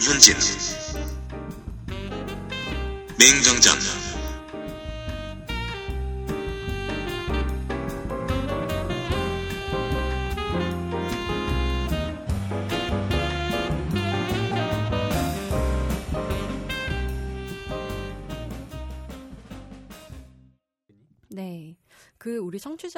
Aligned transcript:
김현진 0.00 0.36
맹정장 3.18 3.76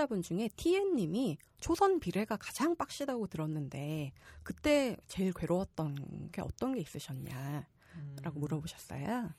청취자분 0.00 0.22
중에 0.22 0.48
TN님이 0.56 1.36
초선 1.60 2.00
비례가 2.00 2.36
가장 2.36 2.74
빡시다고 2.76 3.26
들었는데 3.26 4.12
그때 4.42 4.96
제일 5.06 5.32
괴로웠던 5.34 6.30
게 6.32 6.40
어떤 6.40 6.74
게 6.74 6.80
있으셨냐 6.80 7.66
라고 8.22 8.38
음, 8.38 8.40
물어보셨어요. 8.40 9.30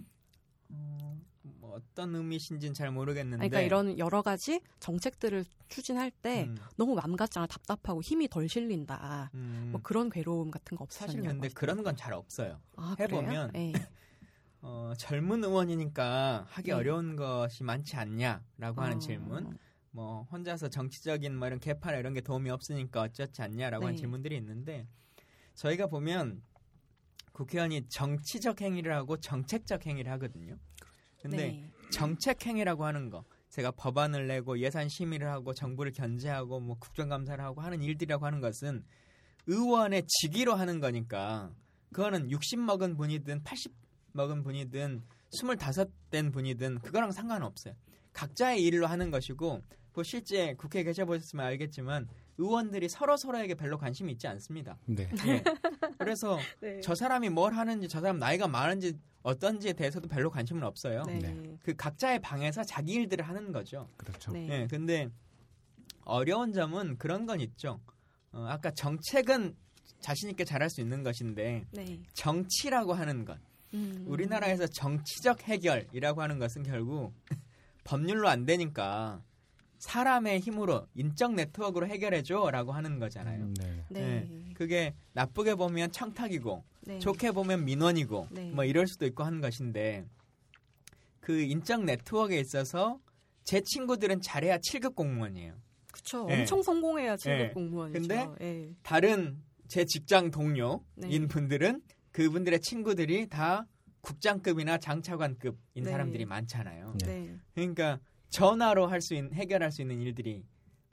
어, 0.70 1.18
뭐 1.42 1.74
어떤 1.76 2.16
의미신지는 2.16 2.74
잘 2.76 2.92
모르겠는데. 2.92 3.50
그러니까 3.50 3.62
이런 3.62 3.98
여러 3.98 4.22
가지 4.22 4.62
정책들을 4.80 5.46
추진할 5.68 6.12
때 6.12 6.46
음, 6.46 6.58
너무 6.78 6.94
맘 6.96 7.16
같잖아 7.16 7.48
답답하고 7.48 8.02
힘이 8.02 8.28
덜 8.28 8.48
실린다. 8.48 9.32
음, 9.34 9.70
뭐 9.72 9.82
그런 9.82 10.10
괴로움 10.10 10.52
같은 10.52 10.78
거 10.78 10.86
사실 10.90 11.20
없으셨냐고. 11.20 11.42
근데 11.42 11.54
그런 11.54 11.84
건 11.84 11.96
잘 11.96 12.14
없어요. 12.14 12.60
아, 12.76 12.96
해보면? 13.00 13.52
네. 13.54 13.74
어, 14.62 14.94
젊은 14.96 15.44
의원이니까 15.44 16.46
하기 16.50 16.68
네. 16.70 16.74
어려운 16.74 17.16
것이 17.16 17.64
많지 17.64 17.96
않냐라고 17.96 18.82
하는 18.82 18.98
어, 18.98 19.00
질문. 19.00 19.58
뭐 19.92 20.24
혼자서 20.32 20.70
정치적인 20.70 21.36
뭐 21.36 21.48
이런 21.48 21.60
개파나 21.60 21.98
이런 21.98 22.14
게 22.14 22.22
도움이 22.22 22.50
없으니까 22.50 23.02
어쩌지 23.02 23.42
않냐라고 23.42 23.86
하는 23.86 23.96
네. 23.96 24.00
질문들이 24.00 24.38
있는데 24.38 24.88
저희가 25.56 25.88
보면 25.88 26.42
국회의원이 27.34 27.88
정치적 27.90 28.62
행위를 28.62 28.94
하고 28.94 29.18
정책적 29.18 29.86
행위를 29.86 30.12
하거든요. 30.14 30.58
근데 31.22 31.38
네. 31.38 31.72
정책 31.92 32.46
행위라고 32.46 32.86
하는 32.86 33.10
거 33.10 33.24
제가 33.50 33.72
법안을 33.72 34.28
내고 34.28 34.60
예산 34.60 34.88
심의를 34.88 35.28
하고 35.30 35.54
정부를 35.54 35.92
견제하고 35.92 36.60
뭐 36.62 36.78
국정감사를 36.80 37.44
하고 37.44 37.62
하는 37.62 37.84
일들이라고 37.84 38.26
하는 38.26 38.40
것은 38.40 38.84
의원의 39.48 40.04
직위로 40.08 40.54
하는 40.54 40.80
거니까 40.80 41.54
그거는 41.92 42.32
60 42.32 42.60
먹은 42.60 42.96
분이든 42.96 43.44
80 43.44 43.74
먹은 44.14 44.44
분이든 44.44 45.04
25된 45.34 46.34
분이든 46.34 46.80
그거랑 46.80 47.12
상관없어요. 47.12 47.74
각자의 48.14 48.62
일로 48.64 48.88
하는 48.88 49.12
것이고 49.12 49.62
그 49.94 50.04
실제 50.04 50.54
국회에 50.56 50.84
계셔보셨으면 50.84 51.46
알겠지만 51.46 52.08
의원들이 52.38 52.90
서로 52.90 53.18
서로에게 53.18 53.56
별로 53.56 53.78
관심이 53.78 54.12
있지 54.14 54.28
않습니다. 54.28 54.78
네. 54.86 55.10
예. 55.28 55.44
그래서 55.98 56.40
네. 56.62 56.80
저 56.82 56.96
사람이 56.96 57.30
뭘 57.30 57.54
하는지 57.54 57.88
저 57.88 58.02
사람 58.02 58.18
나이가 58.18 58.48
많은지 58.48 58.98
어떤지에 59.22 59.74
대해서도 59.74 60.08
별로 60.08 60.32
관심은 60.32 60.64
없어요. 60.64 61.04
네. 61.04 61.20
네. 61.20 61.58
그 61.62 61.76
각자의 61.76 62.20
방에서 62.20 62.64
자기 62.64 62.94
일들을 62.94 63.28
하는 63.28 63.52
거죠. 63.52 63.88
그렇죠. 63.98 64.32
네. 64.32 64.48
예, 64.50 64.68
근데 64.68 65.10
어려운 66.04 66.54
점은 66.54 66.98
그런 66.98 67.26
건 67.26 67.40
있죠. 67.42 67.80
어, 68.32 68.46
아까 68.50 68.72
정책은 68.72 69.56
자신 70.00 70.30
있게 70.30 70.46
잘할 70.46 70.70
수 70.70 70.82
있는 70.82 71.04
것인데 71.04 71.66
네. 71.72 72.00
정치라고 72.14 72.94
하는 72.94 73.26
것, 73.26 73.38
음. 73.74 74.04
우리나라에서 74.08 74.66
정치적 74.68 75.44
해결이라고 75.44 76.22
하는 76.22 76.40
것은 76.40 76.64
결국 76.64 77.14
법률로 77.84 78.28
안 78.28 78.46
되니까 78.46 79.22
사람의 79.82 80.42
힘으로 80.42 80.88
인적 80.94 81.34
네트워크로 81.34 81.88
해결해줘라고 81.88 82.72
하는 82.72 83.00
거잖아요. 83.00 83.46
음, 83.46 83.54
네. 83.58 83.84
네. 83.90 84.46
그게 84.54 84.94
나쁘게 85.14 85.56
보면 85.56 85.92
청탁이고 85.92 86.64
네. 86.82 87.00
좋게 87.00 87.32
보면 87.32 87.66
민원이고 87.66 88.28
네. 88.30 88.52
뭐 88.52 88.64
이럴 88.64 88.88
수도 88.88 89.08
있고 89.08 89.24
하는 89.24 89.42
것인데 89.42 90.06
그 91.20 91.42
인적 91.42 91.84
네트워크에 91.84 92.40
있어서 92.40 93.00
제 93.44 93.62
친구들은 93.62 94.22
잘해야 94.22 94.60
7급 94.60 94.94
공무원이에요. 94.94 95.56
그쵸. 95.92 96.28
예. 96.30 96.40
엄청 96.40 96.62
성공해야 96.62 97.16
7급 97.16 97.40
예. 97.40 97.50
공무원이죠. 97.50 98.00
근데 98.00 98.30
예. 98.42 98.76
다른 98.84 99.42
제 99.68 99.84
직장 99.86 100.30
동료인 100.30 100.80
네. 100.96 101.28
분들은 101.28 101.82
그분들의 102.12 102.62
친구들이 102.62 103.30
다 103.30 103.66
국장급이나 104.02 104.78
장차관급인 104.78 105.84
네. 105.84 105.90
사람들이 105.90 106.26
많잖아요. 106.26 106.94
네. 107.04 107.08
네. 107.08 107.38
그러니까 107.56 108.00
전화로 108.32 108.88
할 108.88 109.02
수 109.02 109.14
있는 109.14 109.34
해결할 109.34 109.72
수 109.72 109.82
있는 109.82 110.02
일들이 110.02 110.44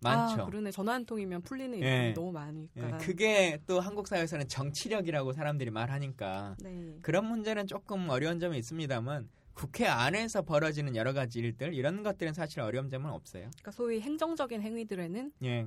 많죠. 0.00 0.43
아, 0.43 0.44
그러네. 0.47 0.71
전화 0.71 0.93
한 0.94 1.04
통이면 1.04 1.43
풀리는 1.43 1.82
예. 1.82 2.04
일이 2.04 2.15
너무 2.15 2.31
많으니까. 2.31 2.87
예, 2.87 2.91
그게 2.99 3.59
또 3.66 3.81
한국 3.81 4.06
사회에서는 4.06 4.47
정치력이라고 4.47 5.32
사람들이 5.32 5.71
말하니까 5.71 6.56
네. 6.60 6.99
그런 7.03 7.25
문제는 7.26 7.66
조금 7.66 8.09
어려운 8.09 8.38
점이 8.38 8.59
있습니다만 8.59 9.28
국회 9.54 9.87
안에서 9.88 10.43
벌어지는 10.43 10.94
여러 10.94 11.12
가지 11.12 11.41
일들 11.41 11.75
이런 11.75 12.04
것들은 12.04 12.32
사실 12.32 12.60
어려운 12.60 12.88
점은 12.88 13.10
없어요. 13.10 13.43
그러니까 13.50 13.70
소위 13.72 14.00
행정적인 14.00 14.62
행위들에는 14.62 15.32
예, 15.43 15.66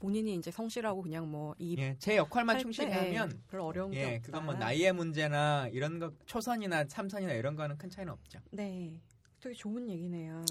본인이 0.00 0.34
이제 0.34 0.50
성실하고 0.50 1.02
그냥 1.02 1.30
뭐이 1.30 1.76
예, 1.78 1.94
제 2.00 2.16
역할만 2.16 2.58
충실히 2.58 2.90
하면 2.90 3.40
별 3.46 3.60
어려운 3.60 3.92
게 3.92 4.00
예, 4.00 4.16
없다. 4.16 4.22
그건 4.26 4.44
뭐 4.46 4.54
나이의 4.54 4.92
문제나 4.92 5.68
이런 5.72 6.00
거 6.00 6.12
초선이나 6.26 6.86
삼선이나 6.88 7.34
이런 7.34 7.54
거는 7.54 7.78
큰 7.78 7.88
차이는 7.88 8.12
없죠. 8.12 8.40
네. 8.50 8.98
되게 9.42 9.54
좋은 9.54 9.88
얘기네요. 9.90 10.44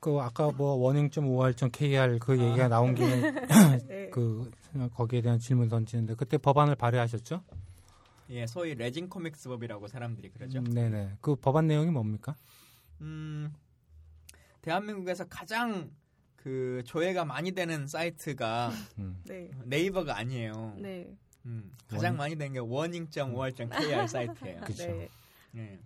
그 0.00 0.18
아까 0.20 0.50
뭐 0.52 0.74
원행.5할.kr 0.76 2.18
그 2.20 2.38
얘기가 2.38 2.68
나온 2.68 2.94
김에 2.94 3.20
네. 3.86 4.10
그 4.10 4.50
거기에 4.94 5.20
대한 5.20 5.38
질문 5.38 5.68
던지는데 5.68 6.14
그때 6.14 6.38
법안을 6.38 6.76
발의하셨죠? 6.76 7.42
예, 8.30 8.46
소위 8.46 8.74
레진 8.74 9.08
코믹스 9.08 9.48
법이라고 9.48 9.88
사람들이 9.88 10.30
그러죠. 10.30 10.58
음, 10.60 10.64
네네. 10.64 11.16
그 11.20 11.34
법안 11.36 11.66
내용이 11.66 11.90
뭡니까? 11.90 12.36
음, 13.00 13.52
대한민국에서 14.62 15.24
가장 15.28 15.90
그 16.36 16.82
조회가 16.86 17.24
많이 17.24 17.52
되는 17.52 17.86
사이트가 17.86 18.70
음. 18.98 19.20
네. 19.24 19.50
네이버가 19.64 20.16
아니에요. 20.16 20.76
네. 20.78 21.14
음, 21.46 21.72
가장 21.88 22.12
원- 22.12 22.16
많이 22.18 22.36
되는 22.36 22.52
게 22.52 22.58
워닝.5할.kr 22.60 24.06
사이트예요. 24.06 24.60
그쵸. 24.60 24.86
네. 24.86 25.08
예. 25.56 25.78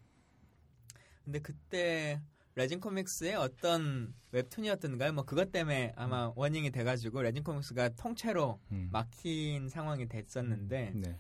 근데 1.25 1.39
그때 1.41 2.21
레진 2.55 2.81
코믹스의 2.81 3.35
어떤 3.37 4.15
웹툰이었던가요? 4.33 5.13
뭐 5.13 5.25
그것 5.25 5.51
때문에 5.53 5.93
아마 5.97 6.33
워닝이 6.37 6.71
돼가지고 6.71 7.23
레진 7.23 7.43
코믹스가 7.45 7.91
통째로 7.91 8.61
음. 8.73 8.89
막힌 8.93 9.69
상황이 9.69 10.07
됐었는데 10.07 10.93
네. 10.95 11.17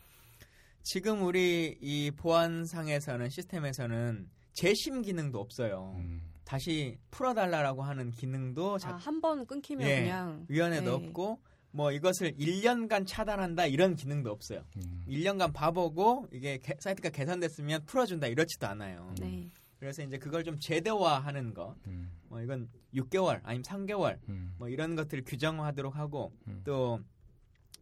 지금 0.82 1.22
우리 1.22 1.78
이 1.80 2.10
보안상에서는 2.10 3.30
시스템에서는 3.30 4.28
재심 4.52 5.00
기능도 5.02 5.40
없어요. 5.40 5.94
음. 5.98 6.20
다시 6.44 6.98
풀어달라고 7.10 7.82
하는 7.82 8.10
기능도 8.10 8.74
아, 8.74 8.78
자, 8.78 8.96
한번 8.96 9.46
끊기면 9.46 9.88
예, 9.88 10.00
그냥 10.02 10.44
위원회도 10.48 10.98
네. 10.98 11.06
없고 11.06 11.40
뭐 11.70 11.92
이것을 11.92 12.32
1년간 12.36 13.06
차단한다 13.06 13.66
이런 13.66 13.94
기능도 13.94 14.30
없어요. 14.30 14.62
음. 14.76 15.04
1년간 15.08 15.54
봐보고 15.54 16.28
이게 16.32 16.58
개- 16.58 16.74
사이트가 16.78 17.08
개선됐으면 17.08 17.86
풀어준다 17.86 18.26
이렇지도 18.26 18.66
않아요. 18.66 19.14
네. 19.18 19.48
그래서 19.82 20.00
이제 20.04 20.16
그걸 20.16 20.44
좀 20.44 20.60
제도화하는 20.60 21.54
것, 21.54 21.74
음. 21.88 22.08
뭐 22.28 22.40
이건 22.40 22.68
6개월 22.94 23.40
아니면 23.42 23.64
3개월 23.64 24.16
음. 24.28 24.54
뭐 24.56 24.68
이런 24.68 24.94
것들을 24.94 25.24
규정하도록 25.26 25.96
하고 25.96 26.32
음. 26.46 26.60
또 26.62 27.00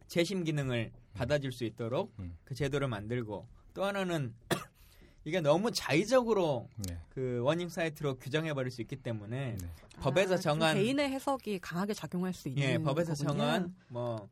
재심 0.07 0.43
기능을 0.43 0.91
받아줄 1.13 1.51
수 1.51 1.63
있도록 1.63 2.11
음. 2.17 2.35
그 2.43 2.55
제도를 2.55 2.87
만들고 2.87 3.47
또 3.75 3.85
하나는 3.85 4.33
이게 5.25 5.41
너무 5.41 5.69
자의적으로 5.69 6.67
네. 6.77 6.97
그 7.09 7.39
워닝 7.43 7.69
사이트로 7.69 8.15
규정해 8.17 8.55
버릴 8.55 8.71
수 8.71 8.81
있기 8.81 8.95
때문에 8.95 9.57
네. 9.61 9.69
법에서 9.99 10.33
아, 10.33 10.37
좀 10.37 10.41
정한 10.41 10.73
개인의 10.77 11.07
해석이 11.07 11.59
강하게 11.59 11.93
작용할 11.93 12.33
수 12.33 12.47
있는 12.47 12.63
예 12.63 12.77
법에서 12.79 13.13
거군요. 13.13 13.27
정한 13.37 13.75
뭐 13.89 14.27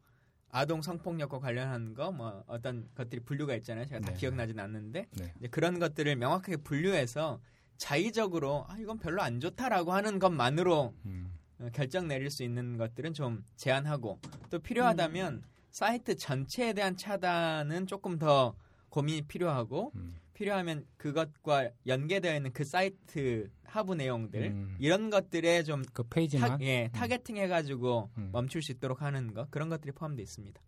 아동 0.50 0.82
성폭력과 0.82 1.38
관련한 1.38 1.94
거 1.94 2.10
뭐 2.12 2.44
어떤 2.48 2.90
것들이 2.96 3.22
분류가 3.22 3.54
있잖아요 3.58 3.86
제가 3.86 4.00
다 4.00 4.12
네. 4.12 4.18
기억나진 4.18 4.60
않는데 4.60 5.06
네. 5.12 5.34
이제 5.38 5.48
그런 5.50 5.78
것들을 5.78 6.16
명확하게 6.16 6.58
분류해서 6.58 7.40
자의적으로 7.80 8.66
아 8.68 8.78
이건 8.78 9.00
별로 9.00 9.22
안 9.24 9.40
좋다라고 9.40 9.94
하는 9.94 10.20
것만으로 10.20 10.94
음. 11.06 11.34
어, 11.60 11.70
결정 11.74 12.08
내릴 12.08 12.30
수 12.30 12.44
있는 12.44 12.78
것들은 12.78 13.14
좀 13.14 13.44
제한하고 13.56 14.20
또 14.52 14.60
필요하다면 14.60 15.34
음. 15.34 15.44
사이트 15.72 16.16
전체에 16.16 16.74
대한 16.74 16.96
차단은 16.96 17.88
조금 17.88 18.20
더 18.20 18.54
고민이 18.90 19.24
필요하고 19.24 19.94
음. 19.96 20.16
필요하면 20.34 20.86
그것과 20.98 21.70
연계되어 21.88 22.36
있는 22.36 22.52
그 22.54 22.64
사이트 22.64 23.50
하부 23.64 23.96
내용들 23.96 24.42
음. 24.44 24.76
이런 24.80 25.10
것들에 25.10 25.64
좀그 25.64 26.04
페이지만 26.10 26.52
타, 26.52 26.58
예, 26.62 26.90
targeting 26.92 27.38
해가지고 27.38 28.10
음. 28.18 28.30
멈출 28.34 28.62
수 28.62 28.74
있도록 28.74 29.02
하는 29.02 29.34
것 29.34 29.50
그런 29.52 29.70
것들이 29.70 29.94
포함되어 29.94 30.24
있습니다. 30.24 30.62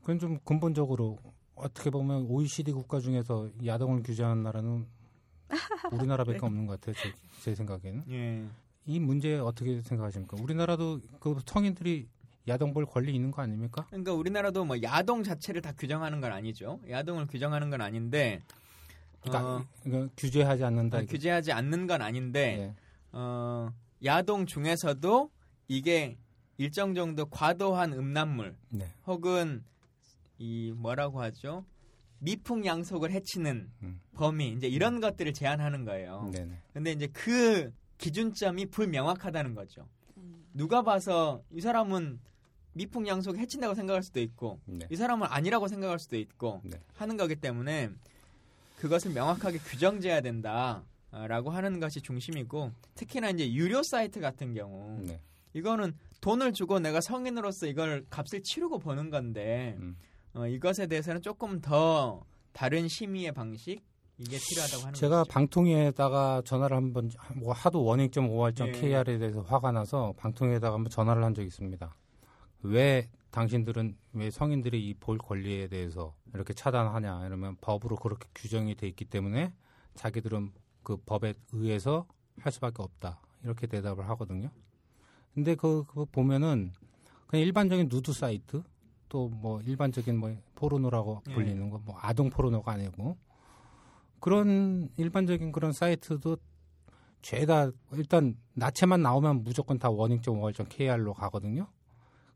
그건 0.00 0.18
좀 0.18 0.38
근본적으로 0.44 1.18
어떻게 1.54 1.90
보면 1.90 2.26
OECD 2.28 2.72
국가 2.72 3.00
중에서 3.00 3.50
이 3.60 3.66
야동을 3.68 4.02
규제하는 4.02 4.42
나라는 4.42 4.86
우리나라밖에 5.92 6.38
네. 6.38 6.46
없는 6.46 6.66
것 6.66 6.80
같아요. 6.80 6.94
제, 7.02 7.12
제 7.42 7.54
생각에는 7.54 8.04
예, 8.10 8.44
이 8.86 9.00
문제 9.00 9.38
어떻게 9.38 9.80
생각하십니까? 9.80 10.36
우리나라도 10.40 11.00
그 11.20 11.36
성인들이 11.44 12.08
야동 12.46 12.74
볼 12.74 12.84
권리 12.84 13.14
있는 13.14 13.30
거 13.30 13.42
아닙니까? 13.42 13.86
그러니까 13.88 14.12
우리나라도 14.12 14.64
뭐 14.64 14.76
야동 14.82 15.22
자체를 15.22 15.62
다 15.62 15.72
규정하는 15.72 16.20
건 16.20 16.32
아니죠. 16.32 16.80
야동을 16.88 17.26
규정하는 17.26 17.70
건 17.70 17.80
아닌데 17.80 18.42
그러니까 19.22 19.66
어, 19.86 20.08
규제하지 20.16 20.64
않는다. 20.64 20.98
아, 20.98 21.02
규제하지 21.02 21.52
않는 21.52 21.86
건 21.86 22.02
아닌데 22.02 22.56
네. 22.56 22.74
어, 23.12 23.70
야동 24.04 24.46
중에서도 24.46 25.30
이게 25.68 26.18
일정 26.58 26.94
정도 26.94 27.24
과도한 27.26 27.94
음란물 27.94 28.56
네. 28.68 28.92
혹은 29.06 29.64
이 30.38 30.72
뭐라고 30.76 31.22
하죠? 31.22 31.64
미풍양속을 32.18 33.10
해치는 33.10 33.70
음. 33.82 34.00
범위 34.14 34.50
이제 34.52 34.66
이런 34.66 35.00
것들을 35.00 35.32
제한하는 35.32 35.84
거예요. 35.84 36.30
네네. 36.32 36.58
근데 36.72 36.92
이제 36.92 37.08
그 37.12 37.72
기준점이 37.98 38.66
불명확하다는 38.66 39.54
거죠. 39.54 39.86
음. 40.16 40.46
누가 40.54 40.82
봐서 40.82 41.42
이 41.52 41.60
사람은 41.60 42.20
미풍양속 42.74 43.38
해친다고 43.38 43.74
생각할 43.74 44.02
수도 44.02 44.20
있고 44.20 44.60
네. 44.66 44.86
이 44.90 44.96
사람은 44.96 45.28
아니라고 45.30 45.68
생각할 45.68 45.98
수도 45.98 46.16
있고 46.16 46.60
네. 46.64 46.78
하는 46.94 47.16
거기 47.16 47.36
때문에 47.36 47.90
그것을 48.78 49.12
명확하게 49.12 49.58
규정돼야 49.58 50.20
된다라고 50.20 51.50
하는 51.50 51.80
것이 51.80 52.00
중심이고 52.00 52.72
특히나 52.96 53.30
이제 53.30 53.52
유료 53.52 53.82
사이트 53.82 54.20
같은 54.20 54.54
경우 54.54 55.00
네. 55.06 55.20
이거는 55.54 55.94
돈을 56.20 56.52
주고 56.52 56.80
내가 56.80 57.00
성인으로서 57.00 57.66
이걸 57.66 58.04
값을 58.10 58.42
치르고 58.42 58.80
버는 58.80 59.10
건데 59.10 59.76
음. 59.78 59.96
어, 60.34 60.46
이것에 60.46 60.86
대해서는 60.86 61.22
조금 61.22 61.60
더 61.60 62.24
다른 62.52 62.88
심의의 62.88 63.32
방식 63.32 63.80
이게 64.18 64.38
필요하다고 64.38 64.82
하는 64.82 64.94
제가 64.94 65.18
거죠. 65.24 65.32
방통위에다가 65.32 66.42
전화를 66.44 66.76
한번 66.76 67.10
뭐 67.36 67.52
하도 67.52 67.84
원익.5할.kr에 67.84 69.04
네. 69.04 69.18
대해서 69.18 69.40
화가 69.42 69.72
나서 69.72 70.12
방통위에다가 70.16 70.74
한번 70.74 70.90
전화를 70.90 71.24
한 71.24 71.34
적이 71.34 71.48
있습니다. 71.48 71.96
왜 72.62 73.08
당신들은 73.30 73.96
왜 74.12 74.30
성인들이 74.30 74.88
이 74.88 74.94
볼 74.94 75.18
권리에 75.18 75.66
대해서 75.68 76.14
이렇게 76.32 76.54
차단하냐 76.54 77.26
이러면 77.26 77.56
법으로 77.60 77.96
그렇게 77.96 78.28
규정이 78.34 78.76
돼 78.76 78.86
있기 78.88 79.04
때문에 79.06 79.52
자기들은 79.96 80.52
그 80.84 80.96
법에 81.04 81.34
의해서 81.52 82.06
할 82.38 82.52
수밖에 82.52 82.82
없다 82.82 83.20
이렇게 83.42 83.66
대답을 83.66 84.08
하거든요. 84.10 84.50
근데 85.34 85.56
그, 85.56 85.84
그 85.88 86.04
보면은 86.06 86.72
그냥 87.26 87.44
일반적인 87.44 87.88
누드 87.90 88.12
사이트 88.12 88.62
또 89.08 89.28
뭐 89.28 89.60
일반적인 89.62 90.16
뭐 90.18 90.34
포르노라고 90.54 91.22
예. 91.28 91.34
불리는 91.34 91.70
거 91.70 91.80
뭐 91.84 91.96
아동 92.00 92.30
포르노가 92.30 92.72
아니고 92.72 93.16
그런 94.20 94.88
일반적인 94.96 95.52
그런 95.52 95.72
사이트도 95.72 96.36
죄다 97.22 97.70
일단 97.92 98.36
나체만 98.54 99.02
나오면 99.02 99.44
무조건 99.44 99.78
다 99.78 99.90
원익.5월.kr로 99.90 101.14
가거든요. 101.14 101.66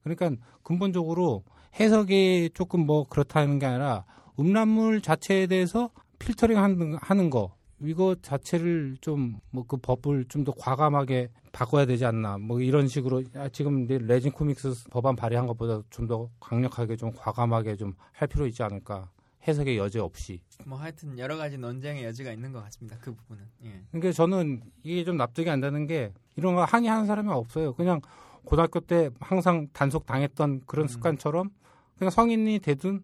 그러니까 0.03 0.31
근본적으로 0.63 1.45
해석이 1.79 2.51
조금 2.55 2.87
뭐 2.87 3.05
그렇다는 3.09 3.59
게 3.59 3.67
아니라 3.67 4.05
음란물 4.39 5.03
자체에 5.03 5.47
대해서 5.47 5.91
필터링 6.19 6.57
하는, 6.59 6.97
하는 7.01 7.29
거 7.31 7.55
이거 7.81 8.15
자체를 8.23 8.97
좀 9.01 9.39
뭐 9.53 9.65
그 9.67 9.77
법을 9.77 10.25
좀 10.29 10.45
더 10.45 10.53
과감하게 10.57 11.31
바꿔야 11.53 11.87
되지 11.87 12.05
않나 12.05 12.39
뭐 12.39 12.61
이런 12.61 12.89
식으로 12.89 13.23
아, 13.35 13.49
지금 13.49 13.87
레진 13.87 14.33
코믹스 14.33 14.89
법안 14.91 15.17
발의한 15.17 15.47
것보다 15.47 15.83
좀 15.91 16.07
더 16.09 16.29
강력하게 16.41 16.97
좀 16.97 17.13
과감하게 17.15 17.77
좀 17.77 17.95
할 18.13 18.29
필요 18.29 18.47
있지 18.47 18.63
않을까 18.63 19.11
해석의 19.47 19.79
여지 19.79 19.99
없이 19.99 20.41
뭐 20.67 20.79
하여튼 20.79 21.19
여러 21.19 21.37
가지 21.37 21.57
논쟁의 21.57 22.05
여지가 22.05 22.33
있는 22.33 22.53
것 22.53 22.63
같습니다 22.65 22.99
그 23.01 23.15
부분은 23.15 23.45
예. 23.65 23.83
그러니까 23.93 24.13
저는 24.13 24.63
이게 24.83 25.05
좀 25.05 25.17
납득이 25.17 25.49
안 25.49 25.61
되는 25.61 25.87
게 25.87 26.13
이런 26.37 26.55
거 26.55 26.65
항의하는 26.65 27.07
사람이 27.07 27.31
없어요 27.31 27.75
그냥 27.75 28.01
고등학교 28.45 28.81
때 28.81 29.11
항상 29.21 29.69
단속 29.73 30.05
당했던 30.07 30.63
그런 30.67 30.85
음. 30.85 30.89
습관처럼 30.89 31.51
그냥 31.97 32.11
성인이 32.11 32.59
되든 32.61 33.03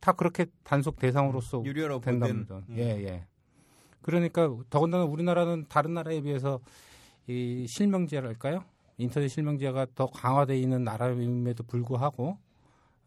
다 0.00 0.12
그렇게 0.12 0.46
단속 0.64 0.98
대상으로서 0.98 1.64
유료로 1.64 2.00
된답니다. 2.00 2.60
예, 2.70 2.76
예. 2.76 3.04
예. 3.04 3.26
그러니까 4.06 4.48
더군다나 4.70 5.04
우리나라는 5.04 5.66
다른 5.68 5.94
나라에 5.94 6.20
비해서 6.20 6.60
이 7.26 7.66
실명제랄까요? 7.68 8.64
인터넷 8.98 9.28
실명제가 9.28 9.88
더 9.96 10.06
강화되어 10.06 10.56
있는 10.56 10.84
나라임에도 10.84 11.64
불구하고 11.64 12.38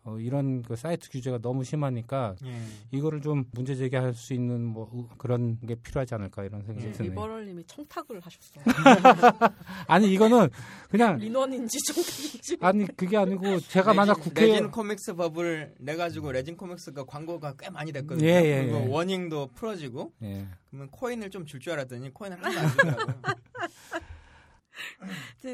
어, 0.03 0.17
이런 0.17 0.61
그 0.63 0.75
사이트 0.75 1.09
규제가 1.09 1.39
너무 1.39 1.63
심하니까 1.63 2.35
예. 2.45 2.61
이거를 2.91 3.21
좀 3.21 3.45
문제 3.51 3.75
제기할 3.75 4.13
수 4.13 4.33
있는 4.33 4.63
뭐 4.65 5.09
그런 5.17 5.59
게 5.59 5.75
필요하지 5.75 6.15
않을까 6.15 6.43
이런 6.45 6.61
생각이 6.63 6.87
예. 6.87 6.91
드네요. 6.93 7.11
리버럴님이 7.11 7.63
청탁을 7.67 8.19
하셨어요. 8.21 8.63
아니 9.87 10.11
이거는 10.13 10.49
그냥 10.89 11.17
민원인지 11.17 11.77
청탁인지 11.85 12.57
아니 12.61 12.87
그게 12.95 13.17
아니고 13.17 13.59
제가 13.59 13.91
레진, 13.91 13.95
만약 13.97 14.13
국회 14.15 14.45
레진 14.47 14.71
코믹스 14.71 15.13
법을 15.15 15.75
내 15.79 15.95
가지고 15.95 16.31
레진 16.31 16.55
코믹스가 16.55 17.03
광고가 17.05 17.55
꽤 17.59 17.69
많이 17.69 17.91
됐거든요. 17.91 18.25
예, 18.25 18.43
예, 18.43 18.61
그리고 18.63 18.79
예. 18.79 18.87
warning도 18.87 19.49
풀어지고 19.53 20.13
예. 20.23 20.47
그러면 20.69 20.89
코인을 20.91 21.29
좀 21.29 21.45
줄 21.45 21.59
줄 21.59 21.73
알았더니 21.73 22.13
코인을 22.13 22.37
하나도 22.43 22.59
안 22.59 22.69
주더라고요. 22.69 23.15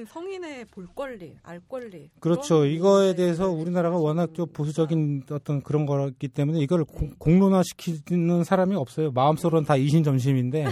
성인의 0.08 0.66
볼 0.66 0.88
권리, 0.96 1.38
알 1.44 1.60
권리. 1.68 2.10
그렇죠. 2.20 2.66
이거에 2.66 3.16
대해서 3.16 3.50
우리나라가 3.50 3.98
워낙 3.98 4.34
좀 4.34 4.48
보수적인 4.48 5.26
어떤 5.32 5.62
그런 5.62 5.86
거기 5.86 6.28
때문에 6.28 6.60
이걸 6.60 6.84
공, 6.84 7.14
공론화 7.18 7.64
시키는 7.64 8.44
사람이 8.44 8.76
없어요. 8.76 9.12
마음속으로는 9.12 9.66
다 9.66 9.76
이심전심인데. 9.76 10.66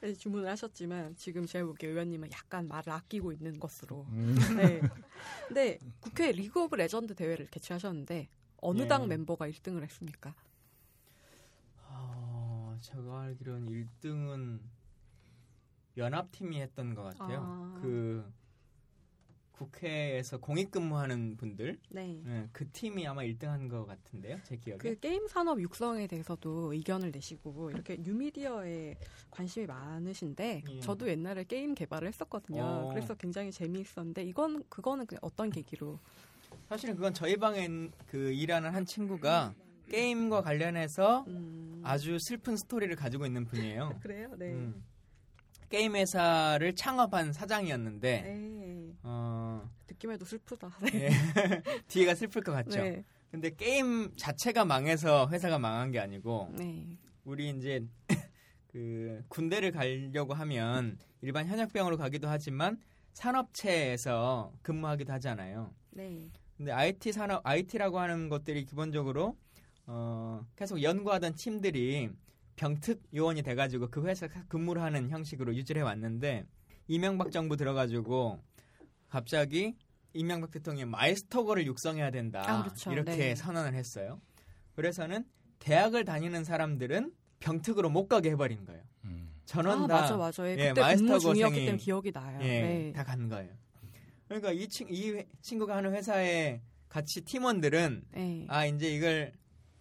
네, 0.00 0.12
주문을 0.14 0.48
하셨지만 0.50 1.16
지금 1.16 1.46
제가 1.46 1.66
보기에 1.66 1.90
의원님은 1.90 2.30
약간 2.32 2.68
말을 2.68 2.92
아끼고 2.92 3.32
있는 3.32 3.58
것으로. 3.58 4.06
음. 4.10 4.36
네. 4.56 4.80
근데 5.48 5.78
국회 6.00 6.32
리그 6.32 6.62
오브 6.62 6.76
레전드 6.76 7.14
대회를 7.14 7.46
개최하셨는데 7.50 8.28
어느 8.58 8.82
네. 8.82 8.88
당 8.88 9.08
멤버가 9.08 9.48
1등을 9.48 9.82
했습니까? 9.82 10.34
어, 11.88 12.76
제가 12.80 13.22
알기로는 13.22 13.68
1등은 13.68 14.60
연합팀이 15.96 16.60
했던 16.60 16.94
것 16.94 17.02
같아요. 17.02 17.40
아. 17.42 17.78
그 17.82 18.24
국회에서 19.56 20.38
공익 20.38 20.70
근무하는 20.70 21.36
분들, 21.36 21.78
네. 21.88 22.20
네, 22.24 22.46
그 22.52 22.68
팀이 22.70 23.06
아마 23.06 23.22
1등한 23.22 23.70
것 23.70 23.86
같은데요, 23.86 24.36
제 24.44 24.56
기억에. 24.56 24.78
그 24.78 24.98
게임 25.00 25.26
산업 25.28 25.60
육성에 25.60 26.06
대해서도 26.06 26.74
의견을 26.74 27.10
내시고 27.10 27.70
이렇게 27.70 27.96
뉴미디어에 27.96 28.96
관심이 29.30 29.66
많으신데, 29.66 30.62
예. 30.68 30.80
저도 30.80 31.08
옛날에 31.08 31.44
게임 31.44 31.74
개발을 31.74 32.08
했었거든요. 32.08 32.62
어. 32.62 32.88
그래서 32.90 33.14
굉장히 33.14 33.50
재미있었는데 33.50 34.24
이건 34.24 34.62
그거는 34.68 35.06
어떤 35.22 35.50
계기로? 35.50 35.98
사실은 36.68 36.94
그건 36.94 37.14
저희 37.14 37.36
방에 37.36 37.66
그 38.06 38.32
일하는 38.32 38.74
한 38.74 38.84
친구가 38.84 39.54
게임과 39.88 40.42
관련해서 40.42 41.24
음. 41.28 41.80
아주 41.84 42.18
슬픈 42.20 42.56
스토리를 42.56 42.94
가지고 42.96 43.24
있는 43.24 43.46
분이에요. 43.46 43.98
그래요, 44.02 44.34
네. 44.36 44.52
음. 44.52 44.84
게임 45.68 45.96
회사를 45.96 46.74
창업한 46.74 47.32
사장이었는데 47.32 48.22
네. 48.22 48.92
어, 49.02 49.68
듣기만 49.86 50.14
해도 50.14 50.24
슬프다. 50.24 50.76
네. 50.92 51.10
뒤가 51.88 52.14
슬플 52.14 52.42
것 52.42 52.52
같죠. 52.52 52.82
네. 52.82 53.04
근데 53.30 53.50
게임 53.50 54.14
자체가 54.16 54.64
망해서 54.64 55.28
회사가 55.28 55.58
망한 55.58 55.90
게 55.90 55.98
아니고 55.98 56.50
네. 56.56 56.98
우리 57.24 57.50
이제 57.50 57.84
그 58.68 59.22
군대를 59.28 59.72
가려고 59.72 60.34
하면 60.34 60.98
일반 61.20 61.46
현역병으로 61.46 61.96
가기도 61.96 62.28
하지만 62.28 62.78
산업체에서 63.12 64.52
근무하기도 64.62 65.12
하잖아요. 65.14 65.74
네. 65.90 66.30
근데 66.56 66.72
IT 66.72 67.12
산업 67.12 67.46
IT라고 67.46 67.98
하는 67.98 68.28
것들이 68.28 68.64
기본적으로 68.64 69.36
어 69.86 70.46
계속 70.56 70.82
연구하던 70.82 71.34
팀들이 71.34 72.10
병특 72.56 73.02
요원이 73.14 73.42
돼가지고 73.42 73.88
그 73.88 74.04
회사 74.06 74.26
근무를 74.48 74.82
하는 74.82 75.10
형식으로 75.10 75.54
유지를 75.54 75.82
해왔는데 75.82 76.46
이명박 76.88 77.30
정부 77.30 77.56
들어가지고 77.56 78.42
갑자기 79.08 79.76
이명박 80.12 80.50
대통령이 80.50 80.90
마이스터거를 80.90 81.66
육성해야 81.66 82.10
된다 82.10 82.42
아, 82.46 82.62
그렇죠. 82.62 82.92
이렇게 82.92 83.16
네. 83.16 83.34
선언을 83.34 83.74
했어요. 83.74 84.20
그래서는 84.74 85.24
대학을 85.58 86.04
다니는 86.04 86.44
사람들은 86.44 87.12
병특으로 87.40 87.90
못 87.90 88.08
가게 88.08 88.30
해버린 88.30 88.64
거예요. 88.64 88.82
음. 89.04 89.30
전원 89.44 89.84
아, 89.84 89.86
다 89.86 90.00
맞아 90.00 90.16
맞아. 90.16 90.48
예, 90.50 90.68
그때 90.68 90.80
마이스터거생이 90.80 91.40
때문에 91.40 91.76
기억이 91.76 92.12
나요. 92.12 92.38
예, 92.42 92.60
네. 92.60 92.92
다간 92.92 93.28
거예요. 93.28 93.52
그러니까 94.26 94.52
이, 94.52 94.68
친, 94.68 94.88
이 94.90 95.22
친구가 95.40 95.76
하는 95.76 95.92
회사에 95.92 96.60
같이 96.88 97.20
팀원들은 97.20 98.04
네. 98.12 98.46
아 98.48 98.66
이제 98.66 98.88
이걸 98.90 99.32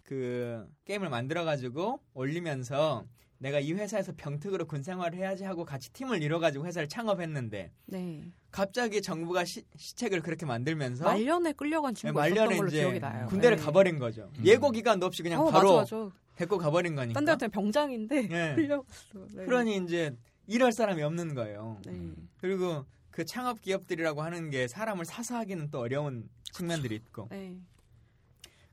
그 0.05 0.67
게임을 0.85 1.09
만들어 1.09 1.43
가지고 1.43 1.99
올리면서 2.13 3.05
내가 3.39 3.59
이 3.59 3.73
회사에서 3.73 4.13
병특으로 4.15 4.65
군 4.65 4.81
생활을 4.81 5.17
해야지 5.17 5.43
하고 5.43 5.65
같이 5.65 5.91
팀을 5.91 6.21
이뤄 6.21 6.39
가지고 6.39 6.65
회사를 6.65 6.87
창업했는데 6.87 7.71
네. 7.87 8.23
갑자기 8.49 9.01
정부가 9.01 9.43
시, 9.43 9.63
책을 9.75 10.21
그렇게 10.21 10.45
만들면서 10.45 11.03
말년에 11.03 11.53
끌려간 11.53 11.93
친구가 11.93 12.23
네, 12.23 12.29
말년에 12.29 12.57
걸로 12.57 12.71
기억이 12.71 12.99
나요. 12.99 13.25
군대를 13.27 13.57
네. 13.57 13.63
가버린 13.63 13.99
거죠. 13.99 14.31
음. 14.37 14.45
예고 14.45 14.71
기간도 14.71 15.05
없이 15.05 15.21
그냥 15.21 15.41
어, 15.41 15.51
바로 15.51 15.75
맞아, 15.77 15.95
맞아. 15.97 16.15
데리고 16.35 16.57
가버린 16.57 16.95
거니까. 16.95 17.13
딴 17.13 17.25
데한테 17.25 17.47
병장인데 17.49 18.27
네. 18.27 18.55
끌려갔어. 18.55 19.27
네. 19.33 19.45
그러니 19.45 19.77
이제 19.77 20.15
일할 20.47 20.71
사람이 20.71 21.01
없는 21.01 21.33
거예요. 21.33 21.81
네. 21.85 22.11
그리고 22.37 22.85
그 23.11 23.25
창업 23.25 23.61
기업들이라고 23.61 24.21
하는 24.21 24.49
게 24.49 24.67
사람을 24.67 25.05
사서 25.05 25.35
하기는 25.37 25.71
또 25.71 25.79
어려운 25.79 26.29
측면들이 26.53 26.95
있고. 26.95 27.27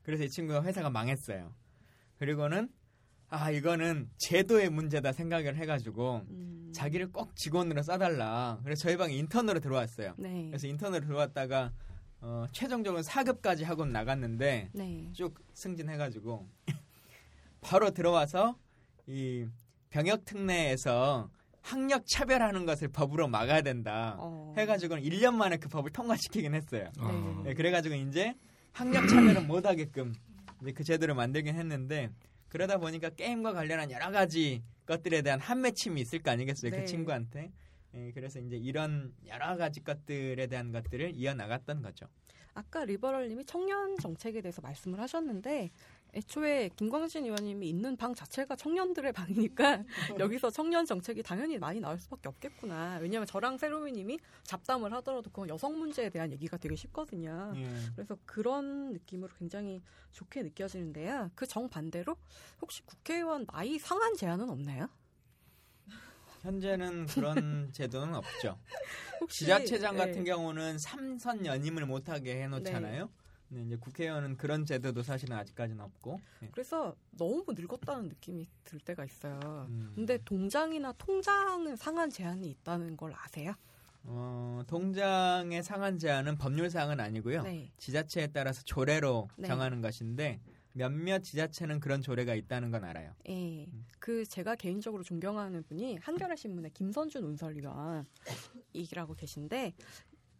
네. 0.03 0.05
그래서 0.05 0.23
이 0.23 0.29
친구가 0.29 0.63
회사가 0.63 0.89
망했어요. 0.89 1.53
그리고는 2.19 2.69
아 3.29 3.49
이거는 3.49 4.09
제도의 4.17 4.69
문제다 4.69 5.11
생각을 5.11 5.55
해가지고 5.55 6.21
음. 6.29 6.71
자기를 6.73 7.11
꼭 7.11 7.35
직원으로 7.35 7.81
써달라. 7.81 8.59
그래서 8.63 8.83
저희 8.83 8.97
방에 8.97 9.13
인턴으로 9.15 9.59
들어왔어요. 9.59 10.13
네. 10.17 10.47
그래서 10.47 10.67
인턴으로 10.67 11.05
들어왔다가 11.05 11.71
어, 12.21 12.45
최종적으로 12.51 13.01
4급까지 13.01 13.63
하고 13.63 13.85
나갔는데 13.85 14.69
네. 14.73 15.09
쭉 15.13 15.33
승진해가지고 15.53 16.47
바로 17.61 17.91
들어와서 17.91 18.57
이 19.07 19.47
병역 19.89 20.25
특례에서 20.25 21.29
학력 21.61 22.05
차별하는 22.07 22.65
것을 22.65 22.89
법으로 22.89 23.27
막아야 23.29 23.61
된다. 23.61 24.15
어. 24.19 24.53
해가지고 24.57 24.95
1년 24.97 25.33
만에 25.33 25.57
그 25.57 25.69
법을 25.69 25.91
통과시키긴 25.91 26.53
했어요. 26.53 26.91
아. 26.99 27.41
네, 27.45 27.53
그래가지고 27.53 27.95
이제 27.95 28.35
학력 28.73 29.07
차별은 29.07 29.47
못하게끔 29.47 30.13
이제 30.61 30.71
그 30.71 30.83
제도를 30.83 31.13
만들긴 31.15 31.55
했는데 31.55 32.09
그러다 32.49 32.77
보니까 32.77 33.09
게임과 33.09 33.53
관련한 33.53 33.91
여러 33.91 34.11
가지 34.11 34.63
것들에 34.85 35.21
대한 35.21 35.39
한맺힘이 35.39 36.01
있을 36.01 36.19
거 36.19 36.31
아니겠어요 36.31 36.71
네. 36.71 36.81
그 36.81 36.85
친구한테 36.85 37.51
예, 37.95 38.11
그래서 38.13 38.39
이제 38.39 38.57
이런 38.57 39.13
여러 39.27 39.55
가지 39.55 39.83
것들에 39.83 40.47
대한 40.47 40.71
것들을 40.71 41.13
이어나갔던 41.15 41.83
거죠. 41.83 42.07
아까 42.55 42.85
리버럴님이 42.85 43.45
청년 43.45 43.97
정책에 43.97 44.41
대해서 44.41 44.61
말씀을 44.61 44.99
하셨는데 44.99 45.71
애초에 46.13 46.69
김광진 46.75 47.25
의원님이 47.25 47.69
있는 47.69 47.97
방 47.97 48.13
자체가 48.13 48.55
청년들의 48.55 49.11
방이니까 49.13 49.83
여기서 50.19 50.49
청년 50.51 50.85
정책이 50.85 51.23
당연히 51.23 51.57
많이 51.57 51.79
나올 51.79 51.97
수밖에 51.97 52.29
없겠구나. 52.29 52.97
왜냐하면 53.01 53.25
저랑 53.25 53.57
세로미님이 53.57 54.19
잡담을 54.43 54.93
하더라도 54.93 55.29
그건 55.29 55.49
여성 55.49 55.77
문제에 55.77 56.09
대한 56.09 56.31
얘기가 56.31 56.57
되게 56.57 56.75
쉽거든요. 56.75 57.53
예. 57.55 57.67
그래서 57.95 58.17
그런 58.25 58.93
느낌으로 58.93 59.33
굉장히 59.37 59.81
좋게 60.11 60.43
느껴지는데요. 60.43 61.31
그 61.35 61.47
정반대로 61.47 62.15
혹시 62.61 62.83
국회의원 62.85 63.45
나이 63.47 63.79
상한 63.79 64.15
제한은 64.15 64.49
없나요? 64.49 64.89
현재는 66.41 67.07
그런 67.07 67.71
제도는 67.73 68.15
없죠. 68.15 68.59
혹시 69.21 69.39
지자체장 69.45 69.95
예. 69.95 69.97
같은 69.97 70.23
경우는 70.25 70.77
삼선 70.77 71.45
연임을 71.45 71.85
못하게 71.85 72.43
해놓잖아요. 72.43 73.07
근 73.07 73.22
데 73.53 73.63
이제 73.63 73.75
국회의원은 73.75 74.37
그런 74.37 74.65
제도도 74.65 75.03
사실은 75.03 75.35
아직까지는 75.37 75.81
없고. 75.83 76.19
예. 76.43 76.49
그래서 76.51 76.95
너무 77.11 77.45
늙었다는 77.49 78.09
느낌이 78.09 78.47
들 78.63 78.79
때가 78.79 79.05
있어요. 79.05 79.39
음. 79.69 79.91
근데 79.95 80.17
동장이나 80.23 80.93
통장은 80.93 81.75
상한 81.75 82.09
제한이 82.09 82.49
있다는 82.49 82.97
걸 82.97 83.13
아세요? 83.15 83.53
어, 84.05 84.63
동장의 84.67 85.63
상한 85.63 85.97
제한은 85.97 86.37
법률사항은 86.37 86.99
아니고요. 86.99 87.43
네. 87.43 87.71
지자체에 87.77 88.27
따라서 88.27 88.61
조례로 88.63 89.29
네. 89.37 89.47
정하는 89.47 89.81
것인데 89.81 90.41
몇몇 90.73 91.23
지자체는 91.23 91.79
그런 91.79 92.01
조례가 92.01 92.35
있다는 92.35 92.71
건 92.71 92.83
알아요. 92.83 93.13
예. 93.29 93.67
그 93.99 94.25
제가 94.25 94.55
개인적으로 94.55 95.03
존경하는 95.03 95.63
분이 95.63 95.97
한겨레 96.01 96.35
신문의 96.35 96.71
김선준 96.71 97.23
운설위원이라고 97.23 99.13
계신데 99.15 99.73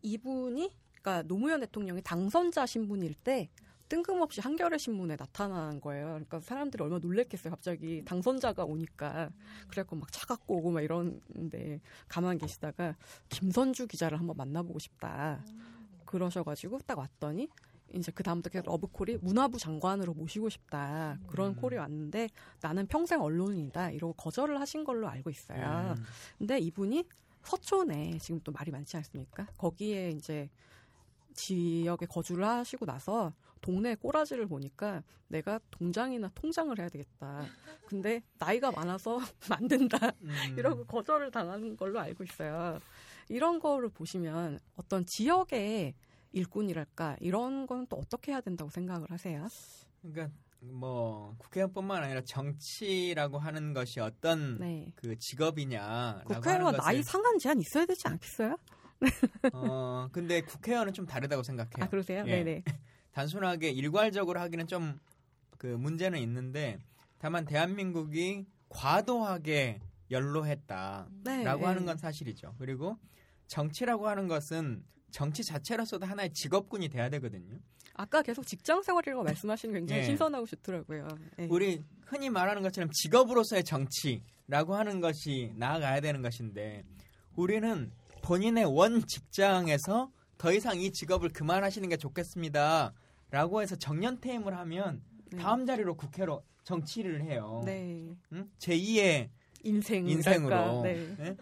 이분이 0.02 0.76
그러니까 1.04 1.28
노무현 1.28 1.60
대통령이 1.60 2.02
당선자 2.02 2.66
신분일 2.66 3.14
때 3.14 3.50
뜬금없이 3.90 4.42
한겨레 4.42 4.78
신문에 4.78 5.18
나타난 5.18 5.80
거예요. 5.82 6.06
그러니까 6.06 6.40
사람들이 6.40 6.82
얼마나 6.82 7.00
놀랬겠어요. 7.00 7.52
갑자기 7.52 8.02
당선자가 8.06 8.64
오니까 8.64 9.30
그래갖고 9.68 9.98
막 9.98 10.12
차갖고 10.12 10.56
오고 10.58 10.72
막 10.72 10.82
이러는데 10.82 11.82
가만 12.08 12.38
계시다가 12.38 12.96
김선주 13.30 13.88
기자를 13.88 14.18
한번 14.18 14.38
만나보고 14.38 14.80
싶다. 14.80 15.44
그러셔가지고 16.06 16.80
딱 16.88 16.98
왔더니 16.98 17.50
이제 17.94 18.12
그 18.16 18.24
다음부터 18.24 18.50
계속 18.50 18.66
러브콜이 18.68 19.18
문화부 19.22 19.60
장관으로 19.60 20.14
모시고 20.14 20.50
싶다 20.50 21.20
그런 21.28 21.52
음. 21.52 21.56
콜이 21.58 21.76
왔는데 21.76 22.30
나는 22.62 22.88
평생 22.88 23.22
언론인이다 23.22 23.92
이러고 23.92 24.14
거절을 24.14 24.60
하신 24.60 24.86
걸로 24.86 25.08
알고 25.08 25.30
있어요. 25.30 25.96
음. 25.98 26.04
근데 26.40 26.58
이분이 26.60 27.04
서촌에 27.44 28.18
지금 28.20 28.40
또 28.44 28.52
말이 28.52 28.72
많지 28.72 28.98
않습니까? 28.98 29.46
거기에 29.58 30.12
이제 30.12 30.50
지역에 31.34 32.06
거주를 32.06 32.46
하시고 32.46 32.86
나서 32.86 33.34
동네 33.62 33.96
꼬라지를 33.96 34.48
보니까 34.48 35.04
내가 35.28 35.60
동장이나 35.72 36.30
통장을 36.36 36.78
해야 36.78 36.90
되겠다. 36.90 37.46
근데 37.88 38.22
나이가 38.38 38.72
많아서 38.72 39.20
만든다. 39.50 40.12
음. 40.22 40.56
이러고 40.58 40.86
거절을 40.86 41.32
당한 41.32 41.76
걸로 41.78 42.00
알고 42.00 42.24
있어요. 42.24 42.80
이런 43.30 43.60
거를 43.60 43.90
보시면 43.90 44.60
어떤 44.76 45.06
지역의 45.06 45.96
일꾼이랄까 46.34 47.18
이런 47.22 47.68
건 47.68 47.86
또 47.90 47.98
어떻게 47.98 48.32
해야 48.32 48.42
된다고 48.42 48.70
생각을 48.70 49.10
하세요? 49.12 49.48
그러니까 50.02 50.36
뭐 50.60 51.36
국회의원뿐만 51.38 52.04
아니라 52.04 52.22
정치라고 52.22 53.38
하는 53.38 53.74
것이 53.74 54.00
어떤 54.00 54.58
네. 54.60 54.92
그 54.96 55.18
직업이냐라고 55.18 56.34
국회의원 56.34 56.76
나이 56.78 57.04
상한 57.04 57.38
제한 57.38 57.60
있어야 57.60 57.86
되지 57.86 58.08
않겠어요? 58.08 58.58
어 59.54 60.08
근데 60.12 60.42
국회의원은 60.42 60.94
좀 60.94 61.06
다르다고 61.06 61.44
생각해요. 61.44 61.86
아 61.86 61.90
그러세요? 61.90 62.24
예. 62.28 62.44
네네. 62.44 62.64
단순하게 63.12 63.72
일괄적으로 63.72 64.40
하기는 64.40 64.68
좀 64.68 65.00
그 65.64 65.68
문제는 65.68 66.20
있는데 66.20 66.78
다만 67.20 67.46
대한민국이 67.46 68.46
과도하게 68.68 69.80
연로했다라고 70.12 71.10
네, 71.24 71.46
하는 71.46 71.80
네. 71.80 71.86
건 71.86 71.98
사실이죠. 71.98 72.54
그리고 72.60 72.98
정치라고 73.48 74.10
하는 74.10 74.28
것은 74.28 74.84
정치 75.12 75.42
자체로서도 75.42 76.06
하나의 76.06 76.34
직업군이 76.34 76.90
돼야 76.90 77.10
되거든요. 77.12 77.60
아까 77.94 78.22
계속 78.22 78.46
직장 78.46 78.84
생활이라고 78.84 79.24
말씀하시는 79.24 79.74
게 79.74 79.80
굉장히 79.80 80.02
예. 80.02 80.06
신선하고 80.06 80.46
좋더라고요. 80.48 81.08
네. 81.38 81.48
우리 81.50 81.82
흔히 82.08 82.30
말하는 82.30 82.62
것처럼 82.62 82.90
직업으로서의 82.92 83.64
정치라고 83.64 84.76
하는 84.76 85.00
것이 85.00 85.54
나아가야 85.56 86.02
되는 86.02 86.22
것인데 86.22 86.84
우리는 87.38 87.90
본인의 88.24 88.66
원 88.66 89.06
직장에서 89.06 90.10
더 90.38 90.52
이상 90.54 90.80
이 90.80 90.92
직업을 90.92 91.30
그만하시는 91.30 91.88
게 91.90 91.98
좋겠습니다 91.98 92.94
라고 93.30 93.62
해서 93.62 93.76
정년 93.76 94.20
퇴임을 94.20 94.58
하면 94.58 95.04
네. 95.32 95.38
다음 95.38 95.66
자리로 95.66 95.96
국회로 95.96 96.44
정치를 96.64 97.22
해요. 97.22 97.62
네. 97.66 98.16
응? 98.32 98.50
제2의 98.60 99.30
인생 99.64 100.08
인생으로. 100.08 100.82
네. 100.84 101.16
예? 101.20 101.36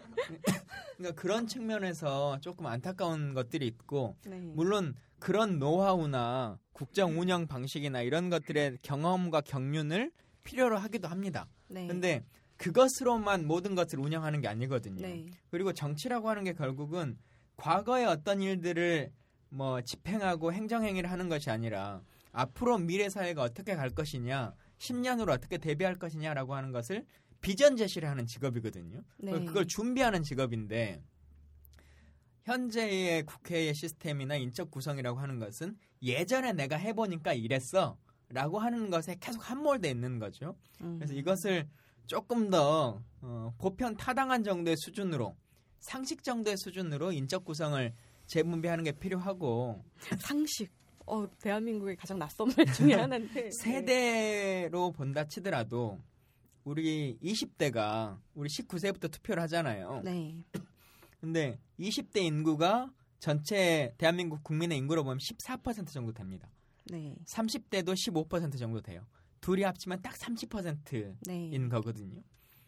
그러니까 0.96 1.20
그런 1.20 1.46
측면에서 1.46 2.38
조금 2.40 2.66
안타까운 2.66 3.32
것들이 3.32 3.66
있고 3.66 4.16
네. 4.26 4.38
물론 4.40 4.94
그런 5.18 5.58
노하우나 5.58 6.58
국정 6.72 7.20
운영 7.20 7.46
방식이나 7.46 8.02
이런 8.02 8.28
것들의 8.28 8.78
경험과 8.82 9.42
경륜을 9.42 10.10
필요로 10.42 10.78
하기도 10.78 11.06
합니다. 11.06 11.46
네. 11.68 11.86
근데 11.86 12.24
그것으로만 12.62 13.46
모든 13.46 13.74
것을 13.74 13.98
운영하는 13.98 14.40
게 14.40 14.46
아니거든요. 14.46 15.02
네. 15.02 15.26
그리고 15.50 15.72
정치라고 15.72 16.30
하는 16.30 16.44
게 16.44 16.52
결국은 16.52 17.18
과거의 17.56 18.06
어떤 18.06 18.40
일들을 18.40 19.10
뭐 19.48 19.80
집행하고 19.82 20.52
행정행위를 20.52 21.10
하는 21.10 21.28
것이 21.28 21.50
아니라 21.50 22.02
앞으로 22.30 22.78
미래 22.78 23.10
사회가 23.10 23.42
어떻게 23.42 23.74
갈 23.74 23.90
것이냐, 23.90 24.54
10년 24.78 25.18
후로 25.18 25.32
어떻게 25.32 25.58
대비할 25.58 25.96
것이냐라고 25.96 26.54
하는 26.54 26.70
것을 26.70 27.04
비전 27.40 27.76
제시를 27.76 28.08
하는 28.08 28.26
직업이거든요. 28.26 29.02
네. 29.18 29.32
그걸 29.44 29.66
준비하는 29.66 30.22
직업인데 30.22 31.02
현재의 32.44 33.24
국회의 33.24 33.74
시스템이나 33.74 34.36
인적 34.36 34.70
구성이라고 34.70 35.18
하는 35.18 35.40
것은 35.40 35.76
예전에 36.00 36.52
내가 36.52 36.76
해보니까 36.76 37.34
이랬어 37.34 37.98
라고 38.28 38.60
하는 38.60 38.88
것에 38.88 39.16
계속 39.20 39.50
함몰돼 39.50 39.90
있는 39.90 40.18
거죠. 40.18 40.56
음. 40.80 40.98
그래서 40.98 41.12
이것을 41.12 41.68
조금 42.06 42.50
더 42.50 43.02
어, 43.20 43.54
보편 43.58 43.96
타당한 43.96 44.42
정도의 44.42 44.76
수준으로 44.76 45.36
상식 45.80 46.22
정도의 46.22 46.56
수준으로 46.58 47.12
인적 47.12 47.44
구성을 47.44 47.92
재분배하는 48.26 48.84
게 48.84 48.92
필요하고 48.92 49.84
상식. 50.18 50.70
어, 51.04 51.26
대한민국의 51.40 51.96
가장 51.96 52.18
낯선 52.18 52.52
말 52.56 52.64
중에 52.72 52.94
하나인데. 52.94 53.50
세대로 53.60 54.92
본다 54.92 55.26
치더라도 55.26 56.00
우리 56.64 57.18
20대가 57.22 58.18
우리 58.34 58.48
19세부터 58.48 59.10
투표를 59.10 59.42
하잖아요. 59.42 60.02
네. 60.04 60.36
근데 61.20 61.58
20대 61.78 62.18
인구가 62.18 62.90
전체 63.18 63.94
대한민국 63.98 64.42
국민의 64.42 64.78
인구로 64.78 65.04
보면 65.04 65.18
14% 65.18 65.88
정도 65.88 66.12
됩니다. 66.12 66.48
네. 66.84 67.14
30대도 67.26 67.94
15% 67.94 68.58
정도 68.58 68.80
돼요. 68.80 69.04
둘이 69.42 69.64
합치면 69.64 70.00
딱 70.00 70.14
30%인 70.14 71.16
네. 71.26 71.68
거거든요. 71.68 72.22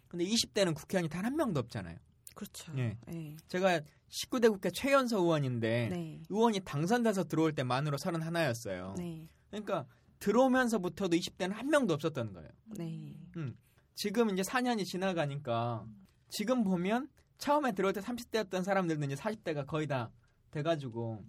근데 0.09 0.25
20대는 0.27 0.75
국회의원이 0.75 1.09
단 1.09 1.25
한 1.25 1.37
명도 1.37 1.61
없잖아요. 1.61 1.97
그렇죠. 2.35 2.73
예. 2.77 2.99
네. 3.07 3.37
제가 3.49 3.81
19대 4.11 4.51
국회 4.51 4.71
최연소 4.71 5.19
의원인데 5.21 5.89
네. 5.89 6.23
의원이 6.29 6.61
당선돼서 6.61 7.25
들어올 7.25 7.55
때 7.55 7.63
만으로 7.63 7.97
31였어요. 7.97 8.97
네. 8.97 9.29
그러니까 9.51 9.87
들어오면서부터도 10.19 11.17
20대는 11.17 11.53
한 11.53 11.69
명도 11.69 11.95
없었던 11.95 12.33
거예요. 12.33 12.51
네. 12.77 13.17
지금 13.95 14.31
이제 14.31 14.43
4년이 14.43 14.85
지나가니까 14.85 15.87
지금 16.29 16.65
보면 16.65 17.09
처음에 17.39 17.73
들어올 17.73 17.93
때 17.93 18.01
30대였던 18.01 18.65
사람들도 18.65 19.05
이제 19.05 19.15
40대가 19.15 19.65
거의 19.67 19.87
다 19.87 20.11
돼가지고 20.51 21.25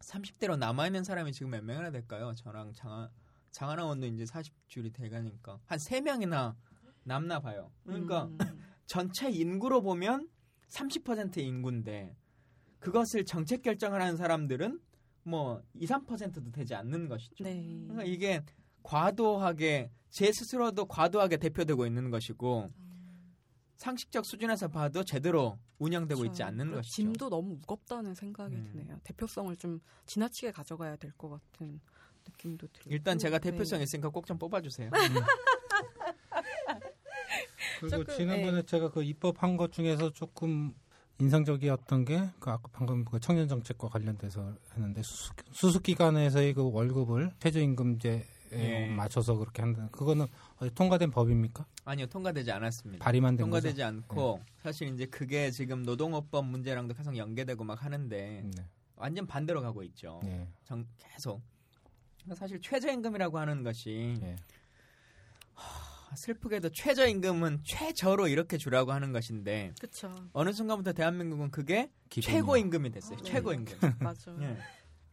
30대로 0.00 0.58
남아있는 0.58 1.04
사람이 1.04 1.32
지금 1.32 1.50
몇 1.50 1.64
명이나 1.64 1.90
될까요? 1.90 2.34
저랑 2.34 2.72
장하, 2.74 3.10
장하나 3.50 3.84
원도 3.84 4.06
이제 4.06 4.24
40줄이 4.24 4.92
돼가니까 4.92 5.58
한 5.64 5.78
3명이나 5.78 6.54
남나 7.04 7.40
봐요. 7.40 7.70
그러니까 7.84 8.24
음. 8.24 8.38
전체 8.86 9.30
인구로 9.30 9.82
보면 9.82 10.28
30% 10.68 11.38
인구인데 11.38 12.16
그것을 12.78 13.24
정책 13.24 13.62
결정을 13.62 14.00
하는 14.00 14.16
사람들은 14.16 14.80
뭐 15.24 15.62
2, 15.74 15.86
3%도 15.86 16.50
되지 16.52 16.74
않는 16.74 17.08
것이죠. 17.08 17.44
네. 17.44 17.62
그러니까 17.88 18.04
이게 18.04 18.42
과도하게 18.82 19.90
제 20.08 20.32
스스로도 20.32 20.86
과도하게 20.86 21.36
대표되고 21.36 21.86
있는 21.86 22.10
것이고 22.10 22.68
상식적 23.76 24.26
수준에서 24.26 24.68
봐도 24.68 25.04
제대로 25.04 25.58
운영되고 25.78 26.20
그렇죠. 26.20 26.32
있지 26.32 26.42
않는 26.42 26.72
것이죠. 26.72 26.94
짐도 26.94 27.30
너무 27.30 27.54
무겁다는 27.56 28.14
생각이 28.14 28.54
음. 28.54 28.64
드네요. 28.72 28.98
대표성을 29.04 29.54
좀 29.56 29.80
지나치게 30.06 30.52
가져가야 30.52 30.96
될 30.96 31.12
것 31.12 31.28
같은 31.30 31.80
느낌도 32.30 32.66
들고. 32.72 32.90
일단 32.90 33.18
제가 33.18 33.38
네. 33.38 33.50
대표성 33.50 33.78
네. 33.78 33.84
있으니까 33.84 34.08
꼭 34.08 34.26
좀 34.26 34.38
뽑아주세요. 34.38 34.90
음. 34.94 35.14
그리고 37.80 37.96
조금, 38.04 38.14
지난번에 38.16 38.60
네. 38.60 38.62
제가 38.62 38.90
그 38.90 39.02
입법한 39.02 39.56
것 39.56 39.72
중에서 39.72 40.10
조금 40.12 40.74
인상적이었던 41.18 42.04
게 42.04 42.30
그 42.38 42.50
아까 42.50 42.68
방금 42.72 43.04
그 43.04 43.18
청년 43.20 43.48
정책과 43.48 43.88
관련돼서 43.88 44.54
했는데 44.74 45.02
수습, 45.02 45.34
수습 45.52 45.82
기관에서의 45.82 46.54
그 46.54 46.70
월급을 46.70 47.32
최저임금제 47.40 48.26
예. 48.52 48.86
맞춰서 48.88 49.36
그렇게 49.36 49.62
한다. 49.62 49.88
그거는 49.92 50.26
통과된 50.74 51.10
법입니까? 51.12 51.64
아니요, 51.84 52.06
통과되지 52.06 52.50
않았습니다. 52.50 53.04
발의만 53.04 53.36
된 53.36 53.44
통과되지 53.44 53.74
거죠? 53.76 53.86
않고 53.86 54.40
네. 54.44 54.52
사실 54.62 54.88
이제 54.92 55.06
그게 55.06 55.50
지금 55.52 55.84
노동업법 55.84 56.46
문제랑도 56.46 56.94
계속 56.94 57.16
연계되고 57.16 57.62
막 57.62 57.84
하는데 57.84 58.42
네. 58.44 58.64
완전 58.96 59.26
반대로 59.26 59.62
가고 59.62 59.82
있죠. 59.84 60.20
네. 60.24 60.48
정, 60.64 60.84
계속. 60.98 61.40
사실 62.34 62.60
최저임금이라고 62.60 63.38
하는 63.38 63.62
것이 63.62 64.16
네. 64.20 64.36
슬프게도 66.16 66.70
최저임금은 66.70 67.60
최저로 67.64 68.26
이렇게 68.26 68.56
주라고 68.56 68.90
하는 68.92 69.12
것인데 69.12 69.72
그쵸. 69.80 70.12
어느 70.32 70.52
순간부터 70.52 70.92
대한민국은 70.92 71.50
그게 71.52 71.88
기본이요. 72.08 72.40
최고임금이 72.40 72.90
됐어요. 72.90 73.18
아, 73.20 73.22
최고임금. 73.22 73.78
맞아. 74.00 74.36
예. 74.40 74.56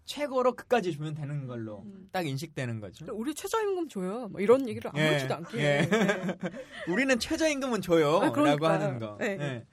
최고로 0.05 0.55
끝까지 0.55 0.93
주면 0.93 1.13
되는 1.13 1.45
걸로 1.45 1.81
음. 1.83 2.09
딱 2.11 2.25
인식되는 2.25 2.79
거죠. 2.79 3.05
우리 3.13 3.35
최저임금 3.35 3.89
줘요. 3.89 4.27
뭐 4.29 4.41
이런 4.41 4.67
얘기를 4.67 4.89
아무렇지도 4.89 5.33
예, 5.33 5.35
않게. 5.37 5.57
예. 5.59 5.81
네. 5.87 6.37
우리는 6.89 7.19
최저임금은 7.19 7.81
줘요. 7.81 8.17
아, 8.21 8.29
라고 8.29 8.65
하는 8.67 8.99
거. 8.99 9.17
네. 9.19 9.37
예. 9.39 9.65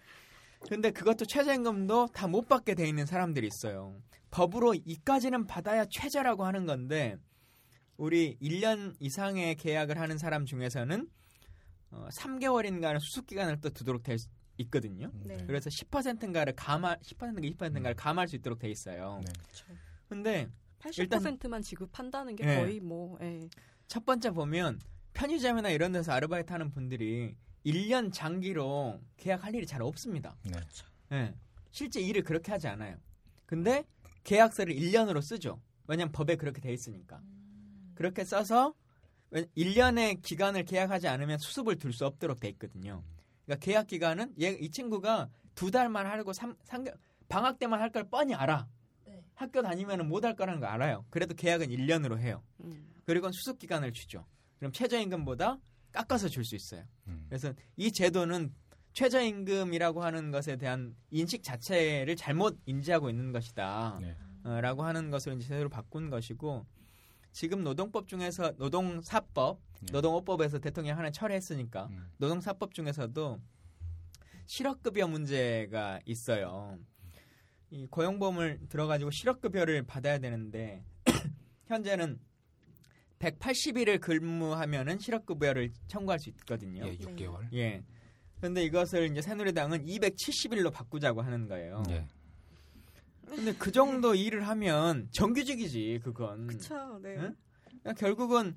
근데 0.69 0.91
그것도 0.91 1.25
최저임금도 1.27 2.09
다 2.13 2.27
못 2.27 2.49
받게 2.49 2.75
돼 2.75 2.87
있는 2.89 3.07
사람들이 3.07 3.47
있어요. 3.47 3.95
법으로 4.31 4.75
이까지는 4.85 5.47
받아야 5.47 5.85
최저라고 5.89 6.45
하는 6.45 6.67
건데 6.67 7.17
우리 7.97 8.37
1년 8.41 8.95
이상의 9.01 9.55
계약을 9.57 9.99
하는 9.99 10.19
사람 10.19 10.45
중에서는 10.45 11.09
어, 11.91 12.09
3개월인가는 12.19 12.99
수습 13.01 13.27
기간을 13.27 13.61
또 13.61 13.71
두도록 13.71 14.03
돼 14.03 14.17
있거든요. 14.59 15.11
네. 15.25 15.37
그래서 15.47 15.71
10%인가를 15.71 16.55
감할 16.55 16.99
10%인가 16.99 17.41
20%인가를 17.41 17.95
감할 17.95 18.29
수 18.29 18.37
있도록 18.37 18.59
돼 18.59 18.69
있어요. 18.69 19.21
네. 19.25 19.33
그렇죠. 19.33 19.67
근데 20.09 20.49
80%만 20.81 21.63
지급한다는 21.63 22.37
게 22.37 22.45
네. 22.45 22.61
거의 22.61 22.81
뭐. 22.81 23.19
예. 23.23 23.49
첫 23.87 24.05
번째 24.05 24.31
보면 24.31 24.81
편의점이나 25.13 25.71
이런 25.71 25.93
데서 25.93 26.13
아르바이트 26.13 26.53
하는 26.53 26.71
분들이 26.71 27.35
1년 27.65 28.13
장기로 28.13 29.01
계약할 29.17 29.55
일이 29.55 29.67
잘 29.67 29.83
없습니다. 29.83 30.37
네. 30.45 30.61
네. 31.11 31.35
실제 31.71 32.01
일을 32.01 32.23
그렇게 32.23 32.53
하지 32.53 32.69
않아요. 32.69 32.97
근데 33.47 33.85
계약서를 34.25 34.75
1년으로 34.75 35.23
쓰죠. 35.23 35.61
왜냐면 35.87 36.13
법에 36.13 36.37
그렇게 36.37 36.61
돼 36.61 36.73
있으니까. 36.73 37.19
음. 37.19 37.44
그렇게 37.95 38.25
써서 38.25 38.75
1년의 39.33 40.23
기간을 40.23 40.65
계약하지 40.65 41.09
않으면 41.09 41.39
수습을 41.39 41.77
둘 41.77 41.93
수 41.93 42.07
없도록 42.07 42.41
돼 42.41 42.49
있거든요. 42.51 43.03
그러니까 43.45 43.65
계약 43.65 43.87
기간은 43.89 44.35
얘, 44.41 44.51
이 44.51 44.71
친구가 44.71 45.29
두 45.55 45.71
달만 45.71 46.07
하고 46.07 46.33
3, 46.33 46.55
3개월, 46.65 46.97
방학 47.29 47.59
때만 47.59 47.81
할 47.81 47.91
걸 47.91 48.09
뻔히 48.09 48.35
알아. 48.35 48.67
학교 49.35 49.63
다니면 49.63 50.07
못 50.09 50.25
할 50.25 50.37
거라는 50.37 50.61
거 50.61 50.67
알아요. 50.67 51.05
그래도 51.11 51.35
계약은 51.35 51.69
1년으로 51.69 52.19
해요. 52.19 52.43
음. 52.61 52.89
그리고 53.05 53.31
수습 53.33 53.59
기간을 53.59 53.93
주죠. 53.93 54.25
그럼 54.59 54.71
최저임금보다 54.73 55.59
깎아서 55.93 56.29
줄 56.29 56.45
수 56.45 56.55
있어요. 56.55 56.85
음. 57.09 57.27
그래서 57.29 57.53
이 57.77 57.91
제도는 57.91 58.55
최저임금이라고 58.93 60.03
하는 60.05 60.31
것에 60.31 60.57
대한 60.57 60.95
인식 61.11 61.43
자체를 61.43 62.15
잘못 62.17 62.59
인지하고 62.67 63.11
있는 63.11 63.33
것이다. 63.33 63.99
네. 64.01 64.17
어, 64.45 64.61
라고 64.61 64.85
하는 64.85 65.11
것을 65.11 65.35
이제 65.35 65.49
제대로 65.49 65.69
바꾼 65.69 66.11
것이고 66.11 66.65
지금 67.35 67.65
노동법 67.65 68.07
중에서 68.07 68.53
노동사법, 68.59 69.61
네. 69.81 69.93
노동업법에서 69.93 70.61
대통령이 70.61 70.97
하나 70.97 71.11
철회했으니까 71.11 71.89
음. 71.91 72.07
노동사법 72.19 72.73
중에서도 72.73 73.41
실업급여 74.47 75.09
문제가 75.09 75.99
있어요. 76.07 76.79
이 77.71 77.89
고용보험을 77.89 78.61
들어가지고 78.69 79.11
실업급여를 79.11 79.83
받아야 79.83 80.19
되는데 80.19 80.85
현재는 81.67 82.21
180일을 83.19 84.01
근무하면은 84.01 85.01
실업급여를 85.01 85.73
청구할 85.89 86.21
수 86.21 86.29
있거든요. 86.31 86.87
예, 86.87 86.97
6개월. 86.97 87.53
예. 87.53 87.83
근데 88.41 88.63
이것을 88.63 89.11
이제 89.11 89.21
새누리당은 89.23 89.85
270일로 89.85 90.73
바꾸자고 90.73 91.21
하는 91.21 91.49
거예요. 91.49 91.83
예. 91.89 92.07
근데 93.27 93.55
그 93.55 93.73
정도 93.73 94.15
일을 94.15 94.47
하면 94.49 95.09
정규직이지 95.11 96.01
그건. 96.03 96.47
그렇죠. 96.47 96.99
네. 97.03 97.17
응? 97.19 97.35
그러니까 97.83 97.93
결국은 97.95 98.55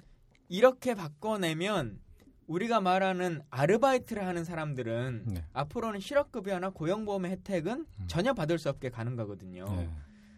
이렇게 0.49 0.95
바꿔내면 0.95 1.99
우리가 2.47 2.79
말하는 2.79 3.41
아르바이트를 3.49 4.25
하는 4.25 4.43
사람들은 4.45 5.23
네. 5.27 5.45
앞으로는 5.53 5.99
실업급여나 5.99 6.69
고용보험의 6.69 7.31
혜택은 7.31 7.85
음. 7.99 8.07
전혀 8.07 8.33
받을 8.33 8.57
수 8.57 8.69
없게 8.69 8.89
가는 8.89 9.15
거거든요. 9.15 9.65
네. 9.65 9.89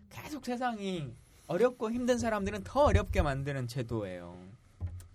계속 0.09 0.45
세상이 0.45 1.13
어렵고 1.47 1.91
힘든 1.91 2.17
사람들은 2.17 2.63
더 2.63 2.85
어렵게 2.85 3.21
만드는 3.21 3.67
제도예요. 3.67 4.35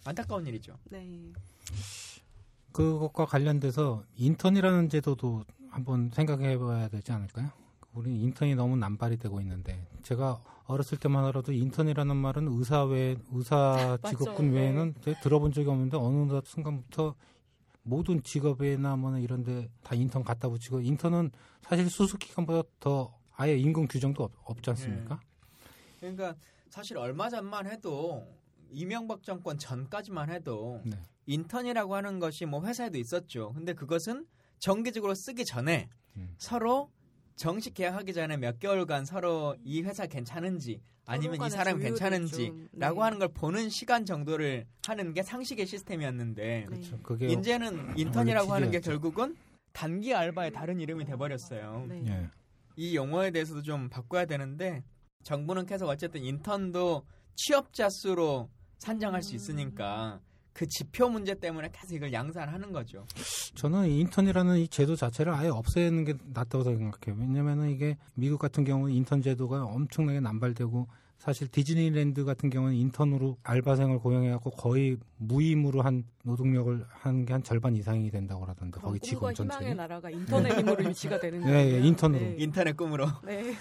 안타까운 0.04 0.46
일이죠. 0.46 0.76
네. 0.90 1.32
그것과 2.72 3.26
관련돼서 3.26 4.04
인턴이라는 4.16 4.88
제도도 4.88 5.44
한번 5.70 6.10
생각해 6.12 6.58
봐야 6.58 6.88
되지 6.88 7.12
않을까요? 7.12 7.50
우리 7.94 8.20
인턴이 8.22 8.54
너무 8.54 8.76
남발이 8.76 9.16
되고 9.18 9.40
있는데 9.40 9.86
제가 10.02 10.42
어렸을 10.66 10.98
때만 10.98 11.24
하더라도 11.24 11.52
인턴이라는 11.52 12.16
말은 12.16 12.48
의사 12.48 12.84
외 12.84 13.16
의사 13.32 13.98
직업군 14.08 14.50
네. 14.50 14.60
외에는 14.60 14.94
네. 15.04 15.20
들어본 15.20 15.52
적이 15.52 15.68
없는데 15.70 15.96
어느 15.96 16.40
순간부터 16.44 17.14
모든 17.82 18.22
직업에나 18.22 18.96
뭐나 18.96 19.18
이런데 19.18 19.68
다 19.82 19.94
인턴 19.94 20.24
갖다 20.24 20.48
붙이고 20.48 20.80
인턴은 20.80 21.30
사실 21.62 21.88
수습 21.88 22.18
기간보다 22.18 22.68
더 22.80 23.14
아예 23.36 23.56
임금 23.56 23.86
규정도 23.88 24.30
없, 24.44 24.62
지 24.62 24.70
않습니까? 24.70 25.20
네. 26.00 26.12
그러니까 26.12 26.34
사실 26.70 26.96
얼마 26.98 27.28
전만 27.28 27.66
해도 27.66 28.26
이명박 28.70 29.22
정권 29.22 29.58
전까지만 29.58 30.30
해도 30.30 30.80
네. 30.84 30.96
인턴이라고 31.26 31.94
하는 31.94 32.18
것이 32.18 32.46
뭐 32.46 32.64
회사에도 32.64 32.98
있었죠. 32.98 33.52
근데 33.52 33.74
그것은 33.74 34.26
정기적으로 34.58 35.14
쓰기 35.14 35.44
전에 35.44 35.88
음. 36.16 36.34
서로 36.38 36.90
정식 37.36 37.74
계약하기 37.74 38.12
전에 38.12 38.36
몇 38.36 38.58
개월간 38.58 39.04
서로 39.04 39.56
이 39.64 39.82
회사 39.82 40.06
괜찮은지 40.06 40.80
아니면 41.06 41.44
이 41.46 41.50
사람 41.50 41.78
괜찮은지라고 41.78 42.94
네. 42.94 43.00
하는 43.00 43.18
걸 43.18 43.28
보는 43.28 43.68
시간 43.68 44.06
정도를 44.06 44.66
하는 44.86 45.12
게 45.12 45.22
상식의 45.22 45.66
시스템이었는데 45.66 46.66
그렇죠. 46.66 46.98
그게 47.02 47.26
이제는 47.28 47.98
인턴이라고 47.98 48.52
하는 48.52 48.70
게 48.70 48.80
결국은 48.80 49.36
단기 49.72 50.14
알바의 50.14 50.52
다른 50.52 50.80
이름이 50.80 51.04
돼버렸어요. 51.04 51.86
네. 51.88 52.04
예. 52.06 52.30
이 52.76 52.96
용어에 52.96 53.30
대해서도 53.30 53.62
좀 53.62 53.88
바꿔야 53.88 54.24
되는데 54.24 54.82
정부는 55.24 55.66
계속 55.66 55.88
어쨌든 55.88 56.22
인턴도 56.22 57.04
취업자 57.34 57.88
수로 57.90 58.48
산정할 58.78 59.22
수 59.22 59.34
있으니까 59.34 60.20
그 60.54 60.66
지표 60.68 61.08
문제 61.08 61.34
때문에 61.34 61.68
계속 61.72 61.94
이걸 61.94 62.12
양산하는 62.12 62.72
거죠. 62.72 63.04
저는 63.56 63.88
인턴이라는 63.88 64.58
이 64.58 64.68
제도 64.68 64.94
자체를 64.96 65.34
아예 65.34 65.48
없애는 65.48 66.04
게 66.04 66.14
낫다고 66.32 66.64
생각해요. 66.64 67.20
왜냐면은 67.20 67.70
이게 67.70 67.98
미국 68.14 68.38
같은 68.38 68.64
경우는 68.64 68.94
인턴 68.94 69.20
제도가 69.20 69.64
엄청나게 69.64 70.20
남발되고 70.20 70.86
사실 71.18 71.48
디즈니랜드 71.48 72.24
같은 72.24 72.50
경우는 72.50 72.74
인턴으로 72.76 73.38
알바생을 73.42 73.98
고용해갖고 73.98 74.50
거의 74.50 74.96
무임으로 75.16 75.80
한 75.82 76.04
노동력을 76.22 76.84
한 76.88 77.24
게 77.24 77.32
한 77.32 77.42
절반 77.42 77.74
이상이 77.74 78.10
된다고 78.10 78.42
그러던데 78.42 78.78
거기 78.80 79.00
직원 79.00 79.34
전체. 79.34 79.56
희망의 79.56 79.74
나라가 79.74 80.10
인턴의 80.10 80.56
힘으로 80.58 80.84
유지가 80.84 81.18
되는 81.18 81.40
거예요. 81.40 81.54
네, 81.56 81.80
네, 81.80 81.86
인턴으로. 81.88 82.20
네. 82.20 82.36
인터넷 82.38 82.76
꿈으로. 82.76 83.06
네. 83.24 83.54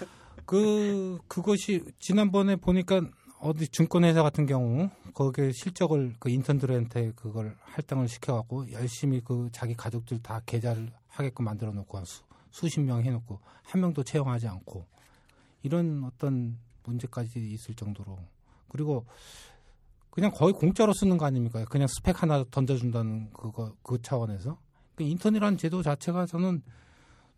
그 0.46 1.18
그것이 1.26 1.82
지난번에 1.98 2.56
보니까 2.56 3.00
어디 3.44 3.68
증권회사 3.68 4.22
같은 4.22 4.46
경우 4.46 4.88
거기에 5.12 5.52
실적을 5.52 6.14
그 6.18 6.30
인턴들한테 6.30 7.12
그걸 7.14 7.54
할당을 7.60 8.08
시켜갖고 8.08 8.72
열심히 8.72 9.20
그 9.20 9.50
자기 9.52 9.74
가족들 9.74 10.22
다 10.22 10.40
계좌를 10.46 10.90
하게끔 11.08 11.44
만들어 11.44 11.70
놓고 11.72 12.02
수, 12.06 12.22
수십 12.50 12.80
명 12.80 13.04
해놓고 13.04 13.38
한 13.62 13.82
명도 13.82 14.02
채용하지 14.02 14.48
않고 14.48 14.86
이런 15.62 16.04
어떤 16.04 16.58
문제까지 16.84 17.38
있을 17.52 17.74
정도로 17.74 18.18
그리고 18.70 19.04
그냥 20.08 20.30
거의 20.30 20.54
공짜로 20.54 20.94
쓰는 20.94 21.18
거 21.18 21.26
아닙니까? 21.26 21.66
그냥 21.66 21.86
스펙 21.86 22.22
하나 22.22 22.44
던져준다는 22.50 23.30
그거 23.34 23.74
그 23.82 24.00
차원에서 24.00 24.58
그 24.94 25.02
인턴이라는 25.02 25.58
제도 25.58 25.82
자체가 25.82 26.24
저는 26.24 26.62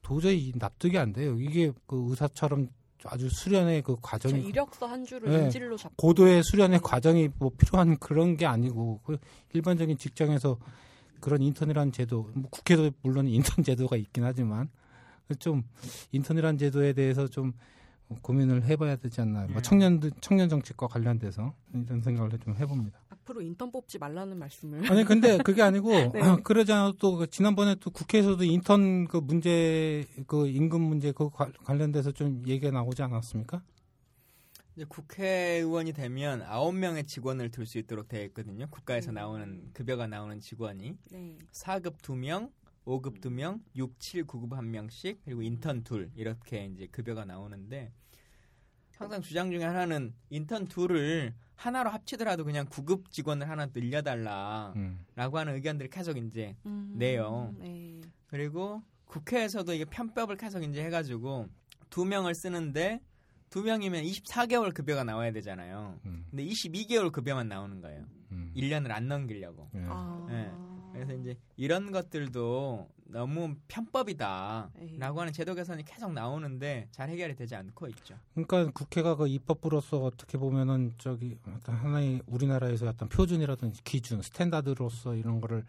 도저히 0.02 0.52
납득이 0.54 0.98
안 0.98 1.12
돼요. 1.12 1.36
이게 1.40 1.72
그 1.88 2.10
의사처럼 2.10 2.68
아주 3.08 3.28
수련의 3.28 3.82
그 3.82 3.96
과정이 4.00 4.34
그렇죠. 4.34 4.48
이력서 4.48 4.86
한 4.86 5.04
줄을 5.04 5.30
네. 5.30 5.44
인질로 5.44 5.76
잡고 5.76 5.94
고도의 5.96 6.42
수련의 6.42 6.80
과정이 6.80 7.28
뭐 7.38 7.50
필요한 7.56 7.96
그런 7.98 8.36
게 8.36 8.46
아니고 8.46 9.00
그 9.04 9.18
일반적인 9.52 9.98
직장에서 9.98 10.58
그런 11.20 11.42
인턴이라는 11.42 11.92
제도 11.92 12.30
뭐 12.34 12.50
국회도 12.50 12.90
물론 13.02 13.26
인턴 13.28 13.64
제도가 13.64 13.96
있긴 13.96 14.24
하지만 14.24 14.68
좀 15.38 15.64
인턴이라는 16.12 16.58
제도에 16.58 16.92
대해서 16.92 17.26
좀 17.26 17.52
고민을 18.22 18.64
해봐야 18.64 18.96
되지 18.96 19.20
않나 19.20 19.46
뭐 19.46 19.56
예. 19.56 19.62
청년 19.62 20.00
청년 20.20 20.48
정책과 20.48 20.86
관련돼서 20.86 21.54
이런 21.74 22.00
생각을 22.00 22.30
좀 22.38 22.54
해봅니다. 22.56 23.00
앞으로 23.08 23.40
인턴 23.42 23.72
뽑지 23.72 23.98
말라는 23.98 24.38
말씀을 24.38 24.90
아니 24.90 25.04
근데 25.04 25.38
그게 25.38 25.62
아니고 25.62 25.90
네. 26.14 26.36
그러지 26.44 26.72
않아도 26.72 26.96
또그 26.98 27.26
지난번에 27.30 27.74
또 27.80 27.90
국회에서도 27.90 28.42
인턴 28.44 29.06
그 29.08 29.16
문제 29.16 30.04
그 30.26 30.46
임금 30.46 30.80
문제 30.80 31.10
그 31.12 31.28
관- 31.30 31.52
관련돼서 31.64 32.12
좀 32.12 32.42
얘기가 32.46 32.70
나오지 32.70 33.02
않았습니까? 33.02 33.62
이제 34.76 34.84
국회의원이 34.88 35.92
되면 35.94 36.42
9명의 36.44 37.06
직원을 37.08 37.50
둘 37.50 37.66
수 37.66 37.78
있도록 37.78 38.08
되어 38.08 38.22
있거든요. 38.26 38.66
국가에서 38.70 39.10
음. 39.10 39.14
나오는 39.14 39.70
급여가 39.72 40.06
나오는 40.06 40.38
직원이 40.38 40.96
네. 41.10 41.38
4급 41.50 41.96
2명, 42.02 42.50
5급 42.87 43.20
2명, 43.20 43.61
6, 43.75 43.99
7, 43.99 44.25
9급 44.25 44.51
1명씩 44.51 45.18
그리고 45.25 45.42
인턴 45.42 45.83
둘 45.83 46.11
이렇게 46.14 46.66
이제 46.66 46.87
급여가 46.87 47.25
나오는데 47.25 47.92
항상 48.96 49.20
주장 49.20 49.51
중에 49.51 49.64
하나는 49.64 50.14
인턴 50.31 50.66
둘을 50.66 51.35
하나로 51.55 51.90
합치더라도 51.90 52.44
그냥 52.44 52.66
9급 52.66 53.11
직원을 53.11 53.49
하나 53.49 53.66
늘려달라라고 53.72 54.75
음. 54.77 55.05
하는 55.16 55.55
의견들이 55.55 55.90
계속 55.90 56.16
이제 56.16 56.57
음, 56.64 56.94
네요. 56.96 57.55
네. 57.59 58.01
그리고 58.27 58.83
국회에서도 59.05 59.72
이게 59.75 59.85
편법을 59.85 60.37
계속 60.37 60.62
이제 60.62 60.83
해가지고 60.85 61.49
두 61.90 62.05
명을 62.05 62.35
쓰는데 62.35 63.01
두 63.51 63.62
명이면 63.62 64.03
24개월 64.05 64.72
급여가 64.75 65.05
나와야 65.05 65.31
되잖아요. 65.33 65.99
음. 66.05 66.27
근데 66.31 66.44
22개월 66.44 67.12
급여만 67.12 67.49
나오는 67.49 67.81
거예요. 67.81 68.05
음. 68.33 68.53
1년을 68.57 68.90
안 68.90 69.09
넘기려고. 69.09 69.70
예. 69.75 69.85
아. 69.88 70.27
네. 70.29 70.75
그래서 70.96 71.14
이제 71.14 71.37
이런 71.56 71.92
것들도 71.92 72.88
너무 73.04 73.54
편법이다라고 73.68 74.70
에이. 74.80 74.98
하는 75.00 75.32
제도 75.32 75.54
개선이 75.54 75.85
계속 75.85 76.12
나오는데 76.12 76.88
잘 76.90 77.09
해결이 77.09 77.37
되지 77.37 77.54
않고 77.54 77.87
있죠. 77.88 78.16
그러니까 78.35 78.70
국회가 78.72 79.14
그 79.14 79.28
입법부로서 79.28 79.98
어떻게 80.02 80.38
보면은 80.38 80.94
저기 80.98 81.38
어떤 81.54 81.76
하나의 81.76 82.22
우리나라에서 82.26 82.88
어떤 82.88 83.09
표준이라든지 83.09 83.82
기준, 83.85 84.22
스탠다드로서 84.22 85.14
이런 85.14 85.40
거를 85.40 85.64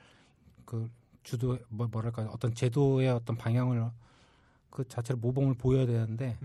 그 0.65 0.89
주도 1.23 1.57
뭐 1.69 1.87
뭐랄까 1.87 2.23
어떤 2.31 2.53
제도의 2.53 3.09
어떤 3.09 3.35
방향을 3.37 3.91
그 4.69 4.87
자체를 4.87 5.19
모범을 5.19 5.55
보여야 5.55 5.85
되는데 5.85 6.37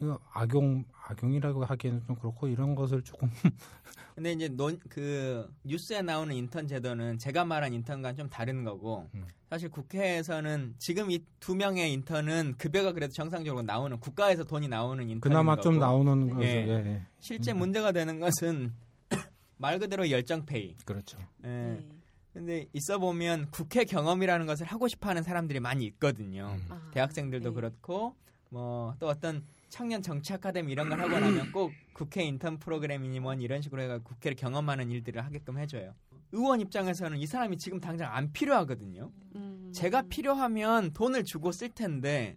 이거 0.00 0.18
악용 0.32 0.84
악용이라고 1.08 1.64
하기에는 1.64 2.04
좀 2.06 2.16
그렇고 2.16 2.48
이런 2.48 2.74
것을 2.74 3.02
조금 3.02 3.30
근데 4.14 4.32
이제 4.32 4.48
논, 4.48 4.78
그 4.88 5.48
뉴스에 5.64 6.02
나오는 6.02 6.34
인턴 6.34 6.66
제도는 6.66 7.18
제가 7.18 7.44
말한 7.44 7.72
인턴과는 7.72 8.16
좀 8.16 8.28
다른 8.28 8.64
거고 8.64 9.08
음. 9.14 9.26
사실 9.48 9.68
국회에서는 9.70 10.74
지금 10.78 11.10
이 11.10 11.24
두 11.40 11.54
명의 11.54 11.92
인턴은 11.92 12.56
급여가 12.58 12.92
그래도 12.92 13.12
정상적으로 13.14 13.62
나오는 13.62 13.98
국가에서 13.98 14.44
돈이 14.44 14.68
나오는 14.68 15.02
인턴인 15.02 15.20
그나마 15.20 15.56
좀 15.56 15.74
거고 15.74 15.86
나오는 15.86 16.28
거죠. 16.30 16.42
예. 16.42 16.66
예, 16.66 16.70
예. 16.70 17.02
실제 17.20 17.52
음. 17.52 17.58
문제가 17.58 17.92
되는 17.92 18.20
것은 18.20 18.74
말 19.56 19.78
그대로 19.78 20.10
열정 20.10 20.44
페이. 20.44 20.76
그렇죠. 20.84 21.18
예. 21.44 21.48
네. 21.48 21.86
근데 22.34 22.66
있어 22.72 22.98
보면 22.98 23.50
국회 23.50 23.84
경험이라는 23.84 24.46
것을 24.46 24.66
하고 24.66 24.88
싶어 24.88 25.08
하는 25.08 25.22
사람들이 25.22 25.60
많이 25.60 25.86
있거든요. 25.86 26.56
음. 26.58 26.66
아, 26.68 26.90
대학생들도 26.92 27.48
네. 27.50 27.54
그렇고 27.54 28.14
뭐 28.50 28.94
또 28.98 29.08
어떤 29.08 29.42
청년 29.68 30.02
정치 30.02 30.32
아카데미 30.32 30.72
이런 30.72 30.88
걸 30.88 31.00
하고 31.00 31.18
나면 31.18 31.52
꼭 31.52 31.72
국회 31.92 32.22
인턴 32.22 32.58
프로그램이니 32.58 33.20
뭐 33.20 33.34
이런 33.34 33.60
식으로 33.62 33.82
해가 33.82 33.98
국회를 33.98 34.36
경험하는 34.36 34.90
일들을 34.90 35.24
하게끔 35.24 35.58
해줘요. 35.58 35.94
의원 36.32 36.60
입장에서는 36.60 37.18
이 37.18 37.26
사람이 37.26 37.56
지금 37.56 37.80
당장 37.80 38.14
안 38.14 38.32
필요하거든요. 38.32 39.10
음. 39.36 39.72
제가 39.74 40.02
필요하면 40.02 40.92
돈을 40.92 41.24
주고 41.24 41.52
쓸 41.52 41.70
텐데 41.70 42.36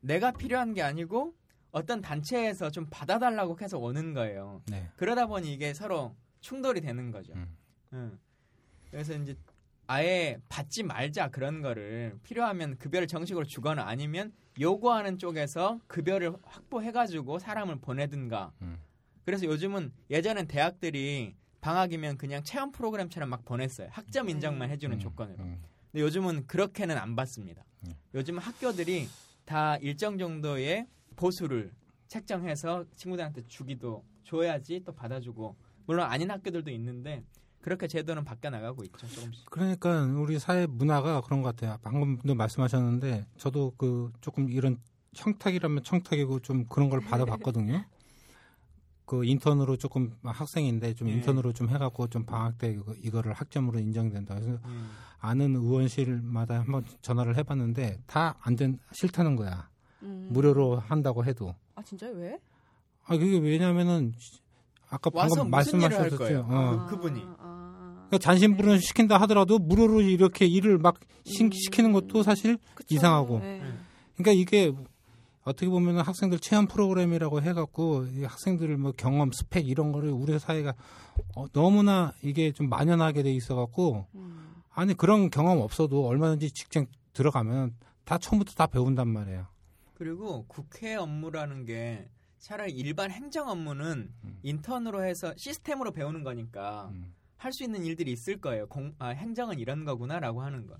내가 0.00 0.32
필요한 0.32 0.72
게 0.72 0.82
아니고 0.82 1.34
어떤 1.70 2.00
단체에서 2.00 2.70
좀 2.70 2.86
받아달라고 2.90 3.56
계속 3.56 3.82
오는 3.82 4.14
거예요. 4.14 4.62
네. 4.66 4.88
그러다 4.96 5.26
보니 5.26 5.52
이게 5.52 5.74
서로 5.74 6.16
충돌이 6.40 6.80
되는 6.80 7.10
거죠. 7.10 7.34
음. 7.34 7.56
응. 7.92 8.18
그래서 8.90 9.14
이제 9.14 9.36
아예 9.88 10.38
받지 10.50 10.82
말자 10.82 11.30
그런 11.30 11.62
거를 11.62 12.14
필요하면 12.22 12.76
급여를 12.76 13.08
정식으로 13.08 13.46
주거나 13.46 13.84
아니면 13.88 14.32
요구하는 14.60 15.18
쪽에서 15.18 15.80
급여를 15.86 16.34
확보해가지고 16.42 17.38
사람을 17.38 17.80
보내든가. 17.80 18.52
음. 18.60 18.78
그래서 19.24 19.46
요즘은 19.46 19.90
예전엔 20.10 20.46
대학들이 20.46 21.34
방학이면 21.62 22.18
그냥 22.18 22.44
체험 22.44 22.70
프로그램처럼 22.70 23.30
막 23.30 23.46
보냈어요. 23.46 23.88
학점 23.90 24.28
인정만 24.28 24.68
해주는 24.68 24.94
음. 24.94 25.00
조건으로. 25.00 25.42
음. 25.42 25.62
근데 25.90 26.04
요즘은 26.04 26.46
그렇게는 26.46 26.98
안 26.98 27.16
받습니다. 27.16 27.64
음. 27.86 27.94
요즘 28.12 28.36
학교들이 28.36 29.08
다 29.46 29.78
일정 29.78 30.18
정도의 30.18 30.86
보수를 31.16 31.72
책정해서 32.08 32.84
친구들한테 32.94 33.46
주기도 33.46 34.04
줘야지 34.24 34.82
또 34.84 34.92
받아주고 34.94 35.56
물론 35.86 36.04
아닌 36.10 36.30
학교들도 36.30 36.70
있는데 36.72 37.24
그렇게 37.68 37.86
제도는 37.86 38.24
바뀌어 38.24 38.48
나가고 38.50 38.82
있죠 38.84 39.06
조금씩. 39.06 39.44
그러니까 39.50 40.04
우리 40.04 40.38
사회 40.38 40.66
문화가 40.66 41.20
그런 41.20 41.42
것 41.42 41.54
같아요. 41.54 41.76
방금도 41.82 42.34
말씀하셨는데 42.34 43.26
저도 43.36 43.74
그 43.76 44.10
조금 44.22 44.48
이런 44.48 44.78
청탁이라면 45.12 45.84
청탁이고 45.84 46.40
좀 46.40 46.64
그런 46.64 46.88
걸 46.88 47.00
받아봤거든요. 47.00 47.84
그 49.04 49.24
인턴으로 49.24 49.76
조금 49.76 50.14
학생인데 50.22 50.94
좀 50.94 51.08
예. 51.08 51.12
인턴으로 51.14 51.52
좀 51.52 51.68
해갖고 51.68 52.08
좀 52.08 52.24
방학 52.24 52.56
때 52.58 52.70
이거- 52.72 52.94
이거를 52.94 53.32
학점으로 53.34 53.78
인정된다. 53.78 54.34
그래서 54.34 54.58
음. 54.64 54.90
아는 55.18 55.54
의원실마다 55.56 56.60
한번 56.60 56.84
전화를 57.02 57.36
해봤는데 57.36 58.00
다 58.06 58.34
안 58.42 58.56
된 58.56 58.78
싫다는 58.92 59.36
거야. 59.36 59.68
음. 60.02 60.28
무료로 60.30 60.78
한다고 60.78 61.24
해도. 61.26 61.54
아 61.74 61.82
진짜 61.82 62.08
요? 62.08 62.12
왜? 62.16 62.38
아 63.04 63.16
그게 63.16 63.38
왜냐면은 63.38 64.12
아까 64.90 65.10
방금 65.10 65.50
무슨 65.50 65.80
일을 65.80 65.92
할 65.92 66.10
말씀하셨죠. 66.10 66.18
거예요? 66.18 66.46
어. 66.48 66.80
아, 66.80 66.86
그분이. 66.86 67.22
아. 67.38 68.06
그러니까 68.08 68.18
잔심부름 68.18 68.78
시킨다 68.78 69.20
하더라도 69.22 69.58
무료로 69.58 70.00
이렇게 70.00 70.46
일을 70.46 70.78
막 70.78 70.98
시, 71.24 71.44
음. 71.44 71.50
시키는 71.52 71.92
것도 71.92 72.22
사실 72.22 72.58
그쵸. 72.74 72.94
이상하고. 72.94 73.40
네. 73.40 73.60
음. 73.60 73.80
그러니까 74.16 74.32
이게 74.32 74.72
어떻게 75.44 75.68
보면 75.68 75.98
학생들 76.00 76.40
체험 76.40 76.66
프로그램이라고 76.66 77.40
해갖고 77.42 78.04
이 78.14 78.24
학생들 78.24 78.76
뭐 78.76 78.92
경험 78.96 79.30
스펙 79.32 79.68
이런 79.68 79.92
거를 79.92 80.10
우리 80.10 80.38
사회가 80.38 80.74
어, 81.36 81.46
너무나 81.52 82.12
이게 82.22 82.52
좀 82.52 82.68
만연하게 82.68 83.22
돼 83.22 83.32
있어갖고 83.32 84.06
음. 84.14 84.62
아니 84.70 84.94
그런 84.94 85.30
경험 85.30 85.60
없어도 85.60 86.06
얼마든지 86.06 86.50
직장 86.52 86.86
들어가면 87.12 87.74
다 88.04 88.18
처음부터 88.18 88.52
다 88.54 88.66
배운단 88.66 89.08
말이에요. 89.08 89.46
그리고 89.94 90.44
국회 90.46 90.94
업무라는 90.94 91.64
게 91.64 92.08
차라리 92.38 92.72
일반 92.72 93.10
행정 93.10 93.48
업무는 93.48 94.12
음. 94.24 94.38
인턴으로 94.42 95.04
해서 95.04 95.32
시스템으로 95.36 95.92
배우는 95.92 96.22
거니까 96.24 96.88
음. 96.92 97.12
할수 97.36 97.62
있는 97.64 97.84
일들이 97.84 98.12
있을 98.12 98.40
거예요. 98.40 98.66
공, 98.68 98.94
아, 98.98 99.08
행정은 99.08 99.58
이런 99.58 99.84
거구나라고 99.84 100.42
하는 100.42 100.66
거. 100.66 100.76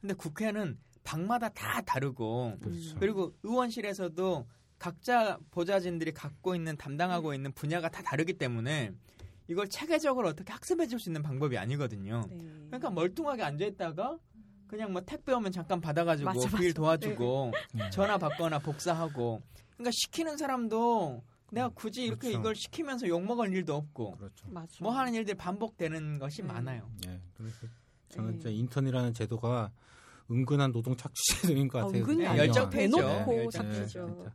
근데 0.00 0.14
국회는 0.14 0.78
방마다 1.04 1.48
다 1.48 1.80
다르고 1.82 2.58
그렇죠. 2.60 2.96
그리고 2.98 3.34
의원실에서도 3.42 4.46
각자 4.78 5.38
보좌진들이 5.50 6.12
갖고 6.12 6.54
있는 6.54 6.76
담당하고 6.76 7.34
있는 7.34 7.52
분야가 7.52 7.88
다 7.88 8.02
다르기 8.02 8.34
때문에 8.34 8.92
이걸 9.48 9.68
체계적으로 9.68 10.28
어떻게 10.28 10.52
학습해 10.52 10.86
줄 10.86 10.98
수 10.98 11.08
있는 11.08 11.22
방법이 11.22 11.56
아니거든요. 11.56 12.26
네. 12.28 12.36
그러니까 12.66 12.90
멀뚱하게 12.90 13.42
앉아 13.42 13.64
있다가 13.64 14.18
그냥 14.66 14.92
뭐 14.92 15.02
택배 15.02 15.32
오면 15.32 15.52
잠깐 15.52 15.80
받아가지고 15.80 16.26
맞아, 16.32 16.48
그일 16.50 16.68
맞아. 16.70 16.74
도와주고 16.74 17.52
네. 17.74 17.90
전화 17.90 18.18
받거나 18.18 18.58
복사하고 18.58 19.42
그러니까 19.82 19.90
시키는 19.92 20.36
사람도 20.36 21.22
내가 21.50 21.68
굳이 21.68 22.04
이렇게 22.04 22.28
그렇죠. 22.28 22.38
이걸 22.38 22.54
시키면서 22.56 23.08
욕 23.08 23.22
먹을 23.24 23.52
일도 23.52 23.74
없고 23.74 24.16
그렇죠. 24.16 24.46
뭐 24.80 24.92
하는 24.92 25.14
일들이 25.14 25.36
반복되는 25.36 26.18
것이 26.18 26.42
네. 26.42 26.48
많아요. 26.48 26.90
예. 27.06 27.20
그래서 27.36 27.66
저는 28.08 28.32
네. 28.32 28.38
진짜 28.38 28.50
인턴이라는 28.50 29.12
제도가 29.12 29.70
은근한 30.30 30.72
노동 30.72 30.96
착취 30.96 31.42
제도인 31.42 31.68
것 31.68 31.80
아, 31.80 31.82
같아요. 31.86 32.00
은근히 32.02 32.20
네, 32.20 32.26
아니죠. 32.26 32.44
열정. 32.46 32.70
대놓고 32.70 33.32
네, 33.32 33.48
잡히죠. 33.50 33.86
진짜. 33.86 34.34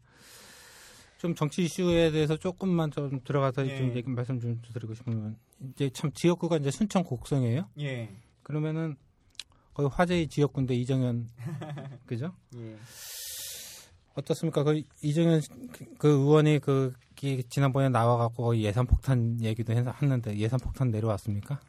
좀 1.17 1.33
정치 1.33 1.63
이슈에 1.63 2.11
대해서 2.11 2.37
조금만 2.37 2.91
좀 2.91 3.19
들어가서 3.23 3.67
예. 3.67 3.77
좀 3.77 3.95
얘기 3.95 4.07
말씀 4.09 4.39
좀 4.39 4.61
드리고 4.73 4.93
싶으면 4.93 5.37
이제 5.71 5.89
참 5.89 6.11
지역구가 6.13 6.57
이제 6.57 6.69
순천 6.69 7.03
곡성이에요. 7.03 7.67
예. 7.79 8.15
그러면은 8.43 8.95
거의 9.73 9.89
화제의 9.89 10.27
지역구인데 10.27 10.75
이정현 10.75 11.27
그죠? 12.05 12.35
예. 12.57 12.77
어떻습니까? 14.17 14.63
그 14.63 14.81
이정현 15.01 15.41
그 15.99 16.07
의원이 16.07 16.59
그 16.59 16.93
지난번에 17.49 17.89
나와갖고 17.89 18.57
예산 18.57 18.85
폭탄 18.87 19.39
얘기도 19.41 19.73
했는데 19.73 20.35
예산 20.37 20.59
폭탄 20.59 20.89
내려왔습니까? 20.89 21.59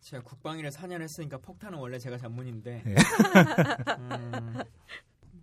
제가 0.00 0.22
국방위를 0.22 0.70
4년 0.70 1.00
했으니까 1.00 1.38
폭탄은 1.38 1.78
원래 1.78 1.98
제가 1.98 2.18
전문인데 2.18 2.82
네. 2.84 2.94
음, 3.98 4.54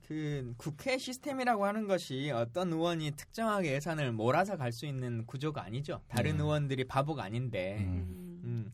그 0.08 0.54
국회 0.58 0.98
시스템이라고 0.98 1.66
하는 1.66 1.88
것이 1.88 2.32
어떤 2.32 2.72
의원이 2.72 3.12
특정하게 3.12 3.74
예산을 3.74 4.12
몰아서 4.12 4.58
갈 4.58 4.72
수 4.72 4.86
있는 4.86 5.26
구조가 5.26 5.64
아니죠. 5.64 6.02
다른 6.10 6.38
네. 6.38 6.44
의원들이 6.44 6.84
바보가 6.84 7.24
아닌데 7.24 7.78
음. 7.88 8.42
음, 8.44 8.74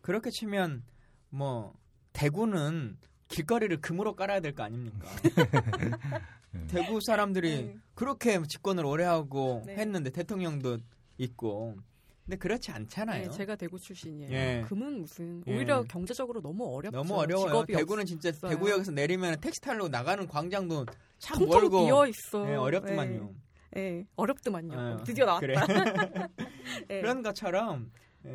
그렇게 0.00 0.30
치면 0.30 0.82
뭐 1.28 1.74
대구는 2.12 2.96
길거리를 3.30 3.80
금으로 3.80 4.14
깔아야 4.14 4.40
될 4.40 4.52
거 4.54 4.62
아닙니까? 4.64 5.08
네. 6.52 6.66
대구 6.66 7.00
사람들이 7.00 7.62
네. 7.62 7.76
그렇게 7.94 8.40
집권을 8.42 8.84
오래 8.84 9.04
하고 9.04 9.62
네. 9.66 9.76
했는데 9.76 10.10
대통령도 10.10 10.78
있고 11.18 11.76
근데 12.24 12.36
그렇지 12.36 12.70
않잖아요. 12.70 13.24
네, 13.24 13.30
제가 13.30 13.56
대구 13.56 13.78
출신이에요. 13.78 14.32
예. 14.32 14.64
금은 14.68 15.00
무슨 15.00 15.42
예. 15.46 15.56
오히려 15.56 15.80
예. 15.82 15.88
경제적으로 15.88 16.40
너무 16.40 16.64
어렵죠. 16.76 16.96
너무 16.96 17.14
어려워요. 17.14 17.64
대구는 17.66 18.06
진짜 18.06 18.28
없어요. 18.28 18.50
대구역에서 18.50 18.92
내리면 18.92 19.40
택시 19.40 19.60
타러 19.60 19.88
나가는 19.88 20.26
광장도 20.26 20.86
참 21.18 21.46
멀고 21.46 21.86
비어 21.86 22.06
있어. 22.06 22.48
예, 22.50 22.54
어렵더만요. 22.54 23.30
예, 23.76 23.80
예 23.80 24.06
어렵더만요. 24.16 24.78
어, 24.78 25.04
드디어 25.04 25.24
나왔다. 25.26 25.40
그래. 25.40 25.54
예. 26.90 27.00
그런 27.00 27.22
것처럼 27.22 27.90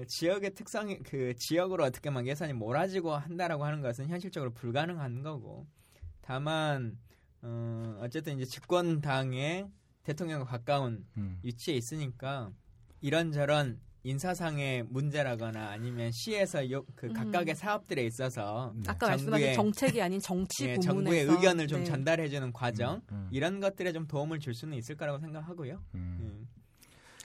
지역의 0.08 0.54
특성이 0.54 1.00
그 1.00 1.34
지역으로 1.36 1.84
어떻게 1.84 2.10
막 2.10 2.28
예산이 2.28 2.54
몰아지고 2.54 3.12
한다라고 3.12 3.66
하는 3.66 3.82
것은 3.82 4.08
현실적으로 4.08 4.52
불가능한 4.54 5.22
거고 5.22 5.68
다만 6.22 6.98
어, 7.42 7.98
어쨌든 8.02 8.40
이제 8.40 8.46
집권 8.46 9.02
당의 9.02 9.70
대통령과 10.04 10.46
가까운 10.46 11.06
음. 11.18 11.40
위치에 11.44 11.76
있으니까 11.76 12.52
이런저런 13.02 13.80
인사상의 14.06 14.84
문제라거나 14.84 15.70
아니면 15.70 16.12
시에서 16.12 16.70
요, 16.70 16.86
그 16.96 17.08
음. 17.08 17.14
각각의 17.14 17.56
사업들에 17.56 18.04
있어서 18.06 18.72
네. 18.76 18.84
아까 18.88 19.08
말씀하신 19.08 19.54
정책이 19.54 20.02
아닌 20.02 20.20
정치 20.20 20.68
예, 20.68 20.78
정부의 20.78 21.24
의견을 21.24 21.68
좀 21.68 21.80
네. 21.80 21.86
전달해주는 21.86 22.54
과정 22.54 23.02
음, 23.12 23.16
음. 23.16 23.30
이런 23.32 23.60
것들에 23.60 23.94
좀 23.94 24.06
도움을 24.06 24.40
줄 24.40 24.54
수는 24.54 24.78
있을 24.78 24.96
거라고 24.96 25.18
생각하고요. 25.20 25.84
음. 25.96 26.48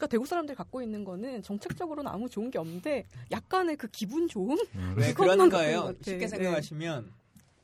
음. 0.00 0.06
그러니까 0.06 0.06
대구 0.06 0.26
사람들이 0.26 0.56
갖고 0.56 0.80
있는 0.80 1.04
거는 1.04 1.42
정책적으로는 1.42 2.10
아무 2.10 2.28
좋은 2.28 2.50
게 2.50 2.58
없는데 2.58 3.04
약간의 3.30 3.76
그 3.76 3.86
기분 3.88 4.26
좋음 4.26 4.58
음. 4.74 4.94
네, 4.98 5.12
그런 5.12 5.50
거예요. 5.50 5.94
쉽게 6.00 6.20
네. 6.20 6.28
생각하시면 6.28 7.12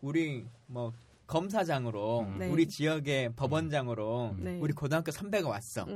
우리 0.03 0.45
뭐 0.67 0.93
검사장으로 1.27 2.27
네. 2.39 2.49
우리 2.49 2.69
지역의 2.69 3.33
법원장으로 3.35 4.37
네. 4.39 4.59
우리 4.61 4.73
고등학교 4.73 5.11
선배가 5.11 5.49
왔어. 5.49 5.87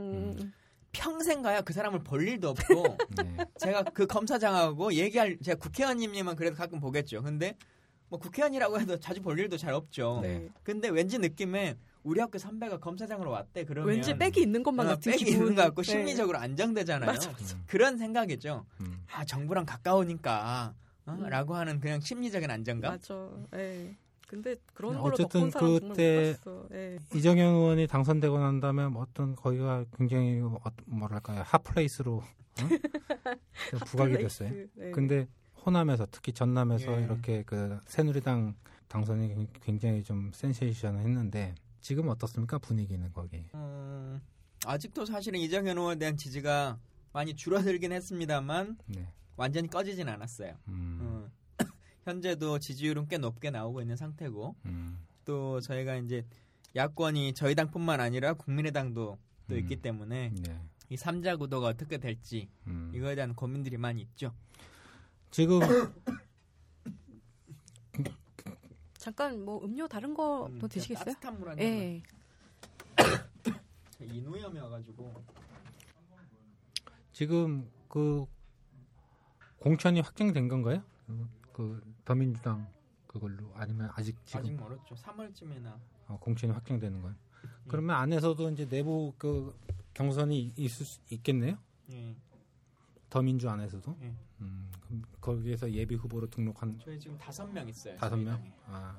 평생 0.92 1.42
가야 1.42 1.60
그 1.60 1.72
사람을 1.72 2.02
볼 2.02 2.26
일도 2.26 2.48
없고 2.48 2.96
네. 3.22 3.36
제가 3.58 3.82
그 3.82 4.06
검사장하고 4.08 4.94
얘기할 4.94 5.38
제가 5.40 5.56
국회의원님만 5.58 6.34
그래도 6.34 6.56
가끔 6.56 6.80
보겠죠. 6.80 7.22
근데 7.22 7.56
뭐 8.08 8.18
국회의원이라고 8.18 8.80
해도 8.80 8.98
자주 8.98 9.22
볼 9.22 9.38
일도 9.38 9.56
잘 9.56 9.72
없죠. 9.72 10.18
네. 10.22 10.48
근데 10.64 10.88
왠지 10.88 11.18
느낌에 11.18 11.76
우리 12.02 12.20
학교 12.20 12.38
선배가 12.38 12.78
검사장으로 12.78 13.30
왔대 13.30 13.64
그러면 13.64 13.88
왠지 13.94 14.16
빽이 14.16 14.40
있는 14.40 14.62
것만 14.62 14.86
어, 14.86 14.90
같은 14.90 15.12
빽이 15.12 15.24
기분. 15.24 15.32
있는 15.42 15.54
것 15.54 15.62
같고 15.62 15.82
네. 15.82 15.90
심리적으로 15.92 16.38
안정되잖아요. 16.38 17.10
맞아, 17.10 17.30
맞아. 17.32 17.56
그런 17.66 17.98
생각이죠. 17.98 18.64
음. 18.80 19.04
아 19.12 19.24
정부랑 19.24 19.66
가까우니까 19.66 20.74
어? 21.06 21.12
음. 21.12 21.28
라고 21.28 21.54
하는 21.54 21.80
그냥 21.80 22.00
심리적인 22.00 22.50
안정감. 22.50 22.92
맞아. 22.92 23.28
네. 23.52 23.96
근데 24.26 24.54
그런 24.74 24.92
걸로 24.94 25.12
어쨌든 25.12 25.50
그때 25.50 26.36
네. 26.70 26.98
이정현 27.12 27.52
의원이 27.52 27.88
당선되고 27.88 28.38
난 28.38 28.60
다음에 28.60 28.88
어떤 28.94 29.34
거기가 29.34 29.84
굉장히 29.96 30.40
뭐랄까요 30.86 31.42
핫플레이스로 31.44 32.22
응? 32.62 32.78
부각이 33.86 34.16
됐어요. 34.18 34.50
네. 34.74 34.92
근데 34.92 35.26
호남에서 35.66 36.06
특히 36.12 36.32
전남에서 36.32 37.00
예. 37.00 37.04
이렇게 37.04 37.42
그 37.44 37.78
새누리당 37.86 38.54
당선이 38.88 39.48
굉장히 39.60 40.02
좀 40.04 40.30
센세이션했는데 40.32 41.54
지금 41.80 42.08
어떻습니까 42.08 42.58
분위기는 42.58 43.10
거기? 43.12 43.44
음, 43.54 44.20
아직도 44.66 45.06
사실은 45.06 45.40
이정현 45.40 45.78
의원에 45.78 45.98
대한 45.98 46.16
지지가 46.16 46.78
많이 47.12 47.34
줄어들긴 47.34 47.92
했습니다만 47.92 48.78
네. 48.86 49.08
완전히 49.36 49.68
꺼지진 49.68 50.08
않았어요. 50.08 50.54
음. 50.68 50.98
음. 51.00 51.30
현재도 52.04 52.58
지지율은 52.58 53.08
꽤 53.08 53.18
높게 53.18 53.50
나오고 53.50 53.80
있는 53.80 53.96
상태고 53.96 54.54
음. 54.66 54.98
또 55.24 55.60
저희가 55.60 55.96
이제 55.96 56.24
야권이 56.76 57.34
저희 57.34 57.54
당뿐만 57.54 58.00
아니라 58.00 58.34
국민의당도 58.34 59.18
또 59.48 59.54
음. 59.54 59.58
있기 59.58 59.76
때문에 59.76 60.32
네. 60.34 60.60
이 60.88 60.96
삼자 60.96 61.36
구도가 61.36 61.68
어떻게 61.68 61.98
될지 61.98 62.48
음. 62.66 62.92
이거에 62.94 63.14
대한 63.14 63.34
고민들이 63.34 63.76
많이 63.76 64.02
있죠. 64.02 64.32
지금 65.30 65.60
잠깐 69.00 69.42
뭐 69.42 69.64
음료 69.64 69.88
다른 69.88 70.12
거도 70.12 70.46
음, 70.52 70.68
드시겠어요? 70.68 71.06
따뜻한 71.06 71.40
물한 71.40 71.58
예. 71.58 72.02
인후염이 73.98 74.58
와가지고 74.60 75.24
지금 77.10 77.70
그 77.88 78.26
공천이 79.58 80.00
확정된 80.00 80.48
건가요? 80.48 80.84
그 81.54 81.82
더민주당 82.04 82.70
그걸로 83.06 83.50
아니면 83.54 83.90
아직 83.94 84.18
지금 84.26 84.40
아직 84.40 84.52
멀었죠. 84.52 84.94
3월쯤에나 84.94 85.78
어, 86.08 86.18
공천이 86.20 86.52
확정되는 86.52 87.00
건. 87.00 87.16
예. 87.44 87.48
그러면 87.68 87.96
안에서도 87.96 88.50
이제 88.50 88.68
내부 88.68 89.14
그 89.16 89.56
경선이 89.94 90.52
있을 90.58 90.84
수 90.84 91.00
있겠네요. 91.08 91.56
예. 91.90 92.14
더민주 93.08 93.48
안에서도. 93.48 93.96
예. 94.02 94.14
음, 94.40 94.70
그럼 94.80 95.02
거기에서 95.20 95.70
예비 95.70 95.94
후보로 95.94 96.28
등록한 96.28 96.78
저희 96.82 96.98
지금 96.98 97.16
다섯 97.18 97.46
명 97.46 97.68
있어요. 97.68 97.96
다섯 97.96 98.16
명. 98.16 98.42
아. 98.66 98.96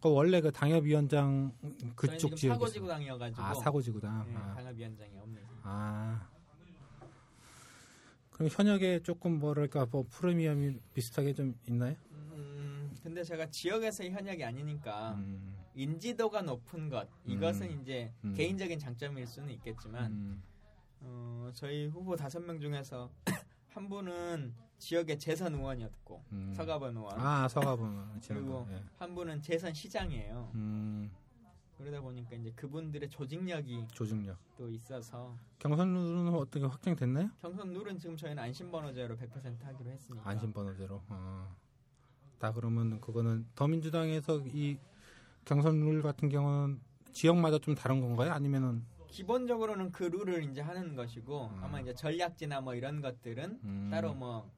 그 0.00 0.12
원래 0.12 0.40
그 0.40 0.50
당협위원장 0.50 1.52
그쪽 1.94 2.34
지역 2.34 2.54
사고지구당이어가지고 2.54 3.40
아 3.40 3.54
사고지구당 3.54 4.26
예, 4.30 4.34
아. 4.34 4.54
당협위원장이 4.54 5.16
없는 5.16 5.42
아 5.62 6.28
그럼 8.32 8.48
현역에 8.50 9.00
조금 9.04 9.38
뭐랄까 9.38 9.86
뭐 9.86 10.04
프리미엄이 10.10 10.80
비슷하게 10.92 11.34
좀 11.34 11.54
있나요? 11.68 11.94
음, 12.10 12.92
근데 13.00 13.22
제가 13.22 13.48
지역에서의 13.48 14.10
현역이 14.10 14.42
아니니까 14.42 15.14
음. 15.18 15.56
인지도가 15.76 16.42
높은 16.42 16.88
것 16.88 17.08
이것은 17.24 17.70
음. 17.70 17.80
이제 17.80 18.12
음. 18.24 18.34
개인적인 18.34 18.80
장점일 18.80 19.24
수는 19.26 19.50
있겠지만 19.50 20.12
음. 20.12 20.42
어, 21.00 21.50
저희 21.54 21.86
후보 21.86 22.16
다섯 22.16 22.40
명 22.40 22.58
중에서 22.58 23.08
한 23.74 23.88
분은 23.88 24.54
지역의 24.78 25.18
재선 25.18 25.54
의원이었고 25.54 26.24
음. 26.32 26.52
서가번 26.54 26.96
의원 26.96 27.18
아 27.18 27.48
서가번 27.48 27.90
의원 27.90 28.20
그리고 28.26 28.66
예. 28.70 28.82
한 28.98 29.14
분은 29.14 29.40
재선 29.42 29.72
시장이에요. 29.72 31.10
그러다 31.78 32.00
보니까 32.00 32.36
이제 32.36 32.52
그분들의 32.54 33.10
조직력이 33.10 33.88
조직력 33.92 34.38
또 34.56 34.68
있어서 34.68 35.36
경선 35.58 35.92
룰은 35.92 36.34
어떻게 36.34 36.64
확정됐나요? 36.64 37.30
경선 37.40 37.72
룰은 37.72 37.98
지금 37.98 38.16
저희는 38.16 38.40
안심 38.42 38.70
번호제로 38.70 39.16
100% 39.16 39.62
하기로 39.62 39.90
했습니다. 39.90 40.28
안심 40.28 40.52
번호제로. 40.52 41.02
어. 41.08 41.56
다 42.38 42.52
그러면 42.52 43.00
그거는 43.00 43.46
더민주당에서 43.54 44.42
이 44.52 44.78
경선 45.44 45.80
룰 45.80 46.02
같은 46.02 46.28
경우는 46.28 46.80
지역마다 47.12 47.58
좀 47.58 47.74
다른 47.74 48.00
건가요? 48.00 48.32
아니면은 48.32 48.84
기본적으로는 49.12 49.92
그 49.92 50.04
룰을 50.04 50.42
이제 50.44 50.62
하는 50.62 50.96
것이고 50.96 51.50
음. 51.52 51.60
아마 51.62 51.80
이제 51.80 51.94
전략지나 51.94 52.62
뭐 52.62 52.74
이런 52.74 53.02
것들은 53.02 53.60
음. 53.62 53.88
따로 53.90 54.14
뭐 54.14 54.50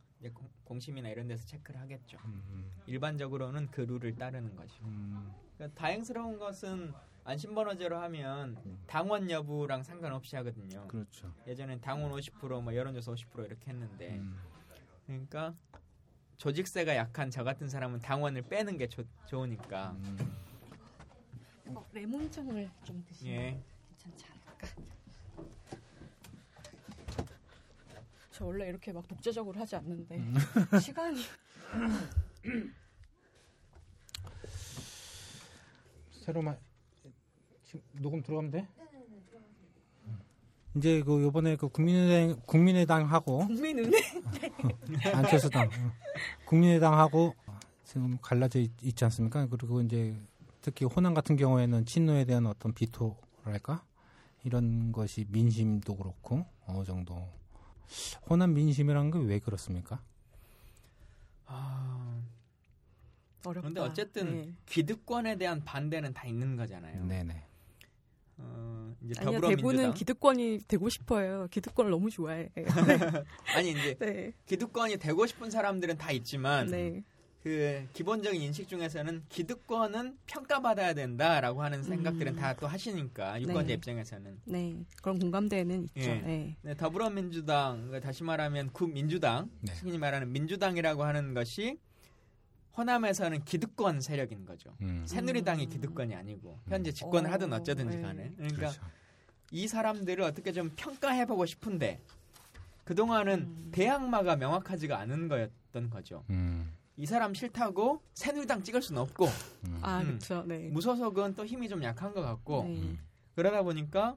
공심이나 0.62 1.08
이런 1.08 1.26
데서 1.26 1.44
체크를 1.44 1.80
하겠죠. 1.80 2.18
음. 2.24 2.70
일반적으로는 2.86 3.70
그 3.70 3.82
룰을 3.82 4.14
따르는 4.14 4.54
것이고. 4.54 4.86
음. 4.86 5.34
그러니까 5.56 5.78
다행스러운 5.78 6.38
것은 6.38 6.94
안심번호제로 7.24 7.98
하면 7.98 8.56
음. 8.64 8.78
당원 8.86 9.28
여부랑 9.28 9.82
상관없이 9.82 10.36
하거든요. 10.36 10.86
그렇죠. 10.86 11.34
예전엔 11.46 11.80
당원 11.80 12.12
50%뭐 12.12 12.74
여론조사 12.74 13.12
50% 13.12 13.46
이렇게 13.46 13.70
했는데 13.70 14.16
음. 14.18 14.38
그러니까 15.06 15.54
조직세가 16.36 16.94
약한 16.94 17.30
저 17.30 17.42
같은 17.42 17.68
사람은 17.68 18.00
당원을 18.00 18.42
빼는 18.42 18.78
게 18.78 18.88
조, 18.88 19.02
좋으니까. 19.26 19.96
음. 19.98 20.36
어, 21.66 21.84
레몬즙을 21.92 22.70
좀 22.84 23.04
드시면 23.04 23.34
예. 23.34 23.64
않을까? 24.04 24.33
저 28.32 28.44
원래 28.44 28.68
이렇게 28.68 28.92
막 28.92 29.06
독재적으로 29.06 29.60
하지 29.60 29.76
않는데. 29.76 30.16
음. 30.16 30.34
시간이. 30.82 31.20
새로만 36.10 36.58
녹음 37.92 38.22
들어가면 38.22 38.50
돼? 38.50 38.68
이제 40.76 41.02
그 41.02 41.22
요번에 41.22 41.56
그 41.56 41.68
국민의당 41.68 42.40
국민의당하고 42.46 43.46
국민은행? 43.46 43.92
안철수당 45.14 45.70
국민의당하고 46.46 47.34
지금 47.84 48.18
갈라져 48.20 48.58
있, 48.58 48.96
지 48.96 49.04
않습니까? 49.04 49.46
그리고 49.46 49.80
이제 49.82 50.16
특히 50.60 50.84
호남 50.84 51.14
같은 51.14 51.36
경우에는 51.36 51.84
친노에 51.84 52.24
대한 52.24 52.46
어떤 52.46 52.72
비토랄까 52.72 53.84
이런 54.44 54.92
것이 54.92 55.26
민심도 55.30 55.96
그렇고 55.96 56.44
어느 56.66 56.84
정도 56.84 57.26
호남 58.28 58.54
민심이라는 58.54 59.10
게 59.10 59.18
왜 59.18 59.38
그렇습니까? 59.38 60.00
아, 61.46 62.22
어렵다. 63.44 63.60
그런데 63.60 63.80
어쨌든 63.80 64.34
네. 64.42 64.54
기득권에 64.66 65.36
대한 65.36 65.64
반대는 65.64 66.12
다 66.14 66.26
있는 66.26 66.56
거잖아요. 66.56 67.04
네네. 67.06 67.42
어, 68.38 68.94
이제 69.02 69.14
아니요, 69.20 69.40
대부는 69.40 69.94
기득권이 69.94 70.60
되고 70.66 70.88
싶어요. 70.88 71.46
기득권을 71.50 71.90
너무 71.90 72.10
좋아해. 72.10 72.48
아니 73.54 73.70
이제 73.70 73.96
네. 73.98 74.32
기득권이 74.46 74.96
되고 74.96 75.26
싶은 75.26 75.50
사람들은 75.50 75.98
다 75.98 76.10
있지만 76.10 76.66
네. 76.68 77.02
그 77.44 77.86
기본적인 77.92 78.40
인식 78.40 78.66
중에서는 78.68 79.22
기득권은 79.28 80.16
평가받아야 80.24 80.94
된다라고 80.94 81.62
하는 81.62 81.82
생각들은 81.82 82.32
음. 82.32 82.36
다또 82.36 82.66
하시니까 82.66 83.38
유권자 83.42 83.66
네. 83.66 83.72
입장에서는 83.74 84.40
네. 84.46 84.82
그런 85.02 85.18
공감대는 85.18 85.84
있죠. 85.88 86.10
예. 86.10 86.14
네. 86.22 86.56
네, 86.62 86.74
더불어민주당 86.74 87.82
그러니까 87.88 88.00
다시 88.00 88.24
말하면 88.24 88.72
구민주당 88.72 89.50
네. 89.60 89.74
흔히 89.74 89.98
말하는 89.98 90.32
민주당이라고 90.32 91.04
하는 91.04 91.34
것이 91.34 91.78
호남에서는 92.78 93.44
기득권 93.44 94.00
세력인 94.00 94.46
거죠. 94.46 94.74
음. 94.80 95.04
새누리당이 95.06 95.64
음. 95.66 95.68
기득권이 95.68 96.14
아니고 96.14 96.58
현재 96.70 96.92
집권을 96.92 97.28
어, 97.28 97.32
하든 97.34 97.52
어쩌든지 97.52 97.98
네. 97.98 98.02
간에 98.02 98.32
그러니까 98.36 98.56
그렇죠. 98.56 98.80
이 99.50 99.68
사람들을 99.68 100.24
어떻게 100.24 100.50
좀 100.50 100.70
평가해보고 100.76 101.44
싶은데 101.44 102.00
그 102.84 102.94
동안은 102.94 103.34
음. 103.34 103.68
대항마가 103.70 104.36
명확하지가 104.36 104.98
않은 104.98 105.28
거였던 105.28 105.90
거죠. 105.90 106.24
음. 106.96 107.02
이 107.02 107.06
사람 107.06 107.34
싫다고 107.34 108.02
새누리당 108.14 108.62
찍을 108.62 108.82
수는 108.82 109.02
없고 109.02 109.26
음. 109.26 109.78
아, 109.82 110.00
음. 110.00 110.06
그렇죠. 110.06 110.44
네. 110.46 110.68
무소속은 110.68 111.34
또 111.34 111.44
힘이 111.44 111.68
좀 111.68 111.82
약한 111.82 112.12
것 112.12 112.22
같고 112.22 112.64
네. 112.64 112.76
음. 112.76 112.98
그러다 113.34 113.62
보니까 113.62 114.16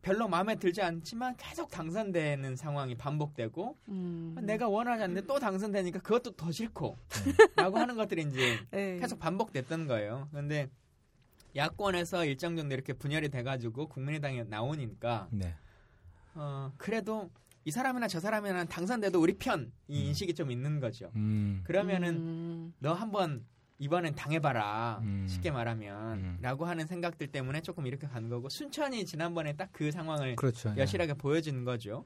별로 0.00 0.28
마음에 0.28 0.54
들지 0.54 0.80
않지만 0.80 1.36
계속 1.36 1.70
당선되는 1.70 2.56
상황이 2.56 2.94
반복되고 2.94 3.76
음. 3.88 4.36
내가 4.42 4.68
원하지 4.68 5.02
않는데 5.02 5.26
또 5.26 5.38
당선되니까 5.38 6.00
그것도 6.00 6.36
더 6.36 6.52
싫고 6.52 6.96
라고 7.56 7.78
하는 7.78 7.96
것들이 7.96 8.22
이제 8.22 8.58
네. 8.70 8.98
계속 8.98 9.18
반복됐던 9.18 9.86
거예요. 9.88 10.28
근데 10.32 10.70
야권에서 11.56 12.24
일정 12.26 12.56
정도 12.56 12.74
이렇게 12.74 12.92
분열이 12.92 13.28
돼가지고 13.30 13.88
국민의당이 13.88 14.44
나오니까 14.44 15.28
네. 15.32 15.54
어, 16.34 16.70
그래도 16.78 17.28
이 17.64 17.70
사람이나 17.70 18.08
저 18.08 18.20
사람이나 18.20 18.64
당선돼도 18.64 19.20
우리 19.20 19.34
편이 19.34 19.64
음. 19.64 19.70
인식이 19.88 20.34
좀 20.34 20.50
있는 20.50 20.80
거죠. 20.80 21.10
음. 21.16 21.60
그러면은 21.64 22.14
음. 22.16 22.74
너 22.78 22.94
한번 22.94 23.44
이번엔 23.78 24.14
당해봐라 24.14 25.00
음. 25.02 25.26
쉽게 25.28 25.50
말하면 25.50 26.18
음. 26.18 26.38
라고 26.40 26.64
하는 26.64 26.86
생각들 26.86 27.28
때문에 27.28 27.60
조금 27.60 27.86
이렇게 27.86 28.06
간 28.06 28.28
거고 28.28 28.48
순천이 28.48 29.04
지난번에 29.04 29.52
딱 29.54 29.68
그 29.72 29.92
상황을 29.92 30.34
그렇죠. 30.36 30.72
예. 30.76 30.80
여실하게 30.80 31.14
보여준 31.14 31.64
거죠. 31.64 32.04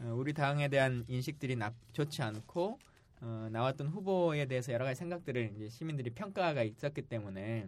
어, 0.00 0.12
우리 0.14 0.32
당에 0.34 0.68
대한 0.68 1.04
인식들이 1.08 1.56
나, 1.56 1.72
좋지 1.92 2.20
않고 2.22 2.78
어, 3.22 3.48
나왔던 3.50 3.86
후보에 3.88 4.44
대해서 4.46 4.72
여러 4.72 4.84
가지 4.84 4.98
생각들을 4.98 5.52
이제 5.56 5.68
시민들이 5.70 6.10
평가가 6.10 6.62
있었기 6.64 7.02
때문에 7.02 7.66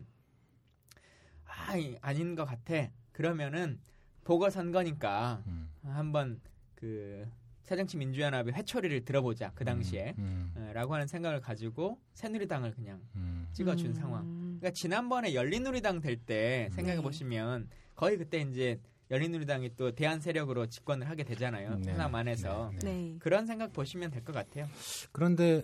아 1.46 1.76
이- 1.76 1.96
아닌 2.02 2.34
것 2.34 2.44
같아. 2.44 2.88
그러면은 3.12 3.78
보궐선거니까 4.24 5.42
음. 5.46 5.70
한번 5.84 6.38
그 6.78 7.26
새정치 7.64 7.96
민주연합의 7.96 8.54
회초리를 8.54 9.04
들어보자 9.04 9.50
그 9.54 9.64
당시에 9.64 10.14
음. 10.18 10.52
어, 10.56 10.70
라고 10.72 10.94
하는 10.94 11.06
생각을 11.06 11.40
가지고 11.40 11.98
새누리당을 12.14 12.72
그냥 12.74 13.00
음. 13.16 13.48
찍어준 13.52 13.88
음. 13.88 13.94
상황. 13.94 14.24
그러니까 14.58 14.70
지난번에 14.70 15.34
열린우리당 15.34 16.00
될 16.00 16.18
때 16.18 16.68
생각해 16.72 16.96
네. 16.96 17.02
보시면 17.02 17.68
거의 17.94 18.16
그때 18.16 18.40
이제 18.40 18.80
열린우리당이 19.10 19.74
또 19.76 19.92
대한 19.94 20.20
세력으로 20.20 20.66
집권을 20.66 21.08
하게 21.08 21.24
되잖아요. 21.24 21.78
네. 21.78 21.92
안에서 21.92 22.70
네, 22.74 22.78
네. 22.78 22.92
네. 22.92 23.16
그런 23.18 23.46
생각 23.46 23.72
보시면 23.72 24.10
될 24.10 24.22
것 24.22 24.32
같아요. 24.32 24.66
그런데 25.12 25.62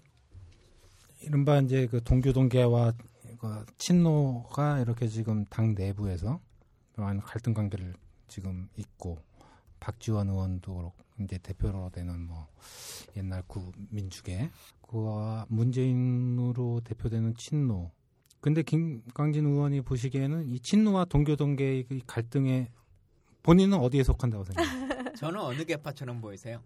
이른바 1.21 1.59
이제 1.61 1.87
그 1.87 2.03
동교동계와 2.03 2.93
그 3.39 3.67
친노가 3.79 4.81
이렇게 4.81 5.07
지금 5.09 5.45
당 5.47 5.75
내부에서 5.75 6.41
많은 6.97 7.21
갈등 7.21 7.55
관계를 7.55 7.95
지금 8.29 8.69
있고 8.77 9.19
박지원 9.81 10.29
의원도 10.29 10.75
그렇고 10.75 11.04
이제 11.21 11.39
대표로 11.39 11.91
되는 11.93 12.27
뭐 12.27 12.49
옛날 13.17 13.43
구 13.47 13.71
민주계 13.91 14.51
그와 14.83 15.47
문재인으로 15.49 16.81
대표되는 16.85 17.35
친노. 17.37 17.91
근데 18.41 18.63
김광진 18.63 19.47
의원이 19.47 19.81
보시기에는 19.83 20.49
이 20.49 20.61
친노와 20.61 21.07
동교동계의 21.07 21.87
이 21.91 22.03
갈등에 22.07 22.71
본인은 23.43 23.79
어디에 23.79 24.03
속한다고 24.03 24.45
생각해요? 24.45 25.13
저는 25.17 25.41
어느 25.41 25.65
계파처럼 25.65 26.21
보이세요? 26.21 26.61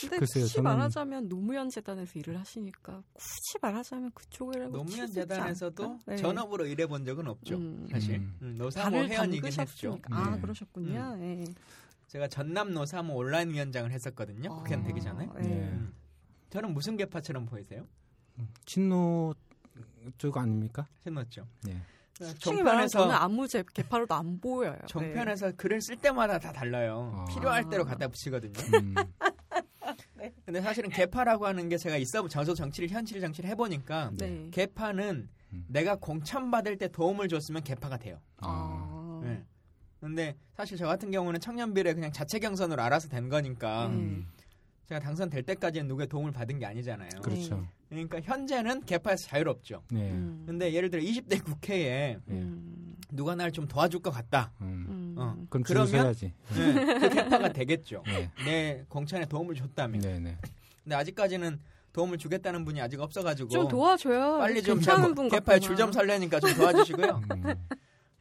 근데 0.00 0.18
글쎄요, 0.18 0.44
굳이 0.44 0.58
저는- 0.58 0.62
말하자면 0.62 1.28
노무현 1.28 1.70
재단에서 1.70 2.18
일을 2.18 2.38
하시니까 2.38 3.02
굳이 3.12 3.58
말하자면 3.62 4.10
그쪽이라고 4.12 4.76
노무현 4.76 5.10
재단에서도? 5.10 5.98
네. 6.06 6.16
전업으로 6.16 6.66
일해본 6.66 7.04
적은 7.04 7.28
없죠. 7.28 7.56
음. 7.56 7.86
사실 7.90 8.16
음. 8.16 8.36
음, 8.42 8.54
노사모 8.58 8.96
회원이긴 8.96 9.52
했죠. 9.60 9.98
아 10.10 10.34
네. 10.34 10.40
그러셨군요. 10.40 11.16
예. 11.20 11.44
제가 12.12 12.28
전남 12.28 12.74
노사모 12.74 13.14
온라인 13.14 13.50
위원장을 13.50 13.90
했었거든요. 13.90 14.50
국회의원 14.50 14.86
되기 14.86 15.00
전에. 15.00 15.26
아, 15.32 15.38
예. 15.38 15.42
네. 15.42 15.48
음. 15.48 15.94
저는 16.50 16.74
무슨 16.74 16.98
계파처럼 16.98 17.46
보이세요? 17.46 17.86
친노 18.66 19.34
쪽 20.18 20.36
아닙니까? 20.36 20.86
신났죠. 21.02 21.46
네. 21.64 21.80
솔직히 22.12 22.62
말하면 22.62 22.88
저는 22.88 23.06
종편에서 23.06 23.24
아무 23.24 23.48
제 23.48 23.64
개파로도 23.72 24.14
안 24.14 24.38
보여요. 24.38 24.76
네. 24.78 24.86
종편에서 24.88 25.52
글을 25.52 25.80
쓸 25.80 25.96
때마다 25.96 26.38
다 26.38 26.52
달라요. 26.52 27.10
아. 27.14 27.24
필요할 27.32 27.70
대로 27.70 27.86
갖다 27.86 28.06
붙이거든요. 28.08 28.52
음. 28.74 28.94
근데 30.44 30.60
사실은 30.60 30.90
개파라고 30.90 31.46
하는 31.46 31.70
게 31.70 31.78
제가 31.78 31.96
있어 31.96 32.28
저도 32.28 32.52
정치를 32.52 32.90
현실 32.90 33.22
정치를 33.22 33.48
해보니까 33.48 34.10
네. 34.18 34.28
네. 34.28 34.50
개파는 34.50 35.30
음. 35.54 35.64
내가 35.66 35.96
공천 35.96 36.50
받을 36.50 36.76
때 36.76 36.88
도움을 36.88 37.28
줬으면 37.28 37.64
개파가 37.64 37.96
돼요. 37.96 38.20
아. 38.36 39.20
네. 39.24 39.42
근데 40.02 40.34
사실 40.56 40.76
저 40.76 40.86
같은 40.86 41.10
경우는 41.12 41.38
청년비례 41.40 41.94
그냥 41.94 42.10
자체 42.12 42.38
경선으로 42.40 42.82
알아서 42.82 43.08
된 43.08 43.28
거니까 43.28 43.86
네. 43.88 43.94
음. 43.94 44.26
제가 44.88 45.00
당선될 45.00 45.44
때까지는 45.44 45.86
누구의 45.86 46.08
도움을 46.08 46.32
받은 46.32 46.58
게 46.58 46.66
아니잖아요. 46.66 47.08
그렇죠. 47.22 47.64
그러니까 47.88 48.20
현재는 48.20 48.84
개파에서 48.84 49.28
자유롭죠. 49.28 49.82
네. 49.92 50.10
음. 50.10 50.42
근데 50.44 50.72
예를 50.72 50.90
들어 50.90 51.00
20대 51.02 51.42
국회에 51.44 52.18
예. 52.18 52.18
음. 52.28 52.96
누가 53.12 53.34
날 53.36 53.52
좀 53.52 53.68
도와줄 53.68 54.00
것 54.00 54.10
같다. 54.10 54.50
음. 54.60 54.86
음. 54.88 55.14
어. 55.18 55.36
그럼 55.50 55.62
그러면-. 55.62 56.12
네, 56.14 56.34
그 57.00 57.08
개파가 57.10 57.52
되겠죠. 57.52 58.02
네. 58.06 58.30
내 58.44 58.84
공천에 58.88 59.24
도움을 59.26 59.54
줬다면. 59.54 60.00
네, 60.00 60.18
네. 60.18 60.36
근데 60.82 60.96
아직까지는 60.96 61.60
도움을 61.92 62.18
주겠다는 62.18 62.64
분이 62.64 62.80
아직 62.80 62.98
없어가지고 63.00 63.50
좀 63.50 63.68
도와줘요. 63.68 64.38
빨리 64.38 64.62
좀분 64.62 65.28
개파에. 65.28 65.60
줄 65.60 65.76
좀 65.76 65.92
설려니까 65.92 66.40
좀 66.40 66.54
도와주시고요. 66.54 67.22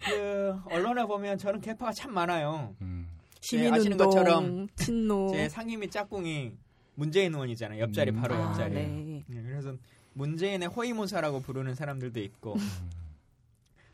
음. 0.03 0.61
그 0.63 0.73
언론에 0.73 1.05
보면 1.05 1.37
저는 1.37 1.61
개파가 1.61 1.91
참 1.93 2.13
많아요. 2.13 2.75
음. 2.81 3.07
예, 3.53 3.69
아시는 3.69 3.73
시민운동, 3.97 4.07
것처럼 4.09 4.67
친노. 4.75 5.31
제 5.31 5.49
상임위 5.49 5.89
짝꿍이 5.89 6.53
문재인 6.95 7.33
의원이잖아요. 7.33 7.79
옆자리 7.81 8.11
음. 8.11 8.21
바로 8.21 8.35
아, 8.35 8.41
옆자리. 8.49 8.73
네. 8.73 9.23
예, 9.31 9.41
그래서 9.41 9.75
문재인의 10.13 10.67
호위무사라고 10.69 11.41
부르는 11.41 11.73
사람들도 11.75 12.19
있고 12.19 12.55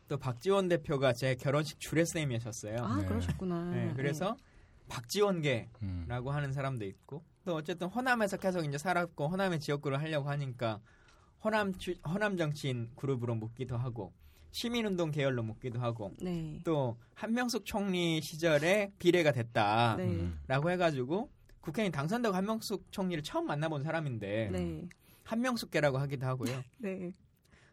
또 0.08 0.16
박지원 0.18 0.68
대표가 0.68 1.12
제 1.12 1.34
결혼식 1.34 1.78
주례쌤이셨어요. 1.80 2.76
아 2.82 2.96
네. 2.96 3.06
그러셨구나. 3.06 3.72
예, 3.76 3.92
그래서 3.94 4.36
박지원계라고 4.88 5.70
음. 5.82 6.28
하는 6.28 6.52
사람도 6.52 6.84
있고 6.86 7.22
또 7.44 7.54
어쨌든 7.56 7.88
호남에서 7.88 8.36
계속 8.38 8.64
이제 8.64 8.78
살았고 8.78 9.28
호남의 9.28 9.60
지역구를 9.60 10.00
하려고 10.00 10.28
하니까 10.30 10.80
호남 11.44 11.74
주- 11.78 11.94
호남 12.06 12.36
정치인 12.36 12.90
그룹으로 12.96 13.34
묶기도 13.34 13.76
하고 13.76 14.12
시민운동 14.58 15.12
계열로 15.12 15.44
묶기도 15.44 15.78
하고 15.78 16.12
네. 16.20 16.60
또 16.64 16.96
한명숙 17.14 17.64
총리 17.64 18.20
시절에 18.20 18.90
비례가 18.98 19.30
됐다라고 19.30 20.02
네. 20.02 20.08
음. 20.08 20.40
해가지고 20.50 21.30
국회의원 21.60 21.92
당선되고 21.92 22.34
한명숙 22.34 22.90
총리를 22.90 23.22
처음 23.22 23.46
만나본 23.46 23.84
사람인데 23.84 24.48
네. 24.50 24.82
한명숙계라고 25.22 25.98
하기도 25.98 26.26
하고요. 26.26 26.64
네. 26.78 27.12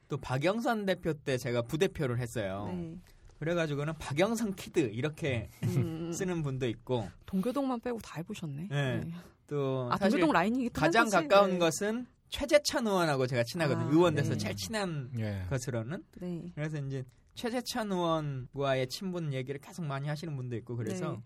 또 0.08 0.18
박영선 0.18 0.86
대표 0.86 1.14
때 1.14 1.40
제가 1.40 1.64
부대표를 1.64 2.20
했어요. 2.20 2.72
네. 2.72 3.00
그래가지고는 3.40 3.94
박영선 3.98 4.54
키드 4.54 4.92
이렇게 4.94 5.50
음, 5.64 6.12
쓰는 6.14 6.44
분도 6.44 6.68
있고 6.68 7.10
동교동만 7.26 7.80
빼고 7.80 7.98
다 7.98 8.18
해보셨네. 8.18 8.68
네. 8.70 9.12
또아 9.48 9.98
동교동 9.98 10.32
라인이기 10.32 10.70
때문에 10.70 10.86
가장? 10.86 11.10
가까운 11.10 11.54
네. 11.54 11.58
것은 11.58 12.06
최재천 12.36 12.86
의원하고 12.86 13.28
제가 13.28 13.44
친하거든요. 13.44 13.88
아, 13.88 13.90
의원 13.92 14.14
돼서 14.14 14.32
네. 14.32 14.38
제일 14.38 14.56
친한 14.58 15.10
예. 15.18 15.46
것으로는 15.50 16.04
네. 16.20 16.52
그래서 16.54 16.78
이제 16.80 17.06
최재천 17.34 17.94
의원과의 17.94 18.90
친분 18.90 19.32
얘기를 19.32 19.58
계속 19.62 19.86
많이 19.86 20.10
하시는 20.10 20.36
분도 20.36 20.58
있고 20.58 20.76
그래서 20.76 21.14
네. 21.14 21.22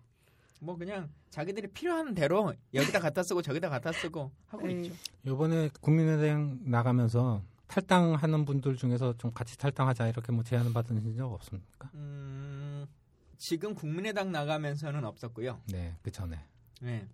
뭐 0.60 0.78
그냥 0.78 1.10
자기들이 1.32 1.70
필요한 1.70 2.14
대로 2.14 2.54
여기다 2.76 3.00
갖다 3.00 3.24
쓰고 3.24 3.42
저기다 3.42 3.70
갖다 3.70 3.92
쓰고 3.92 4.32
하고 4.46 4.68
네. 4.68 4.82
있죠. 4.82 4.94
요번에 5.26 5.72
국민의당 5.82 6.60
나가면서 6.66 7.42
탈당하는 7.66 8.46
분들 8.46 8.76
중에서 8.76 9.18
좀 9.18 9.32
같이 9.32 9.58
탈당하자 9.58 10.10
이렇게 10.10 10.32
뭐 10.32 10.44
제안을 10.44 10.74
받으신 10.74 11.18
적 11.18 11.34
없습니까? 11.34 11.90
음, 11.96 12.86
지금 13.40 13.74
국민의당 13.74 14.32
나가면서는 14.32 15.04
없었고요. 15.06 15.60
네, 15.72 15.96
그 16.04 16.12
전에. 16.12 16.40
네. 16.82 17.08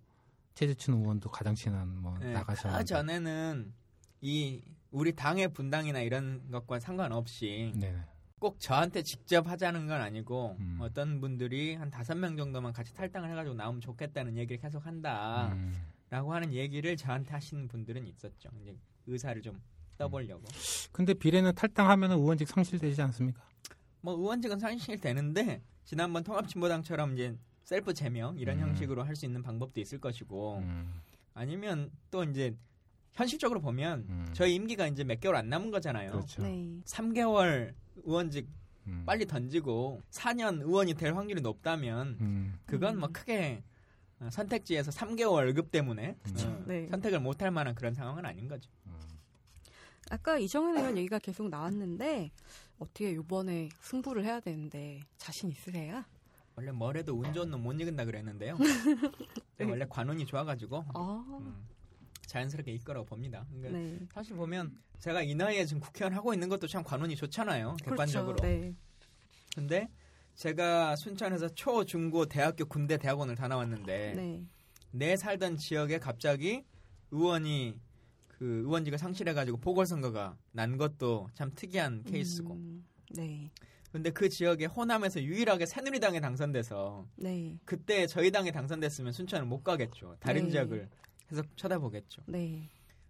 최재춘 0.54 0.94
의원도 0.94 1.30
가장 1.30 1.54
친한 1.54 1.96
뭐 1.96 2.14
네, 2.18 2.34
나가셨는데. 2.34 2.82
그 2.82 2.84
전에는 2.84 3.72
이 4.26 4.60
우리 4.90 5.12
당의 5.14 5.46
분당이나 5.52 6.00
이런 6.00 6.50
것과 6.50 6.80
상관없이 6.80 7.72
네. 7.76 7.94
꼭 8.40 8.58
저한테 8.58 9.02
직접 9.04 9.46
하자는 9.46 9.86
건 9.86 10.00
아니고 10.00 10.56
음. 10.58 10.78
어떤 10.80 11.20
분들이 11.20 11.76
한 11.76 11.90
다섯 11.90 12.16
명 12.16 12.36
정도만 12.36 12.72
같이 12.72 12.92
탈당을 12.92 13.30
해가지고 13.30 13.54
나오면 13.54 13.80
좋겠다는 13.80 14.36
얘기를 14.36 14.60
계속 14.60 14.84
한다라고 14.84 15.52
음. 15.52 16.32
하는 16.32 16.52
얘기를 16.52 16.96
저한테 16.96 17.30
하시는 17.30 17.68
분들은 17.68 18.04
있었죠. 18.08 18.48
이제 18.62 18.76
의사를 19.06 19.40
좀 19.42 19.62
떠보려고. 19.96 20.42
근데 20.90 21.14
비례는 21.14 21.54
탈당하면 21.54 22.10
의원직 22.10 22.48
상실되지 22.48 23.00
않습니까? 23.02 23.40
뭐 24.00 24.14
의원직은 24.14 24.58
상실 24.58 25.00
되는데 25.00 25.62
지난번 25.84 26.24
통합진보당처럼 26.24 27.12
이제 27.14 27.36
셀프 27.62 27.94
제명 27.94 28.36
이런 28.38 28.58
음. 28.58 28.70
형식으로 28.70 29.04
할 29.04 29.14
수 29.14 29.24
있는 29.24 29.40
방법도 29.44 29.80
있을 29.80 30.00
것이고 30.00 30.58
음. 30.58 31.00
아니면 31.32 31.92
또 32.10 32.24
이제 32.24 32.56
현실적으로 33.16 33.60
보면 33.60 34.06
음. 34.08 34.28
저희 34.34 34.54
임기가 34.54 34.86
이제 34.88 35.02
몇 35.02 35.18
개월 35.20 35.36
안 35.36 35.48
남은 35.48 35.70
거잖아요. 35.70 36.12
그렇죠. 36.12 36.42
네. 36.42 36.80
3개월 36.84 37.72
의원직 38.04 38.46
음. 38.86 39.02
빨리 39.06 39.26
던지고 39.26 40.02
4년 40.10 40.60
의원이 40.60 40.94
될 40.94 41.14
확률이 41.14 41.40
높다면 41.40 42.18
음. 42.20 42.58
그건 42.66 42.98
뭐 43.00 43.08
음. 43.08 43.12
크게 43.12 43.62
어, 44.20 44.28
선택지에서 44.30 44.90
3개월 44.90 45.32
월급 45.32 45.70
때문에. 45.70 46.16
어, 46.44 46.64
네. 46.66 46.88
선택을 46.88 47.18
못할 47.20 47.50
만한 47.50 47.74
그런 47.74 47.94
상황은 47.94 48.24
아닌 48.24 48.48
거죠. 48.48 48.70
아까 50.08 50.38
이정현 50.38 50.76
의원 50.76 50.96
얘기가 50.98 51.18
계속 51.18 51.48
나왔는데 51.48 52.30
어떻게 52.78 53.10
이번에 53.10 53.68
승부를 53.80 54.24
해야 54.24 54.38
되는데 54.40 55.00
자신 55.16 55.50
있으세요? 55.50 56.04
원래 56.54 56.70
뭐래도 56.70 57.14
운 57.18 57.32
좋은 57.32 57.50
놈 57.50 57.60
못 57.62 57.72
이긴다 57.72 58.04
그랬는데요. 58.04 58.56
네. 59.58 59.64
원래 59.64 59.84
관운이 59.88 60.24
좋아가지고 60.26 60.84
아, 60.94 61.24
음, 61.40 61.66
자연스럽게 62.26 62.72
이끌어 62.72 63.04
봅니다. 63.04 63.46
그러니까 63.48 63.78
네. 63.78 64.06
사실 64.12 64.36
보면 64.36 64.76
제가 64.98 65.22
이 65.22 65.34
나이에 65.34 65.64
지금 65.64 65.80
국회의원 65.80 66.14
하고 66.14 66.34
있는 66.34 66.48
것도 66.48 66.66
참 66.66 66.82
관운이 66.82 67.16
좋잖아요. 67.16 67.76
객관적으로. 67.82 68.36
그렇죠. 68.36 68.46
네. 68.46 68.74
근데 69.54 69.88
제가 70.34 70.96
순천에서 70.96 71.48
초, 71.50 71.84
중고, 71.84 72.26
대학교, 72.26 72.66
군대, 72.66 72.98
대학원을 72.98 73.36
다 73.36 73.48
나왔는데 73.48 74.14
네. 74.14 74.44
내 74.90 75.16
살던 75.16 75.56
지역에 75.56 75.98
갑자기 75.98 76.64
의원이 77.10 77.80
그 78.28 78.44
의원직을 78.44 78.98
상실해가지고 78.98 79.58
보궐선거가 79.58 80.36
난 80.52 80.76
것도 80.76 81.28
참 81.32 81.52
특이한 81.54 82.04
케이스고. 82.04 82.54
음, 82.54 82.84
네. 83.14 83.50
근데 83.92 84.10
그 84.10 84.28
지역에 84.28 84.66
호남에서 84.66 85.22
유일하게 85.22 85.64
새누리당에 85.64 86.20
당선돼서 86.20 87.06
네. 87.16 87.58
그때 87.64 88.06
저희 88.06 88.30
당에 88.30 88.50
당선됐으면 88.50 89.12
순천은 89.12 89.48
못 89.48 89.62
가겠죠. 89.62 90.16
다른 90.20 90.44
네. 90.44 90.50
지역을 90.50 90.88
계속 91.28 91.56
쳐다보겠죠. 91.56 92.22
네. 92.26 92.68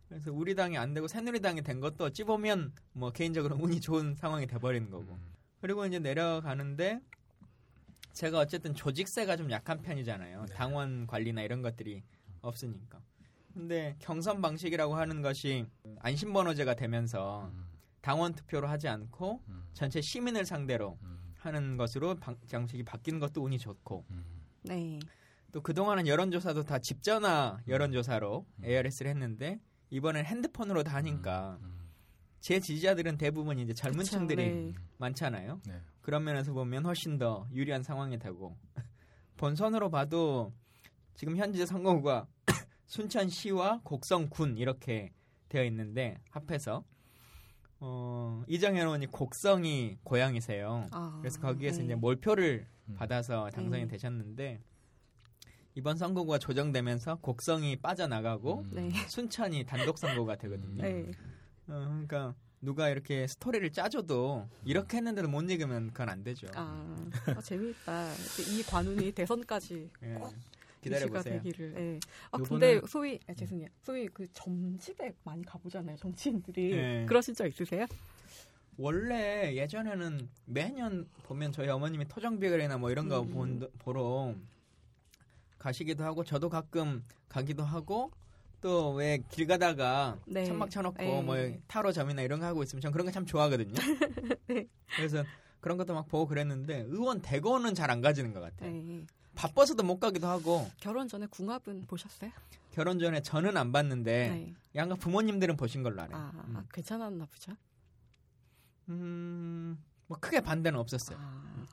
그래서 0.09 0.33
우리 0.33 0.55
당이 0.55 0.79
안 0.79 0.95
되고 0.95 1.09
새누리당이 1.09 1.63
된 1.63 1.81
것도 1.81 2.05
어찌 2.05 2.25
보면 2.25 2.73
뭐 2.93 3.11
개인적으로 3.11 3.57
운이 3.57 3.81
좋은 3.81 4.15
상황이 4.15 4.47
돼버리는 4.47 4.91
거고. 4.91 5.19
그리고 5.61 5.85
이제 5.85 5.99
내려가는데 5.99 7.01
제가 8.13 8.39
어쨌든 8.39 8.75
조직세가 8.75 9.37
좀 9.37 9.51
약한 9.51 9.83
편이잖아요. 9.83 10.47
네. 10.47 10.55
당원 10.55 11.07
관리나 11.07 11.43
이런 11.43 11.61
것들이 11.61 12.03
없으니까. 12.41 13.01
근데 13.53 13.97
경선 13.99 14.41
방식이라고 14.43 14.95
하는 14.95 15.23
것이 15.23 15.67
안심번호제가 16.01 16.75
되면서 16.75 17.51
음. 17.53 17.67
당원 18.01 18.35
투표로 18.35 18.69
하지 18.69 18.87
않고 18.87 19.43
음. 19.49 19.65
전체 19.73 20.01
시민을 20.01 20.45
상대로 20.45 20.99
음. 21.03 21.35
하는 21.39 21.77
것으로 21.77 22.15
방, 22.17 22.37
방식이 22.51 22.85
바뀌는 22.85 23.19
것도 23.19 23.43
운이 23.43 23.59
좋고 23.59 24.05
음. 24.11 24.25
네. 24.63 24.99
또 25.57 25.63
그동안은 25.63 26.07
여론조사도 26.07 26.65
다 26.65 26.79
집전화 26.79 27.59
여론조사로 27.67 28.45
음. 28.59 28.65
ARS를 28.67 29.11
했는데 29.11 29.59
이번엔 29.89 30.27
핸드폰으로 30.27 30.83
다 30.83 30.97
하니까 30.97 31.59
음. 31.63 31.79
제 32.41 32.61
지지자들은 32.61 33.17
대부분 33.17 33.59
이제 33.59 33.73
젊은 33.73 34.01
그쵸, 34.01 34.19
층들이 34.19 34.51
네. 34.51 34.75
많잖아요. 34.99 35.63
네. 35.67 35.81
그런 36.03 36.25
면에서 36.25 36.53
보면 36.53 36.85
훨씬 36.85 37.17
더 37.17 37.49
유리한 37.55 37.83
상황이 37.83 38.19
되고 38.19 38.55
본선으로 39.39 39.89
봐도 39.89 40.53
지금 41.15 41.39
현재 41.39 41.65
선거구가 41.65 42.27
순천시와 42.85 43.81
곡성군 43.83 44.59
이렇게 44.59 45.11
되어 45.49 45.65
있는데 45.65 46.19
합해서 46.29 46.85
어, 47.81 48.45
이정현 48.47 48.89
의원이 48.89 49.07
곡성이 49.07 49.97
고향이세요. 50.05 50.89
아, 50.91 51.17
그래서 51.23 51.41
거기에서 51.41 51.79
네. 51.79 51.85
이제 51.87 51.95
몰표를 51.95 52.67
음. 52.91 52.95
받아서 52.95 53.49
당선이 53.49 53.85
네. 53.85 53.89
되셨는데 53.89 54.61
이번 55.77 55.99
선거구가 55.99 56.39
조정되면서 56.39 57.17
곡성이 57.17 57.77
빠져나가고 57.77 58.61
음. 58.63 58.71
네. 58.73 58.89
순천이 59.09 59.65
단독 59.65 59.99
선거가 59.99 60.37
되거든요. 60.37 60.83
네. 60.83 61.11
어, 61.69 61.85
그러니까 62.07 62.35
누가 62.63 62.89
이렇게 62.89 63.27
스토리를 63.27 63.71
짜줘도 63.71 64.49
이렇게 64.65 64.97
했는데도 64.97 65.29
못 65.29 65.43
이기면 65.43 65.89
그건 65.89 66.09
안 66.09 66.25
되죠. 66.25 66.49
아, 66.55 66.97
아, 67.27 67.41
재미있다. 67.43 68.11
이 68.51 68.63
관운이 68.63 69.13
대선까지 69.13 69.91
예. 70.03 70.15
기대가 70.81 71.07
기다려보세요. 71.07 71.43
되기를. 71.43 71.75
예. 71.77 72.01
아 72.31 72.39
근데 72.39 72.81
소위 72.89 73.21
아, 73.29 73.35
죄송해요. 73.35 73.69
소위 73.83 74.09
그 74.09 74.27
점집에 74.33 75.13
많이 75.25 75.45
가보잖아요. 75.45 75.97
정치인들이 75.99 76.71
네. 76.75 77.07
그러신 77.07 77.35
적 77.35 77.47
있으세요? 77.47 77.85
원래 78.79 79.55
예전에는 79.55 80.27
매년 80.47 81.07
보면 81.25 81.53
저희 81.53 81.69
어머님이 81.69 82.09
토정비결이나 82.09 82.79
뭐 82.79 82.91
이런 82.91 83.09
거 83.09 83.21
음. 83.21 83.31
본, 83.31 83.71
보러 83.79 84.35
가시기도 85.67 86.05
하고 86.05 86.23
저도 86.23 86.49
가끔 86.49 87.03
가기도 87.29 87.65
하고 87.65 88.13
또 88.61 88.93
왜 88.95 89.19
길 89.31 89.47
가다가 89.49 90.17
네. 90.27 90.45
천막 90.45 90.71
쳐놓고 90.71 90.97
네. 91.03 91.23
뭐 91.23 91.37
타로점이나 91.67 92.23
이런 92.23 92.39
거 92.41 92.47
하고 92.47 92.63
있으면 92.63 92.81
전 92.81 92.93
그런 92.93 93.05
거 93.05 93.11
참 93.13 93.27
좋아하거든요. 93.27 93.75
네. 94.47 94.67
그래서 94.97 95.25
그런 95.61 95.77
것도 95.77 95.93
막 95.95 96.07
보고 96.07 96.27
그랬는데 96.27 96.85
의원 96.89 97.21
대거는 97.21 97.75
잘 97.75 97.91
안 97.91 98.01
가지는 98.01 98.33
것 98.33 98.41
같아요. 98.41 98.71
네. 98.71 99.05
바빠서도 99.35 99.83
못 99.83 99.99
가기도 99.99 100.29
하고 100.29 100.71
결혼 100.79 101.09
전에 101.09 101.27
궁합은 101.27 101.87
보셨어요? 101.87 102.31
결혼 102.71 102.99
전에 103.01 103.21
저는 103.23 103.57
안 103.57 103.73
봤는데 103.73 104.29
네. 104.31 104.55
양가 104.77 104.95
부모님들은 104.95 105.57
보신 105.57 105.83
걸로 105.83 106.01
알아요. 106.03 106.17
아, 106.17 106.31
음. 106.47 106.57
아, 106.57 106.65
괜찮았나 106.73 107.27
보죠. 107.27 107.53
음, 108.89 109.83
뭐 110.07 110.17
크게 110.21 110.41
반대는 110.41 110.79
없었어요. 110.79 111.19
아, 111.21 111.67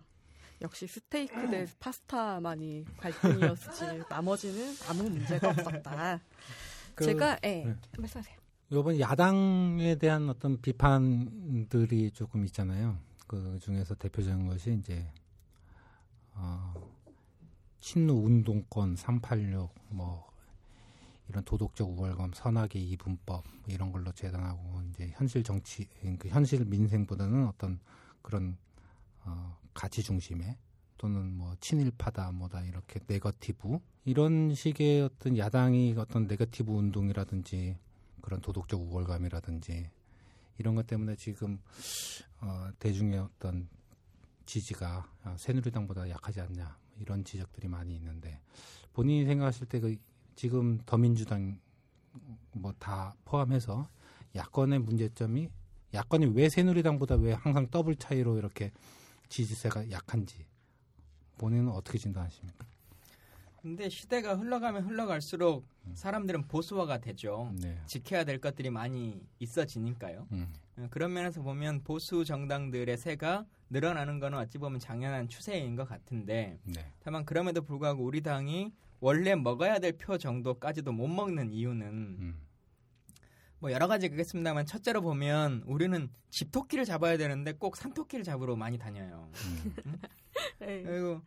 역시 0.63 0.87
스테이크 0.87 1.49
대 1.49 1.65
파스타만이 1.79 2.85
갈등이었지 2.97 4.03
나머지는 4.09 4.73
아무 4.87 5.09
문제가 5.09 5.49
없었다. 5.49 6.21
그- 6.95 7.03
제가 7.03 7.37
예, 7.43 7.65
네. 7.65 7.75
말씀하세요. 7.97 8.37
이번 8.71 8.99
야당에 8.99 9.95
대한 9.95 10.29
어떤 10.29 10.59
비판들이 10.61 12.11
조금 12.11 12.45
있잖아요. 12.45 12.97
그 13.27 13.59
중에서 13.61 13.93
대표적인 13.95 14.47
것이 14.47 14.73
이제 14.79 15.05
어, 16.33 16.73
친노 17.81 18.13
운동권 18.25 18.95
386뭐 18.95 20.23
이런 21.27 21.43
도덕적 21.43 21.89
우월감, 21.89 22.31
선악의 22.33 22.81
이분법 22.91 23.43
뭐 23.45 23.63
이런 23.67 23.91
걸로 23.91 24.11
재단하고 24.13 24.81
이제 24.89 25.11
현실 25.15 25.43
정치, 25.43 25.87
그 26.17 26.29
현실 26.29 26.63
민생보다는 26.65 27.47
어떤 27.47 27.79
그런 28.21 28.57
어, 29.25 29.57
가치 29.73 30.03
중심의 30.03 30.57
또는 30.97 31.33
뭐 31.35 31.55
친일파다 31.59 32.31
뭐다 32.31 32.63
이렇게 32.63 32.99
네거티브 33.07 33.79
이런 34.05 34.53
식의 34.53 35.01
어떤 35.01 35.37
야당이 35.37 35.95
어떤 35.97 36.27
네거티브 36.27 36.71
운동이라든지 36.71 37.77
그런 38.21 38.41
도덕적 38.41 38.81
우월감이라든지 38.81 39.89
이런 40.57 40.75
것 40.75 40.87
때문에 40.87 41.15
지금 41.15 41.59
어, 42.41 42.69
대중의 42.79 43.19
어떤 43.19 43.67
지지가 44.45 45.09
어, 45.25 45.35
새누리당보다 45.37 46.09
약하지 46.09 46.41
않냐 46.41 46.77
이런 46.99 47.23
지적들이 47.23 47.67
많이 47.67 47.95
있는데 47.95 48.39
본인이 48.93 49.25
생각하실 49.25 49.67
때 49.67 49.79
그 49.79 49.95
지금 50.35 50.79
더민주당 50.85 51.59
뭐 52.53 52.73
다 52.79 53.15
포함해서 53.25 53.87
야권의 54.35 54.79
문제점이 54.79 55.49
야권이 55.93 56.27
왜 56.27 56.49
새누리당보다 56.49 57.15
왜 57.15 57.33
항상 57.33 57.67
더블 57.69 57.95
차이로 57.95 58.37
이렇게 58.37 58.71
지지세가 59.37 59.89
약한지 59.89 60.45
본인은 61.39 61.69
어떻게 61.69 61.97
진단하십니까? 61.97 62.67
근데 63.63 63.89
시대가 63.89 64.35
흘러가면 64.35 64.85
흘러갈수록 64.85 65.65
음. 65.87 65.95
사람들은 65.95 66.47
보수화가 66.47 66.99
되죠. 66.99 67.51
네. 67.59 67.79
지켜야 67.87 68.25
될 68.25 68.39
것들이 68.39 68.69
많이 68.69 69.25
있어지니까요. 69.39 70.27
음. 70.33 70.53
어, 70.77 70.87
그런 70.91 71.13
면에서 71.13 71.41
보면 71.41 71.81
보수 71.83 72.23
정당들의 72.25 72.95
세가 72.95 73.45
늘어나는 73.71 74.19
거는 74.19 74.37
어찌 74.37 74.59
보면 74.59 74.79
당연한 74.79 75.27
추세인 75.27 75.75
것 75.75 75.85
같은데 75.89 76.59
네. 76.65 76.91
다만 77.03 77.25
그럼에도 77.25 77.63
불구하고 77.63 78.03
우리 78.03 78.21
당이 78.21 78.71
원래 78.99 79.33
먹어야 79.33 79.79
될 79.79 79.93
표 79.97 80.17
정도까지도 80.19 80.91
못 80.91 81.07
먹는 81.07 81.51
이유는 81.51 81.87
음. 81.87 82.37
뭐 83.63 83.71
여러 83.71 83.87
가지 83.87 84.09
그겠습니다만 84.09 84.65
첫째로 84.65 85.01
보면 85.01 85.63
우리는 85.65 86.09
집토끼를 86.31 86.83
잡아야 86.83 87.15
되는데 87.15 87.53
꼭 87.53 87.77
산토끼를 87.77 88.25
잡으러 88.25 88.57
많이 88.57 88.77
다녀요. 88.77 89.29
음. 89.45 89.73
그리고 90.59 91.21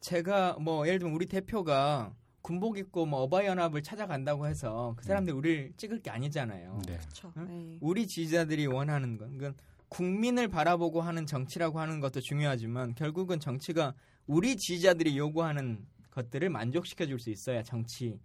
제가 0.00 0.58
뭐 0.60 0.86
예를 0.86 0.98
들면 0.98 1.14
우리 1.14 1.24
대표가 1.24 2.14
군복 2.42 2.76
입고 2.76 3.06
뭐 3.06 3.20
어바이 3.20 3.46
연합을 3.46 3.82
찾아간다고 3.82 4.46
해서 4.46 4.92
그 4.98 5.04
사람들이 5.06 5.34
음. 5.34 5.38
우리를 5.38 5.72
찍을 5.78 6.02
게 6.02 6.10
아니잖아요. 6.10 6.82
네. 6.86 6.98
응? 7.38 7.46
네. 7.48 7.78
우리 7.80 8.06
지지자들이 8.06 8.66
원하는 8.66 9.16
건 9.16 9.38
그건 9.38 9.54
국민을 9.88 10.48
바라보고 10.48 11.00
하는 11.00 11.24
정치라고 11.24 11.80
하는 11.80 12.00
것도 12.00 12.20
중요하지만 12.20 12.94
결국은 12.94 13.40
정치가 13.40 13.94
우리 14.26 14.58
지지자들이 14.58 15.16
요구하는 15.16 15.86
것들을 16.10 16.50
만족시켜 16.50 17.06
줄 17.06 17.18
수 17.18 17.30
있어야 17.30 17.62
정치인 17.62 18.18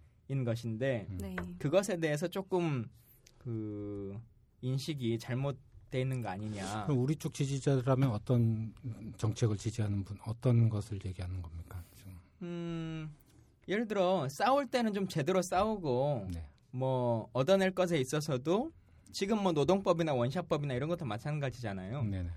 것인데 0.44 1.06
음. 1.08 1.18
네. 1.18 1.36
그것에 1.58 1.96
대해서 1.98 2.28
조금 2.28 2.84
그 3.38 4.18
인식이 4.60 5.18
잘못돼 5.18 6.00
있는 6.00 6.20
거 6.22 6.28
아니냐. 6.28 6.84
그럼 6.84 7.00
우리 7.00 7.16
쪽 7.16 7.32
지지자라면 7.34 8.10
어떤 8.10 8.74
정책을 9.16 9.56
지지하는 9.56 10.04
분, 10.04 10.18
어떤 10.26 10.68
것을 10.68 10.98
얘기하는 11.04 11.40
겁니까? 11.42 11.82
음, 12.42 13.12
예를 13.66 13.86
들어 13.88 14.28
싸울 14.30 14.66
때는 14.66 14.92
좀 14.92 15.08
제대로 15.08 15.42
싸우고 15.42 16.28
네. 16.32 16.44
뭐 16.70 17.28
얻어낼 17.32 17.72
것에 17.74 17.98
있어서도 17.98 18.70
지금 19.10 19.42
뭐 19.42 19.52
노동법이나 19.52 20.14
원샷법이나 20.14 20.74
이런 20.74 20.88
것도 20.88 21.04
마찬가지잖아요. 21.04 22.02
네네. 22.04 22.30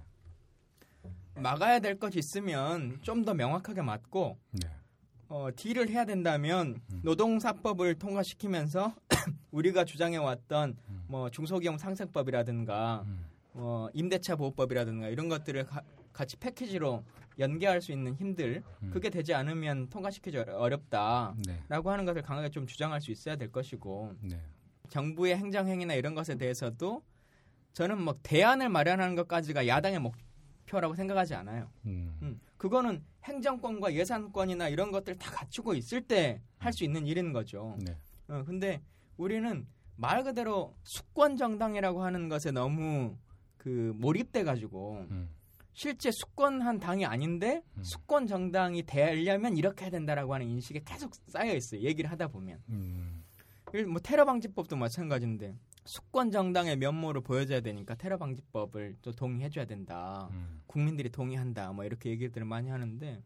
막아야 1.36 1.80
될 1.80 1.98
것이 2.00 2.20
있으면 2.20 3.00
좀 3.02 3.24
더 3.26 3.34
명확하게 3.34 3.82
맞고 3.82 4.38
네. 4.52 4.70
어, 5.30 5.48
딜을 5.56 5.90
해야 5.90 6.04
된다면 6.06 6.82
음. 6.92 7.00
노동사법을 7.04 7.96
통과시키면서 7.96 8.94
우리가 9.52 9.86
주장해왔던 9.86 10.76
음. 10.90 10.91
뭐 11.12 11.30
중소기업 11.30 11.78
상생법이라든가 11.78 13.04
음. 13.06 13.26
뭐 13.52 13.90
임대차 13.94 14.38
보호법이라든가 14.38 15.10
이런 15.10 15.28
것들을 15.28 15.66
가, 15.66 15.82
같이 16.14 16.38
패키지로 16.38 17.04
연계할 17.38 17.82
수 17.82 17.92
있는 17.92 18.16
힘들 18.16 18.64
음. 18.82 18.92
그게 18.92 19.10
되지 19.10 19.34
않으면 19.34 19.90
통과시키기 19.90 20.38
어렵다라고 20.38 21.36
네. 21.46 21.60
하는 21.70 22.06
것을 22.06 22.22
강하게 22.22 22.50
좀 22.50 22.66
주장할 22.66 23.02
수 23.02 23.12
있어야 23.12 23.36
될 23.36 23.52
것이고 23.52 24.16
네. 24.22 24.40
정부의 24.90 25.36
행정 25.36 25.68
행위나 25.68 25.96
이런 25.96 26.16
것에 26.16 26.36
대해서도 26.36 27.04
저는 27.74 28.02
뭐 28.02 28.16
대안을 28.24 28.70
마련하는 28.70 29.16
것까지가 29.16 29.68
야당의 29.68 30.00
목표라고 30.00 30.96
생각하지 30.96 31.36
않아요. 31.36 31.70
음. 31.86 32.18
음. 32.22 32.40
그거는 32.56 33.04
행정권과 33.26 33.94
예산권이나 33.96 34.70
이런 34.70 34.92
것들 34.92 35.18
다 35.18 35.30
갖추고 35.32 35.74
있을 35.76 36.02
때 36.02 36.42
할 36.58 36.72
수 36.72 36.84
있는 36.86 37.06
일인 37.06 37.34
거죠. 37.34 37.76
네. 37.80 37.98
어, 38.30 38.44
근데 38.46 38.82
우리는 39.18 39.66
말 39.96 40.24
그대로 40.24 40.76
수권 40.84 41.38
정당이라고 41.38 42.04
하는 42.04 42.30
것에 42.30 42.52
너무 42.52 43.18
그 43.58 43.94
몰입돼 43.96 44.44
가지고 44.44 45.06
음. 45.12 45.30
실제 45.74 46.12
수권한 46.12 46.80
당이 46.80 47.06
아닌데 47.06 47.64
음. 47.78 47.84
수권 47.84 48.28
정당이 48.28 48.84
되려면 48.84 49.58
이렇게 49.58 49.86
해야 49.86 49.92
된다라고 49.92 50.34
하는 50.34 50.48
인식에 50.48 50.82
계속 50.86 51.14
쌓여 51.28 51.56
있어요. 51.56 51.82
얘기를 51.82 52.10
하다 52.12 52.28
보면. 52.28 52.62
음. 52.70 53.24
뭐 53.88 54.00
테러 54.02 54.26
방지법도 54.26 54.76
마찬가지인데 54.76 55.56
수권 55.86 56.32
정당의 56.32 56.78
면모를 56.78 57.22
보여줘야 57.22 57.62
되니까 57.62 57.96
테러 57.96 58.18
방지법을 58.18 58.98
또 59.02 59.12
동의해 59.12 59.50
줘야 59.50 59.66
된다. 59.66 60.28
음. 60.32 60.62
국민들이 60.68 61.10
동의한다. 61.10 61.72
뭐 61.72 61.86
이렇게 61.86 62.10
얘기들을 62.10 62.46
많이 62.46 62.70
하는데 62.70 63.24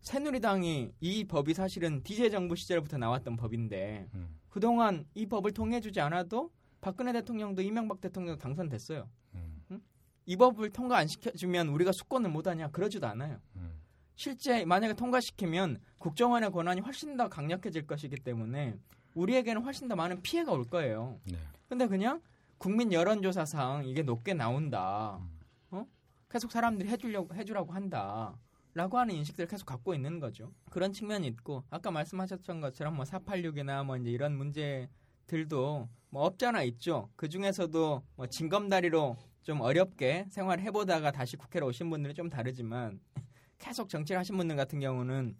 새누리당이 0.00 0.92
이 1.00 1.24
법이 1.24 1.54
사실은 1.54 2.02
디제 2.02 2.30
정부 2.30 2.56
시절부터 2.56 2.98
나왔던 2.98 3.36
법인데 3.36 4.08
음. 4.14 4.36
그동안 4.52 5.06
이 5.14 5.24
법을 5.26 5.52
통해주지 5.52 5.98
않아도 6.02 6.50
박근혜 6.82 7.10
대통령도 7.14 7.62
이명박 7.62 8.02
대통령도 8.02 8.38
당선됐어요. 8.38 9.08
음. 9.34 9.64
응? 9.70 9.80
이 10.26 10.36
법을 10.36 10.70
통과 10.70 10.98
안 10.98 11.06
시켜주면 11.06 11.68
우리가 11.68 11.90
수권을 11.92 12.28
못하냐 12.28 12.68
그러지도 12.68 13.06
않아요. 13.06 13.40
음. 13.56 13.80
실제 14.14 14.66
만약에 14.66 14.92
통과시키면 14.92 15.80
국정원의 15.96 16.50
권한이 16.50 16.82
훨씬 16.82 17.16
더 17.16 17.30
강력해질 17.30 17.86
것이기 17.86 18.16
때문에 18.16 18.76
우리에게는 19.14 19.62
훨씬 19.62 19.88
더 19.88 19.96
많은 19.96 20.20
피해가 20.20 20.52
올 20.52 20.64
거예요. 20.64 21.18
네. 21.24 21.38
근데 21.66 21.86
그냥 21.86 22.20
국민 22.58 22.92
여론조사상 22.92 23.86
이게 23.86 24.02
높게 24.02 24.34
나온다. 24.34 25.18
음. 25.18 25.40
어? 25.70 25.86
계속 26.28 26.52
사람들이 26.52 26.90
해주려고 26.90 27.34
해주라고 27.34 27.72
한다. 27.72 28.38
라고 28.74 28.98
하는 28.98 29.14
인식들을 29.14 29.48
계속 29.48 29.66
갖고 29.66 29.94
있는 29.94 30.18
거죠. 30.18 30.50
그런 30.70 30.92
측면이 30.92 31.26
있고 31.28 31.62
아까 31.68 31.90
말씀하셨던 31.90 32.60
것처럼 32.60 32.96
뭐 32.96 33.04
486이나 33.04 33.84
뭐 33.84 33.96
이제 33.98 34.10
이런 34.10 34.36
문제들도 34.36 35.88
뭐 36.08 36.24
없잖아 36.24 36.62
있죠. 36.64 37.10
그 37.16 37.28
중에서도 37.28 38.02
뭐 38.16 38.26
징검다리로 38.26 39.16
좀 39.42 39.60
어렵게 39.60 40.26
생활해 40.30 40.70
보다가 40.70 41.10
다시 41.10 41.36
국회로 41.36 41.66
오신 41.66 41.90
분들은 41.90 42.14
좀 42.14 42.30
다르지만 42.30 43.00
계속 43.58 43.88
정치를 43.88 44.18
하신 44.18 44.36
분들 44.36 44.56
같은 44.56 44.80
경우는 44.80 45.36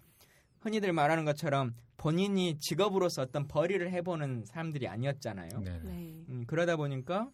흔히들 0.60 0.92
말하는 0.92 1.24
것처럼 1.24 1.74
본인이 1.96 2.58
직업으로서 2.58 3.22
어떤 3.22 3.48
벌이를 3.48 3.90
해보는 3.92 4.44
사람들이 4.44 4.88
아니었잖아요. 4.88 5.48
네. 5.60 5.80
네. 5.82 6.24
음, 6.28 6.44
그러다 6.46 6.76
보니까 6.76 7.30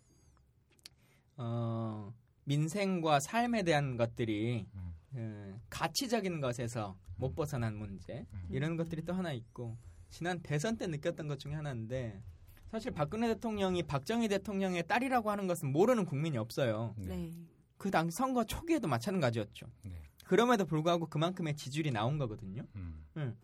어, 1.36 2.12
민생과 2.44 3.20
삶에 3.20 3.62
대한 3.62 3.96
것들이 3.96 4.66
음. 4.74 4.87
그, 5.12 5.58
가치적인 5.70 6.40
것에서 6.40 6.96
못 7.16 7.34
벗어난 7.34 7.76
문제 7.76 8.26
음. 8.32 8.48
이런 8.50 8.76
것들이 8.76 9.02
또 9.02 9.12
하나 9.12 9.32
있고 9.32 9.76
지난 10.10 10.40
대선 10.40 10.76
때 10.76 10.86
느꼈던 10.86 11.28
것 11.28 11.38
중에 11.38 11.54
하나인데 11.54 12.22
사실 12.70 12.92
박근혜 12.92 13.28
대통령이 13.28 13.82
박정희 13.82 14.28
대통령의 14.28 14.86
딸이라고 14.86 15.30
하는 15.30 15.46
것은 15.46 15.72
모르는 15.72 16.04
국민이 16.04 16.36
없어요. 16.36 16.94
네. 16.98 17.32
그당 17.78 18.10
선거 18.10 18.44
초기에도 18.44 18.88
마찬가지였죠. 18.88 19.66
네. 19.84 20.02
그럼에도 20.26 20.66
불구하고 20.66 21.06
그만큼의 21.06 21.56
지지율이 21.56 21.90
나온 21.90 22.18
거거든요. 22.18 22.62
음. 22.76 23.04
응. 23.16 23.36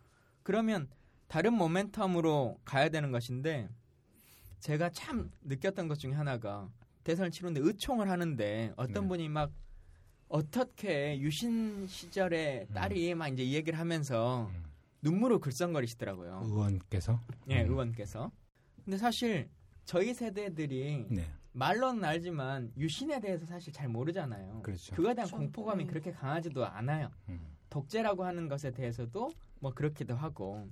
그러면 0.43 0.87
다른 1.27 1.53
모멘텀으로 1.53 2.59
가야 2.63 2.89
되는 2.89 3.11
것인데 3.11 3.69
제가 4.59 4.89
참 4.91 5.31
느꼈던 5.41 5.87
것 5.87 5.97
중에 5.97 6.13
하나가 6.13 6.69
대선을 7.03 7.31
치르는데 7.31 7.61
의총을 7.67 8.09
하는데 8.09 8.73
어떤 8.75 9.03
네. 9.03 9.07
분이 9.09 9.29
막 9.29 9.51
어떻게 10.27 11.19
유신 11.19 11.87
시절에 11.87 12.65
음. 12.69 12.73
딸이 12.73 13.13
음. 13.13 13.17
막 13.19 13.27
이제 13.27 13.43
이 13.43 13.53
얘기를 13.53 13.79
하면서 13.79 14.49
음. 14.53 14.63
눈물을 15.01 15.39
글썽거리시더라고요. 15.39 16.41
의원께서? 16.45 17.19
네, 17.45 17.63
음. 17.63 17.69
의원께서. 17.69 18.31
근데 18.83 18.97
사실 18.97 19.49
저희 19.83 20.13
세대들이 20.13 21.05
네. 21.09 21.27
말로는 21.53 22.03
알지만 22.03 22.71
유신에 22.77 23.19
대해서 23.19 23.45
사실 23.45 23.71
잘 23.71 23.87
모르잖아요. 23.87 24.61
그렇죠. 24.63 24.95
그거에 24.95 25.13
대한 25.13 25.27
그렇죠. 25.27 25.37
공포감이 25.37 25.85
네. 25.85 25.89
그렇게 25.89 26.11
강하지도 26.11 26.65
않아요. 26.65 27.11
음. 27.29 27.39
독재라고 27.69 28.25
하는 28.25 28.47
것에 28.47 28.71
대해서도 28.71 29.31
뭐 29.59 29.73
그렇기도 29.73 30.15
하고 30.15 30.67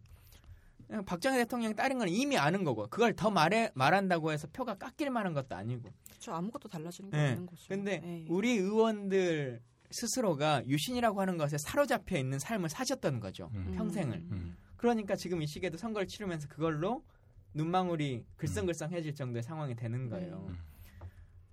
박정희 1.05 1.38
대통령이 1.38 1.75
따른 1.75 1.97
건 1.97 2.09
이미 2.09 2.38
아는 2.38 2.63
거고 2.63 2.88
그걸 2.88 3.13
더 3.15 3.29
말해 3.29 3.71
말한다고 3.75 4.31
해서 4.31 4.47
표가 4.51 4.75
깎일 4.75 5.09
만한 5.09 5.34
것도 5.34 5.55
아니고. 5.55 5.89
그렇죠. 6.09 6.34
아무것도 6.34 6.69
달라지는 6.69 7.09
게 7.09 7.17
네. 7.17 7.29
없는 7.31 7.45
거죠. 7.45 7.65
근데 7.67 7.99
네. 7.99 8.25
우리 8.29 8.51
의원들 8.51 9.61
스스로가 9.91 10.65
유신이라고 10.67 11.21
하는 11.21 11.38
것에 11.38 11.57
사로잡혀 11.57 12.17
있는 12.17 12.39
삶을 12.39 12.69
사셨던 12.69 13.19
거죠. 13.19 13.49
음. 13.53 13.73
평생을. 13.75 14.17
음. 14.31 14.57
그러니까 14.75 15.15
지금 15.15 15.41
이 15.41 15.47
시기에도 15.47 15.77
선거를 15.77 16.07
치르면서 16.07 16.47
그걸로 16.47 17.03
눈망울이 17.53 18.25
글썽글썽해질 18.36 19.15
정도의 19.15 19.43
상황이 19.43 19.75
되는 19.75 20.09
거예요. 20.09 20.47
음. 20.49 20.57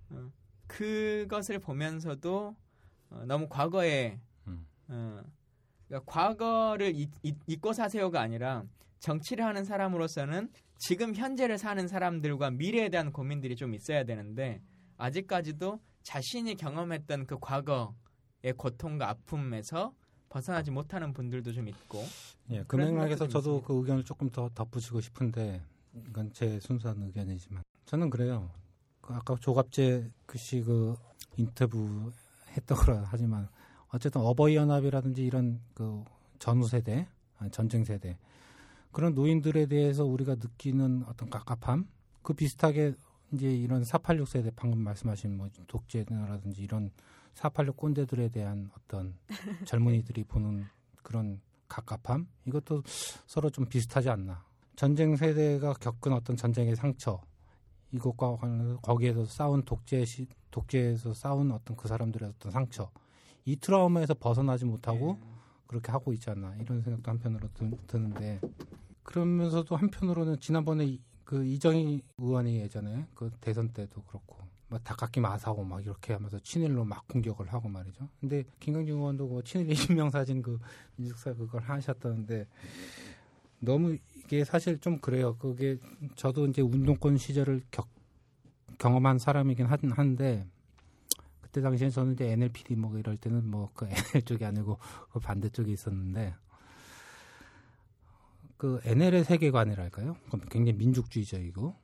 어, 0.09 0.31
그것을 0.67 1.59
보면서도 1.59 2.55
어, 3.11 3.23
너무 3.27 3.47
과거에 3.47 4.19
음. 4.47 4.65
어, 4.87 5.21
그러니까 5.87 6.11
과거를 6.11 6.95
잊, 6.95 7.11
잊고 7.23 7.73
사세요가 7.73 8.21
아니라 8.21 8.63
정치를 9.01 9.43
하는 9.43 9.65
사람으로서는 9.65 10.49
지금 10.77 11.13
현재를 11.13 11.57
사는 11.57 11.87
사람들과 11.87 12.51
미래에 12.51 12.89
대한 12.89 13.11
고민들이 13.11 13.55
좀 13.55 13.73
있어야 13.73 14.03
되는데 14.03 14.61
아직까지도 14.97 15.79
자신이 16.03 16.55
경험했던 16.55 17.25
그 17.27 17.37
과거의 17.39 18.53
고통과 18.55 19.09
아픔에서 19.09 19.93
벗어나지 20.29 20.71
못하는 20.71 21.13
분들도 21.13 21.51
좀 21.51 21.67
있고. 21.67 22.03
예, 22.51 22.63
그 22.67 22.77
맥락에서 22.77 23.27
저도 23.27 23.61
그 23.61 23.77
의견을 23.77 24.03
조금 24.03 24.29
더 24.29 24.49
덧붙이고 24.55 25.01
싶은데 25.01 25.61
이건 26.07 26.31
제 26.31 26.59
순수한 26.59 27.01
의견이지만 27.01 27.63
저는 27.85 28.09
그래요. 28.09 28.49
그 29.01 29.13
아까 29.13 29.35
조갑재 29.35 30.09
그씨 30.25 30.61
그 30.61 30.95
인터뷰 31.37 32.11
했던 32.55 32.77
거라 32.77 33.03
하지만 33.07 33.49
어쨌든 33.89 34.21
어버이 34.21 34.55
연합이라든지 34.55 35.25
이런 35.25 35.59
그 35.73 36.03
전후 36.39 36.67
세대, 36.67 37.07
전쟁 37.51 37.83
세대 37.83 38.17
그런 38.91 39.13
노인들에 39.13 39.67
대해서 39.67 40.05
우리가 40.05 40.35
느끼는 40.35 41.03
어떤 41.07 41.29
깝깝함? 41.29 41.87
그 42.21 42.33
비슷하게 42.33 42.93
이제 43.33 43.53
이런 43.53 43.83
486 43.83 44.27
세대 44.27 44.51
방금 44.55 44.79
말씀하신 44.79 45.37
뭐 45.37 45.49
독재라든지 45.67 46.61
이런 46.61 46.91
486 47.33 47.77
꼰대들에 47.77 48.29
대한 48.29 48.69
어떤 48.77 49.15
젊은이들이 49.65 50.25
보는 50.25 50.65
그런 51.01 51.41
갑갑함? 51.67 52.27
이것도 52.45 52.83
서로 53.25 53.49
좀 53.49 53.65
비슷하지 53.65 54.09
않나? 54.09 54.43
전쟁 54.75 55.15
세대가 55.15 55.73
겪은 55.73 56.11
어떤 56.13 56.35
전쟁의 56.35 56.75
상처 56.75 57.21
이것과 57.91 58.35
관련해서 58.37 58.77
거기에서 58.79 59.25
싸운 59.25 59.63
독재 59.63 60.03
시 60.05 60.27
독재에서 60.49 61.13
싸운 61.13 61.51
어떤 61.51 61.77
그 61.77 61.87
사람들의 61.87 62.29
어떤 62.29 62.51
상처 62.51 62.89
이 63.45 63.55
트라우마에서 63.55 64.13
벗어나지 64.15 64.65
못하고 64.65 65.17
네. 65.19 65.27
그렇게 65.71 65.89
하고 65.89 66.11
있잖아 66.11 66.53
이런 66.57 66.81
생각도 66.81 67.09
한편으로 67.11 67.47
드, 67.53 67.71
드는데 67.87 68.41
그러면서도 69.03 69.77
한편으로는 69.77 70.39
지난번에 70.41 70.97
그 71.23 71.45
이정희 71.45 72.01
의원이 72.17 72.57
예전에 72.57 73.07
그 73.15 73.31
대선 73.39 73.69
때도 73.69 74.03
그렇고 74.03 74.37
막 74.67 74.83
닭깎기 74.83 75.21
마사고 75.21 75.63
막 75.63 75.81
이렇게 75.81 76.11
하면서 76.11 76.37
친일로 76.39 76.83
막 76.83 77.07
공격을 77.07 77.53
하고 77.53 77.69
말이죠. 77.69 78.07
근데 78.19 78.43
김강진 78.59 78.95
의원도 78.95 79.29
그 79.29 79.43
친일 79.43 79.67
20명 79.73 80.11
사진 80.11 80.41
그 80.41 80.59
민식사 80.97 81.33
그걸 81.33 81.61
하셨다는데 81.61 82.47
너무 83.59 83.97
이게 84.15 84.43
사실 84.43 84.77
좀 84.79 84.99
그래요. 84.99 85.37
그게 85.37 85.77
저도 86.15 86.47
이제 86.47 86.61
운동권 86.61 87.17
시절을 87.17 87.61
격, 87.71 87.87
경험한 88.77 89.19
사람이긴 89.19 89.67
한, 89.67 89.79
한데 89.91 90.45
그때 91.51 91.59
당시에 91.59 91.89
저는 91.89 92.13
이제 92.13 92.31
NLPD 92.31 92.77
뭐 92.77 92.97
이럴 92.97 93.17
때는 93.17 93.45
뭐 93.45 93.69
그 93.73 93.85
NL 93.85 94.23
쪽이 94.23 94.45
아니고 94.45 94.77
그 95.11 95.19
반대 95.19 95.49
쪽에 95.49 95.73
있었는데 95.73 96.33
그 98.55 98.79
NL의 98.85 99.25
세계관이랄까요? 99.25 100.15
굉장히 100.49 100.77
민족주의적이고 100.77 101.75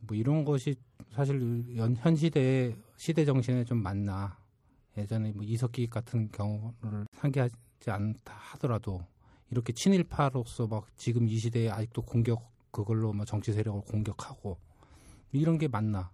뭐 0.00 0.16
이런 0.16 0.46
것이 0.46 0.74
사실 1.12 1.76
연, 1.76 1.96
현 1.96 2.16
시대의 2.16 2.76
시대 2.96 3.26
정신에 3.26 3.64
좀 3.64 3.82
맞나 3.82 4.38
예전에 4.96 5.32
뭐 5.32 5.44
이석기 5.44 5.88
같은 5.88 6.30
경우를 6.30 7.04
상기하지 7.12 7.90
않다 7.90 8.32
하더라도 8.32 9.04
이렇게 9.50 9.74
친일파로서 9.74 10.66
막 10.66 10.86
지금 10.96 11.28
이 11.28 11.36
시대에 11.36 11.68
아직도 11.68 12.02
공격 12.02 12.50
그걸로 12.70 13.12
뭐 13.12 13.26
정치 13.26 13.52
세력을 13.52 13.82
공격하고 13.82 14.56
이런 15.32 15.58
게 15.58 15.68
맞나? 15.68 16.10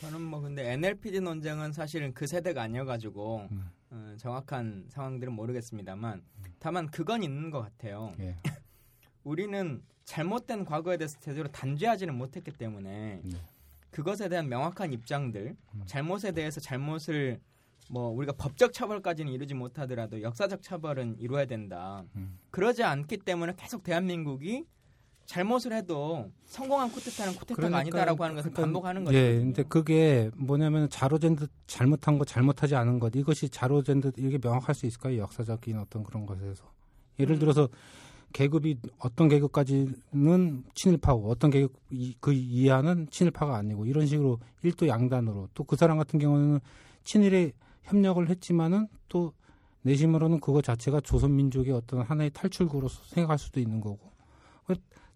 저는 0.00 0.20
뭐 0.20 0.40
근데 0.40 0.72
NLPD 0.72 1.20
논쟁은 1.20 1.72
사실은 1.72 2.12
그 2.12 2.26
세대가 2.26 2.62
아니어가지고 2.62 3.48
음. 3.50 3.70
어, 3.90 4.14
정확한 4.18 4.86
상황들은 4.88 5.32
모르겠습니다만 5.32 6.22
다만 6.58 6.90
그건 6.90 7.22
있는 7.22 7.50
것 7.50 7.60
같아요. 7.60 8.14
예. 8.20 8.36
우리는 9.22 9.82
잘못된 10.04 10.64
과거에 10.64 10.96
대해서 10.96 11.18
제대로 11.20 11.48
단죄하지는 11.48 12.14
못했기 12.14 12.52
때문에 12.52 13.20
네. 13.24 13.36
그것에 13.90 14.28
대한 14.28 14.48
명확한 14.48 14.92
입장들, 14.92 15.56
음. 15.74 15.82
잘못에 15.86 16.32
대해서 16.32 16.60
잘못을 16.60 17.40
뭐 17.90 18.08
우리가 18.08 18.32
법적 18.32 18.72
처벌까지는 18.72 19.32
이루지 19.32 19.54
못하더라도 19.54 20.20
역사적 20.22 20.62
처벌은 20.62 21.16
이루어야 21.18 21.44
된다. 21.44 22.04
음. 22.16 22.38
그러지 22.50 22.82
않기 22.82 23.18
때문에 23.18 23.54
계속 23.56 23.82
대한민국이 23.82 24.64
잘못을 25.26 25.72
해도 25.72 26.30
성공한 26.46 26.90
쿠데타는 26.90 27.34
쿠데타가 27.34 27.56
그러니까, 27.56 27.78
아니다라고 27.78 28.24
하는 28.24 28.36
것을 28.36 28.50
그러니까, 28.50 28.62
반복하는 28.62 29.04
거죠. 29.04 29.16
예, 29.16 29.38
근데 29.38 29.62
그게 29.62 30.30
뭐냐면 30.36 30.88
자로젠 30.90 31.36
듯 31.36 31.50
잘못한 31.66 32.18
거 32.18 32.24
잘못하지 32.24 32.74
않은 32.76 32.98
것 32.98 33.14
이것이 33.16 33.48
자로젠 33.48 34.00
듯 34.00 34.14
이게 34.18 34.38
명확할 34.38 34.74
수 34.74 34.86
있을까요? 34.86 35.18
역사적인 35.18 35.78
어떤 35.78 36.04
그런 36.04 36.26
것에서 36.26 36.64
예를 37.18 37.36
음. 37.36 37.38
들어서 37.40 37.68
계급이 38.32 38.78
어떤 38.98 39.28
계급까지는 39.28 40.64
친일파고 40.74 41.30
어떤 41.30 41.50
계급 41.50 41.72
그 42.20 42.32
이하는 42.32 43.06
친일파가 43.10 43.56
아니고 43.56 43.86
이런 43.86 44.06
식으로 44.06 44.40
일도 44.62 44.88
양단으로 44.88 45.48
또 45.54 45.64
그 45.64 45.76
사람 45.76 45.98
같은 45.98 46.18
경우는 46.18 46.60
친일에 47.04 47.52
협력을 47.84 48.28
했지만은 48.28 48.88
또 49.08 49.32
내심으로는 49.82 50.40
그거 50.40 50.62
자체가 50.62 51.00
조선민족의 51.00 51.72
어떤 51.72 52.00
하나의 52.00 52.30
탈출구로 52.30 52.88
생각할 52.88 53.38
수도 53.38 53.60
있는 53.60 53.80
거고 53.80 54.13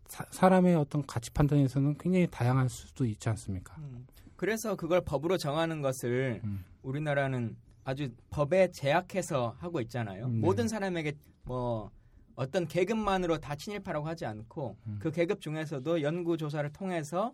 사, 0.08 0.48
람의 0.48 0.74
어떤 0.74 1.04
가치 1.06 1.30
판단에서는 1.30 1.96
굉장히 1.98 2.26
다양할 2.30 2.68
수도 2.68 3.04
있지 3.04 3.28
않습니까? 3.28 3.76
음. 3.78 4.06
그래서 4.36 4.76
그걸 4.76 5.00
법으로 5.02 5.36
정하는 5.36 5.82
것을 5.82 6.40
음. 6.44 6.64
우리나라는 6.82 7.56
아주 7.84 8.10
법에 8.30 8.70
제약해서 8.70 9.56
하고 9.58 9.80
있잖아요. 9.82 10.26
음, 10.26 10.32
네. 10.34 10.38
모든 10.40 10.68
사람에게 10.68 11.12
뭐 11.44 11.90
어떤 12.34 12.66
계급만으로 12.68 13.38
다 13.38 13.54
친일파라고 13.56 14.06
하지 14.06 14.26
않고 14.26 14.76
음. 14.86 14.98
그 15.00 15.10
계급 15.10 15.40
중에서도 15.40 16.02
연구 16.02 16.36
조사를 16.36 16.70
통해서 16.72 17.32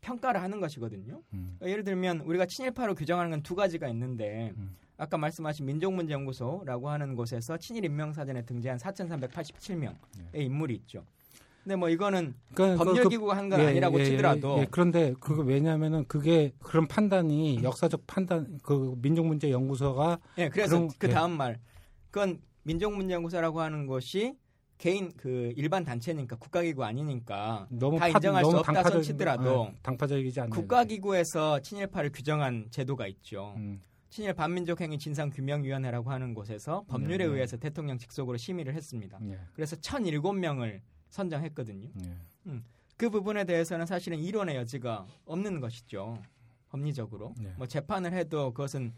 평가를 0.00 0.40
하는 0.40 0.60
것이거든요. 0.60 1.22
음. 1.34 1.56
그러니까 1.58 1.68
예를 1.70 1.84
들면 1.84 2.20
우리가 2.20 2.46
친일파로 2.46 2.94
규정하는 2.94 3.30
건 3.30 3.42
두 3.42 3.54
가지가 3.54 3.88
있는데 3.88 4.54
음. 4.56 4.76
아까 4.96 5.18
말씀하신 5.18 5.66
민족문제연구소라고 5.66 6.88
하는 6.88 7.14
곳에서 7.14 7.56
친일 7.58 7.84
인명사전에 7.84 8.42
등재한 8.42 8.78
4,387명의 8.78 9.96
예. 10.34 10.42
인물이 10.42 10.74
있죠. 10.76 11.04
근데 11.70 11.78
뭐 11.78 11.88
이거는 11.88 12.34
그러니까 12.52 12.84
법률기구가 12.84 13.34
그, 13.34 13.38
한건 13.38 13.60
예, 13.60 13.66
아니라고 13.68 14.00
예, 14.00 14.00
예, 14.00 14.04
치더라도 14.06 14.58
예, 14.58 14.66
그런데 14.68 15.14
그거 15.20 15.42
왜냐하면은 15.42 16.04
그게 16.08 16.52
그런 16.58 16.88
판단이 16.88 17.62
역사적 17.62 18.08
판단 18.08 18.58
그 18.64 18.96
민족문제연구소가 19.00 20.18
예 20.38 20.48
그래서 20.48 20.78
그런, 20.78 20.90
그 20.98 21.08
다음 21.08 21.30
말 21.30 21.60
그건 22.10 22.40
민족문제연구소라고 22.64 23.60
하는 23.60 23.86
것이 23.86 24.34
개인 24.78 25.12
그 25.16 25.52
일반 25.54 25.84
단체니까 25.84 26.34
국가기구 26.34 26.82
아니니까 26.82 27.68
너무 27.70 28.00
다 28.00 28.06
파, 28.06 28.08
인정할 28.08 28.44
수 28.44 28.58
없다 28.58 28.90
손치더라도 28.90 29.66
네, 29.66 29.78
당파적이지 29.82 30.40
않는 30.40 30.50
국가기구에서 30.50 31.60
친일파를 31.60 32.10
규정한 32.10 32.66
제도가 32.72 33.06
있죠. 33.06 33.54
음. 33.58 33.80
친일 34.08 34.34
반민족행위 34.34 34.98
진상규명위원회라고 34.98 36.10
하는 36.10 36.34
곳에서 36.34 36.84
법률에 36.88 37.18
네, 37.18 37.26
네. 37.26 37.32
의해서 37.32 37.56
대통령 37.56 37.96
직속으로 37.96 38.38
심의를 38.38 38.74
했습니다. 38.74 39.20
네. 39.20 39.38
그래서 39.54 39.76
1,007명을 39.76 40.80
선정했거든요. 41.10 41.90
네. 41.94 42.16
음. 42.46 42.64
그 42.96 43.10
부분에 43.10 43.44
대해서는 43.44 43.86
사실은 43.86 44.18
이론의 44.18 44.56
여지가 44.56 45.06
없는 45.24 45.60
것이죠. 45.60 46.22
법리적으로. 46.68 47.34
네. 47.38 47.52
뭐 47.56 47.66
재판을 47.66 48.12
해도 48.12 48.52
그것은 48.52 48.92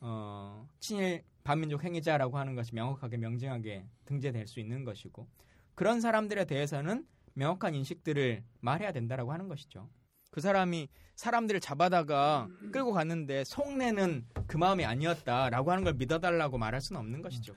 어, 0.00 0.68
친일 0.78 1.22
반민족 1.44 1.84
행위자라고 1.84 2.38
하는 2.38 2.54
것이 2.54 2.74
명확하게 2.74 3.16
명징하게 3.16 3.86
등재될 4.04 4.46
수 4.46 4.60
있는 4.60 4.84
것이고 4.84 5.26
그런 5.74 6.00
사람들에 6.00 6.44
대해서는 6.44 7.06
명확한 7.34 7.74
인식들을 7.74 8.42
말해야 8.60 8.92
된다라고 8.92 9.32
하는 9.32 9.48
것이죠. 9.48 9.88
그 10.30 10.40
사람이 10.40 10.88
사람들을 11.14 11.60
잡아다가 11.60 12.48
끌고 12.72 12.92
갔는데 12.92 13.44
속내는 13.44 14.26
그 14.46 14.56
마음이 14.56 14.84
아니었다라고 14.84 15.70
하는 15.70 15.84
걸 15.84 15.94
믿어달라고 15.94 16.58
말할 16.58 16.80
수는 16.80 17.00
없는 17.00 17.22
것이죠. 17.22 17.54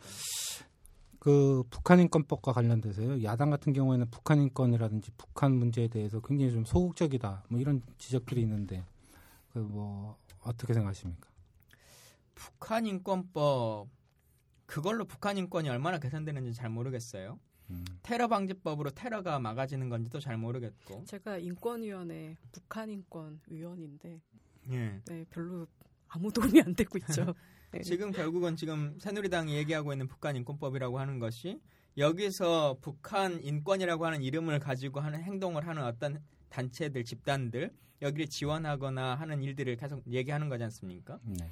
그 1.19 1.63
북한 1.69 1.99
인권법과 1.99 2.53
관련돼서요. 2.53 3.23
야당 3.23 3.49
같은 3.49 3.73
경우에는 3.73 4.09
북한 4.09 4.41
인권이라든지 4.41 5.11
북한 5.17 5.53
문제에 5.53 5.87
대해서 5.87 6.21
굉장히 6.21 6.51
좀 6.51 6.63
소극적이다. 6.65 7.43
뭐 7.49 7.59
이런 7.59 7.81
지적들이 7.97 8.41
있는데 8.41 8.83
그 9.53 9.59
뭐 9.59 10.17
어떻게 10.41 10.73
생각하십니까? 10.73 11.29
북한 12.35 12.85
인권법 12.85 13.87
그걸로 14.65 15.05
북한 15.05 15.37
인권이 15.37 15.67
얼마나 15.69 15.99
개선되는지 15.99 16.53
잘 16.53 16.69
모르겠어요. 16.69 17.39
음. 17.71 17.85
테러 18.01 18.27
방지법으로 18.27 18.91
테러가 18.91 19.39
막아지는 19.39 19.89
건지도 19.89 20.19
잘 20.19 20.37
모르겠고. 20.37 21.03
제가 21.05 21.37
인권위원회 21.37 22.37
북한 22.51 22.89
인권 22.89 23.39
위원인데 23.47 24.21
예. 24.71 25.01
네, 25.05 25.25
별로 25.29 25.67
아무 26.09 26.31
도움이 26.31 26.61
안 26.61 26.75
되고 26.75 26.97
있죠. 26.97 27.33
네. 27.71 27.81
지금 27.81 28.11
결국은 28.11 28.55
지금 28.55 28.97
새누리당이 28.99 29.53
얘기하고 29.55 29.93
있는 29.93 30.07
북한 30.07 30.35
인권법이라고 30.35 30.99
하는 30.99 31.19
것이 31.19 31.59
여기서 31.97 32.77
북한 32.81 33.41
인권이라고 33.43 34.05
하는 34.05 34.21
이름을 34.21 34.59
가지고 34.59 34.99
하는 34.99 35.21
행동을 35.21 35.67
하는 35.67 35.83
어떤 35.83 36.21
단체들, 36.49 37.03
집단들 37.03 37.71
여기를 38.01 38.27
지원하거나 38.27 39.15
하는 39.15 39.43
일들을 39.43 39.75
계속 39.77 40.01
얘기하는 40.07 40.49
거지 40.49 40.63
않습니까? 40.63 41.19
네. 41.23 41.51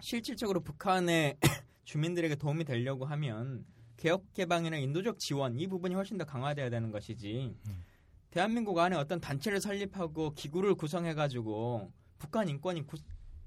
실질적으로 0.00 0.60
북한의 0.60 1.36
주민들에게 1.84 2.36
도움이 2.36 2.64
되려고 2.64 3.04
하면 3.04 3.66
개혁 3.96 4.32
개방이나 4.32 4.78
인도적 4.78 5.18
지원 5.18 5.58
이 5.58 5.66
부분이 5.66 5.94
훨씬 5.94 6.16
더 6.16 6.24
강화돼야 6.24 6.70
되는 6.70 6.90
것이지. 6.90 7.54
음. 7.66 7.84
대한민국 8.30 8.78
안에 8.78 8.96
어떤 8.96 9.20
단체를 9.20 9.60
설립하고 9.60 10.32
기구를 10.34 10.74
구성해 10.74 11.14
가지고 11.14 11.92
북한 12.20 12.48
인권이 12.48 12.86
구, 12.86 12.96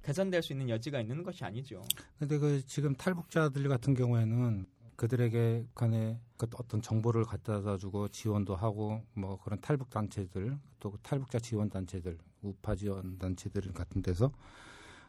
개선될 0.02 0.44
수 0.44 0.52
있는 0.52 0.68
여지가 0.68 1.00
있는 1.00 1.24
것이 1.24 1.46
아니죠. 1.46 1.82
근데 2.20 2.38
그 2.38 2.66
지금 2.66 2.94
탈북자들 2.94 3.70
같은 3.70 3.94
경우에는 3.94 4.66
그들에게 4.98 5.68
간에 5.74 6.20
그 6.38 6.48
어떤 6.58 6.82
정보를 6.82 7.24
갖다 7.24 7.78
주고 7.78 8.10
지원도 8.10 8.56
하고 8.56 9.02
뭐 9.14 9.40
그런 9.42 9.62
탈북 9.62 9.90
단체들 9.90 10.58
또 10.80 10.98
탈북자 11.02 11.40
지원 11.40 11.70
단체들 11.70 12.18
우파 12.42 12.76
지원 12.76 13.18
단체들 13.18 13.72
같은 13.74 14.02
데서 14.02 14.32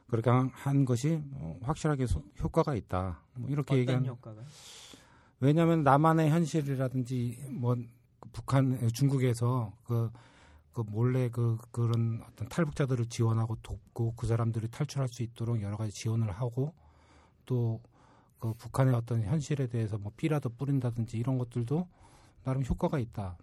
그렇게 0.06 0.30
한 0.30 0.84
것이 0.84 1.20
뭐 1.24 1.58
확실하게 1.62 2.06
소, 2.06 2.22
효과가 2.40 2.74
있다. 2.76 3.20
뭐 3.34 3.50
이렇게 3.50 3.78
얘기하는 3.78 4.06
효과가? 4.06 4.42
왜냐하면 5.40 5.82
남한의 5.82 6.30
현실이라든지 6.30 7.48
뭐 7.50 7.76
북한 8.32 8.88
중국에서 8.88 9.72
그, 9.84 10.10
그 10.74 10.82
몰래 10.82 11.30
그 11.30 11.56
그런 11.70 12.22
어떤 12.28 12.48
탈북자들을 12.48 13.06
지원하고 13.06 13.56
돕고 13.62 14.14
그 14.16 14.26
사람들이 14.26 14.68
탈출할 14.68 15.08
수 15.08 15.22
있도록 15.22 15.62
여러 15.62 15.76
가지 15.76 15.92
지원을 15.92 16.30
하고 16.32 16.74
또 17.46 17.80
그 18.44 18.52
북한의 18.52 18.92
어떤 18.92 19.22
현실에 19.22 19.68
대해서 19.68 19.96
뭐 19.96 20.12
삐라도 20.18 20.50
뿌린다든지 20.50 21.16
이런 21.16 21.38
것들도 21.38 21.88
나름 22.42 22.62
효과가 22.62 22.98
있다. 22.98 23.38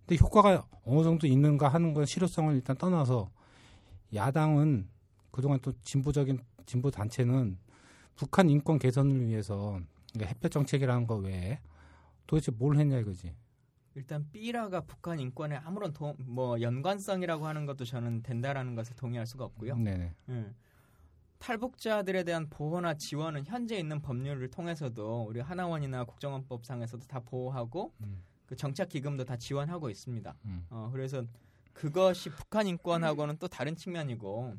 근데 0.00 0.22
효과가 0.22 0.66
어느 0.84 1.02
정도 1.02 1.26
있는가 1.26 1.68
하는 1.68 1.94
건 1.94 2.04
실효성을 2.04 2.54
일단 2.54 2.76
떠나서 2.76 3.30
야당은 4.12 4.86
그동안 5.30 5.60
또 5.62 5.72
진보적인 5.82 6.40
진보 6.66 6.90
단체는 6.90 7.56
북한 8.16 8.50
인권 8.50 8.78
개선을 8.78 9.26
위해서 9.26 9.80
그러니까 10.12 10.28
햇볕 10.28 10.50
정책이라는 10.50 11.06
거 11.06 11.16
외에 11.16 11.60
도대체 12.26 12.52
뭘 12.52 12.76
했냐 12.76 12.98
이거지. 12.98 13.32
일단 13.98 14.28
삐라가 14.30 14.82
북한 14.82 15.18
인권에 15.18 15.56
아무런 15.56 15.92
도, 15.92 16.14
뭐 16.20 16.60
연관성이라고 16.60 17.46
하는 17.46 17.66
것도 17.66 17.84
저는 17.84 18.22
된다라는 18.22 18.76
것을 18.76 18.94
동의할 18.94 19.26
수가 19.26 19.44
없고요. 19.44 19.76
네네. 19.76 20.14
음. 20.28 20.54
탈북자들에 21.38 22.22
대한 22.22 22.48
보호나 22.48 22.94
지원은 22.94 23.44
현재 23.44 23.76
있는 23.76 24.00
법률을 24.00 24.50
통해서도 24.50 25.26
우리 25.28 25.40
하나원이나 25.40 26.04
국정원법상에서도 26.04 27.06
다 27.08 27.18
보호하고 27.20 27.92
음. 28.02 28.22
그 28.46 28.54
정착 28.54 28.88
기금도 28.88 29.24
다 29.24 29.36
지원하고 29.36 29.90
있습니다. 29.90 30.36
음. 30.44 30.66
어, 30.70 30.90
그래서 30.92 31.24
그것이 31.72 32.30
북한 32.30 32.68
인권하고는 32.68 33.38
또 33.38 33.48
다른 33.48 33.74
측면이고 33.74 34.54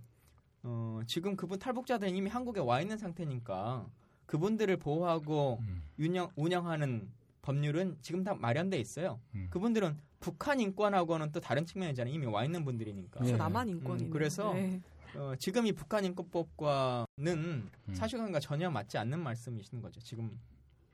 어, 0.64 1.00
지금 1.08 1.38
그분 1.38 1.60
탈북자들은 1.60 2.14
이미 2.14 2.30
한국에 2.30 2.60
와 2.60 2.82
있는 2.82 2.98
상태니까 2.98 3.88
그분들을 4.26 4.76
보호하고 4.78 5.60
음. 5.62 5.84
운영, 5.98 6.30
운영하는 6.36 7.10
법률은 7.42 7.98
지금 8.02 8.24
다 8.24 8.34
마련돼 8.36 8.78
있어요. 8.80 9.20
음. 9.36 9.48
그분들은 9.50 9.98
북한 10.20 10.60
인권하고는 10.60 11.32
또 11.32 11.40
다른 11.40 11.66
측면이잖아요. 11.66 12.14
이미 12.14 12.26
와 12.26 12.44
있는 12.44 12.66
분들이니까. 12.66 13.26
예. 13.26 13.32
남한 13.34 13.70
인권이 13.70 14.06
음, 14.06 14.10
그래서 14.10 14.54
네. 14.54 14.82
어, 15.16 15.34
지금 15.40 15.66
이 15.66 15.72
북한 15.72 16.04
인권법과는 16.06 17.08
음. 17.28 17.70
사실관계가 17.94 18.40
전혀 18.40 18.70
맞지 18.70 18.98
않는 18.98 19.20
말씀이신 19.20 19.82
거죠. 19.82 20.00
지금 20.02 20.40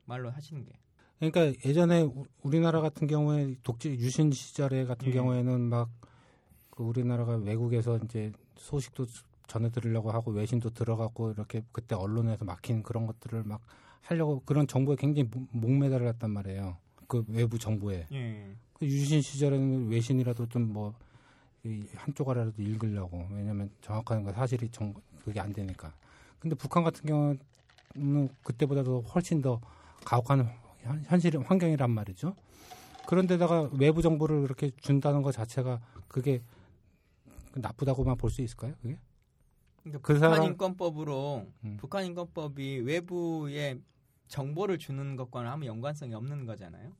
말로 0.05 0.29
하시는 0.29 0.63
게. 0.63 0.71
그러니까 1.19 1.59
예전에 1.65 2.01
우- 2.01 2.25
우리나라 2.43 2.81
같은 2.81 3.07
경우에 3.07 3.55
독재 3.63 3.89
유신 3.95 4.31
시절에 4.31 4.85
같은 4.85 5.07
예. 5.07 5.11
경우에는 5.13 5.61
막 5.61 5.89
그 6.75 6.83
우리나라가 6.83 7.37
외국에서 7.37 7.97
이제 8.03 8.33
소식도 8.57 9.05
전해 9.47 9.69
드리려고 9.69 10.11
하고 10.11 10.31
외신도 10.31 10.71
들어가고 10.71 11.31
이렇게 11.31 11.63
그때 11.71 11.95
언론에서 11.95 12.43
막힌 12.43 12.83
그런 12.83 13.05
것들을 13.07 13.43
막 13.45 13.61
하려고 14.05 14.41
그런 14.45 14.67
정보에 14.67 14.95
굉장히 14.95 15.27
목- 15.31 15.47
목매달았단 15.51 16.29
말이에요. 16.29 16.77
그 17.07 17.23
외부 17.27 17.57
정보에. 17.59 18.05
예. 18.11 18.55
그 18.73 18.85
유신 18.85 19.21
시절에는 19.21 19.89
외신이라도 19.89 20.47
좀 20.49 20.71
뭐 20.73 20.93
한쪽이라도 21.95 22.53
읽으려고 22.61 23.27
왜냐하면 23.31 23.71
정확한 23.81 24.23
거 24.23 24.31
사실이 24.31 24.69
정 24.69 24.93
그게 25.23 25.39
안 25.39 25.51
되니까. 25.51 25.91
근데 26.39 26.55
북한 26.55 26.83
같은 26.83 27.03
경우는 27.07 28.29
그때보다도 28.43 29.01
훨씬 29.01 29.41
더 29.41 29.59
가혹한 30.05 30.47
현- 30.81 31.01
현실 31.05 31.39
환경이란 31.39 31.89
말이죠. 31.89 32.35
그런데다가 33.07 33.69
외부 33.73 34.03
정보를 34.03 34.43
그렇게 34.43 34.69
준다는 34.79 35.23
것 35.23 35.31
자체가 35.31 35.81
그게 36.07 36.41
나쁘다고만 37.55 38.17
볼 38.17 38.29
수 38.29 38.41
있을까요? 38.43 38.73
그게? 38.83 38.99
그 39.83 39.91
북한 39.93 40.19
사람- 40.19 40.43
인권법으로 40.43 41.47
음. 41.63 41.77
북한 41.79 42.05
인권법이 42.05 42.79
외부에 42.81 43.79
정보를 44.28 44.78
주는 44.78 45.15
것과는 45.15 45.49
아무 45.49 45.65
연관성이 45.65 46.13
없는 46.13 46.45
거잖아요. 46.45 46.91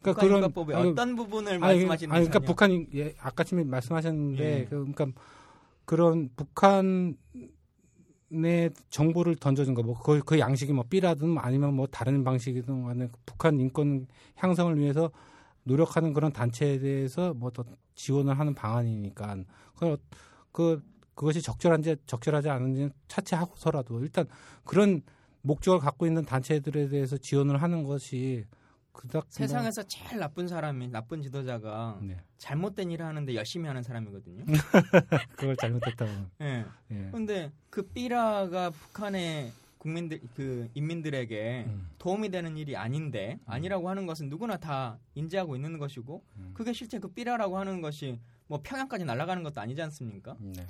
그러니까 0.00 0.20
그런 0.20 0.44
아니, 0.78 0.90
어떤 0.90 1.16
부분을 1.16 1.58
말씀하시는 1.58 2.14
아니, 2.14 2.24
그러니까 2.24 2.38
거죠? 2.40 2.46
북한 2.46 2.70
인- 2.70 2.88
예, 2.94 3.14
아까 3.20 3.42
처음에 3.42 3.64
말씀하셨는데 3.64 4.60
예. 4.60 4.64
그, 4.64 4.70
그러니까 4.92 5.06
그런 5.84 6.30
북한의 6.36 7.16
정보를 8.90 9.36
던져준 9.36 9.74
거, 9.74 9.82
뭐, 9.82 9.98
그, 10.00 10.20
그 10.24 10.38
양식이 10.38 10.72
뭐, 10.72 10.84
삐라든 10.88 11.38
아니면 11.38 11.74
뭐, 11.74 11.86
다른 11.86 12.24
방식이든 12.24 12.84
간에 12.84 13.08
북한 13.26 13.58
인권 13.60 14.06
향상을 14.36 14.78
위해서 14.78 15.10
노력하는 15.64 16.12
그런 16.12 16.32
단체에 16.32 16.78
대해서 16.78 17.32
뭐, 17.34 17.50
더 17.50 17.64
지원을 17.94 18.38
하는 18.38 18.54
방안이니까, 18.54 19.36
그, 19.76 19.96
그, 20.52 20.82
그것이 21.14 21.40
적절한지, 21.42 21.96
적절하지 22.06 22.50
않은지는 22.50 22.92
차치하고서라도 23.08 24.00
일단 24.00 24.26
그런 24.64 25.02
목적을 25.44 25.78
갖고 25.78 26.06
있는 26.06 26.24
단체들에 26.24 26.88
대해서 26.88 27.16
지원을 27.16 27.62
하는 27.62 27.84
것이 27.84 28.46
그닥 28.92 29.26
세상에서 29.28 29.82
제일 29.82 30.20
나쁜 30.20 30.48
사람이 30.48 30.88
나쁜 30.88 31.20
지도자가 31.20 31.98
뭐, 31.98 32.08
네. 32.08 32.16
잘못된 32.38 32.90
일을 32.90 33.04
하는데 33.04 33.34
열심히 33.34 33.66
하는 33.66 33.82
사람이거든요. 33.82 34.44
그걸 35.36 35.56
잘못했다고. 35.56 36.10
예. 36.42 36.64
예. 36.92 37.08
근데 37.10 37.52
그 37.70 37.82
삐라가 37.82 38.70
북한의 38.70 39.52
국민들 39.78 40.20
그 40.34 40.70
인민들에게 40.72 41.64
음. 41.66 41.90
도움이 41.98 42.30
되는 42.30 42.56
일이 42.56 42.74
아닌데 42.74 43.38
아니라고 43.44 43.90
하는 43.90 44.06
것은 44.06 44.30
누구나 44.30 44.56
다 44.56 44.98
인지하고 45.14 45.56
있는 45.56 45.78
것이고 45.78 46.24
음. 46.36 46.50
그게 46.54 46.72
실제 46.72 46.98
그 46.98 47.08
삐라라고 47.08 47.58
하는 47.58 47.82
것이 47.82 48.18
뭐 48.46 48.60
평양까지 48.62 49.04
날아가는 49.04 49.42
것도 49.42 49.60
아니지 49.60 49.82
않습니까? 49.82 50.36
네. 50.38 50.66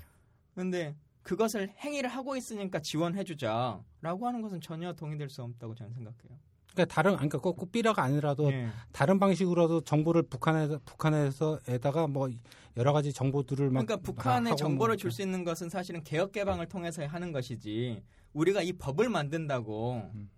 근데 0.56 0.96
그것을 1.24 1.70
행위를 1.78 2.08
하고 2.08 2.36
있으니까 2.36 2.78
지원해주자라고 2.78 4.26
하는 4.26 4.42
것은 4.42 4.60
전혀 4.60 4.92
동의될 4.92 5.28
수 5.30 5.42
없다고 5.42 5.74
저는 5.74 5.92
생각해요. 5.94 6.38
그러니까 6.74 6.92
다른 6.92 7.12
그러니까 7.14 7.38
꼭, 7.38 7.56
꼭 7.56 7.72
삐라가 7.72 8.02
아니라도 8.02 8.52
예. 8.52 8.68
다른 8.92 9.18
방식으로도 9.18 9.82
정보를 9.82 10.22
북한에서 10.24 10.80
북한에서에다가 10.84 12.08
뭐 12.08 12.28
여러 12.76 12.92
가지 12.92 13.12
정보들을 13.12 13.70
막 13.70 13.86
그러니까 13.86 13.96
북한에 13.96 14.54
정보를 14.54 14.94
뭐줄수 14.94 15.22
있는 15.22 15.44
것은 15.44 15.70
사실은 15.70 16.02
개혁 16.02 16.32
개방을 16.32 16.66
통해서 16.66 17.06
하는 17.06 17.32
것이지 17.32 18.02
우리가 18.32 18.62
이 18.62 18.72
법을 18.72 19.08
만든다고 19.08 20.10
음. 20.14 20.30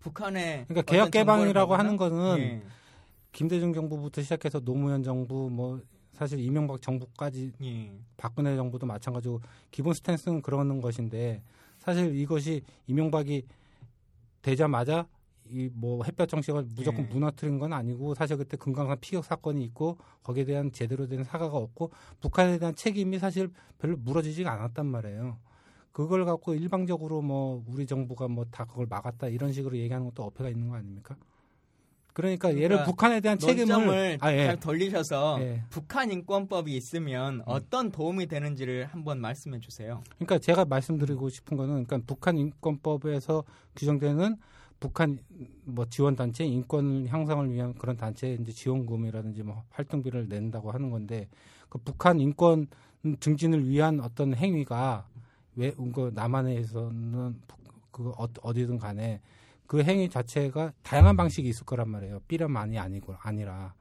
북한에 0.00 0.64
그러니까 0.68 0.90
개혁 0.90 1.10
개방이라고 1.12 1.74
하는? 1.74 1.96
거는 1.96 2.38
예. 2.38 2.62
김대중 3.32 3.72
정부부터 3.72 4.22
시작해서 4.22 4.60
노무현 4.60 5.02
정부 5.02 5.48
뭐 5.50 5.80
사실 6.18 6.40
이명박 6.40 6.82
정부까지 6.82 7.52
예. 7.62 7.92
박근혜 8.16 8.56
정부도 8.56 8.86
마찬가지고 8.86 9.40
기본 9.70 9.94
스탠스는 9.94 10.42
그러는 10.42 10.80
것인데 10.80 11.42
사실 11.78 12.14
이것이 12.16 12.62
이명박이 12.86 13.44
되자마자 14.42 15.06
이 15.50 15.70
뭐 15.72 16.04
햇볕 16.04 16.28
정책을 16.28 16.66
무조건 16.74 17.04
예. 17.04 17.08
무너뜨린 17.08 17.58
건 17.58 17.72
아니고 17.72 18.14
사실 18.14 18.36
그때 18.36 18.56
금강산 18.58 18.98
피격 19.00 19.24
사건이 19.24 19.64
있고 19.66 19.96
거기에 20.22 20.44
대한 20.44 20.70
제대로 20.72 21.06
된 21.06 21.24
사과가 21.24 21.56
없고 21.56 21.90
북한에 22.20 22.58
대한 22.58 22.74
책임이 22.74 23.18
사실 23.18 23.50
별로 23.78 23.96
물어지지가 23.96 24.52
않았단 24.52 24.84
말이에요. 24.86 25.38
그걸 25.92 26.24
갖고 26.26 26.54
일방적으로 26.54 27.22
뭐 27.22 27.64
우리 27.66 27.86
정부가 27.86 28.28
뭐 28.28 28.44
다 28.50 28.64
그걸 28.66 28.86
막았다 28.86 29.28
이런 29.28 29.52
식으로 29.52 29.76
얘기하는 29.78 30.06
것도 30.08 30.22
어폐가 30.24 30.50
있는 30.50 30.68
거 30.68 30.76
아닙니까? 30.76 31.16
그러니까, 32.12 32.48
얘를 32.50 32.68
그러니까 32.68 32.84
북한에 32.86 33.20
대한 33.20 33.38
책임을 33.38 34.18
아, 34.20 34.32
예. 34.32 34.46
잘 34.46 34.58
돌리셔서 34.58 35.38
예. 35.40 35.62
북한 35.70 36.10
인권법이 36.10 36.74
있으면 36.76 37.42
어떤 37.46 37.92
도움이 37.92 38.26
되는지를 38.26 38.86
한번 38.86 39.20
말씀해 39.20 39.60
주세요. 39.60 40.02
그러니까 40.16 40.38
제가 40.38 40.64
말씀드리고 40.64 41.28
싶은 41.28 41.56
거는 41.56 41.84
그러니까 41.84 41.98
북한 42.06 42.36
인권법에서 42.36 43.44
규정되는 43.76 44.36
북한 44.80 45.18
뭐 45.64 45.86
지원 45.86 46.16
단체 46.16 46.44
인권 46.44 47.06
향상을 47.06 47.52
위한 47.52 47.74
그런 47.74 47.96
단체 47.96 48.34
이제 48.40 48.52
지원금이라든지 48.52 49.42
뭐 49.42 49.64
활동비를 49.70 50.28
낸다고 50.28 50.70
하는 50.72 50.90
건데 50.90 51.28
그 51.68 51.78
북한 51.78 52.20
인권 52.20 52.66
증진을 53.20 53.68
위한 53.68 54.00
어떤 54.00 54.34
행위가 54.34 55.06
왜 55.56 55.72
그 55.92 56.10
남한에서는 56.14 57.34
그 57.90 58.10
어- 58.16 58.28
어디든 58.42 58.78
간에 58.78 59.20
그 59.68 59.82
행위 59.84 60.08
자체가 60.08 60.72
다양한 60.82 61.16
방식이 61.16 61.46
있을 61.48 61.64
거란 61.66 61.90
말이에요. 61.90 62.20
삐라만이 62.26 62.78
아니고 62.78 63.14
아니라 63.20 63.74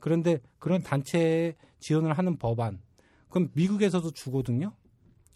그런데 0.00 0.40
그런 0.58 0.82
단체에 0.82 1.54
지원을 1.78 2.14
하는 2.14 2.36
법안 2.38 2.80
그럼 3.28 3.50
미국에서도 3.52 4.10
주거든요. 4.12 4.72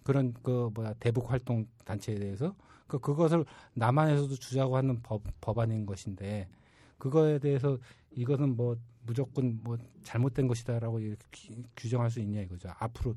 그런 0.02 0.32
그 0.42 0.70
뭐야 0.74 0.94
대북 0.94 1.30
활동 1.30 1.66
단체에 1.84 2.14
대해서 2.16 2.56
그 2.86 2.98
그것을 2.98 3.44
남한에서도 3.74 4.34
주자고 4.36 4.76
하는 4.76 5.00
법 5.02 5.22
법안인 5.42 5.84
것인데 5.84 6.48
그거에 6.96 7.38
대해서 7.38 7.76
이것은 8.12 8.56
뭐 8.56 8.76
무조건 9.04 9.60
뭐 9.62 9.76
잘못된 10.02 10.48
것이다라고 10.48 11.00
이렇게 11.00 11.26
규- 11.30 11.62
규정할 11.76 12.10
수 12.10 12.20
있냐 12.20 12.40
이거죠. 12.40 12.70
앞으로 12.78 13.14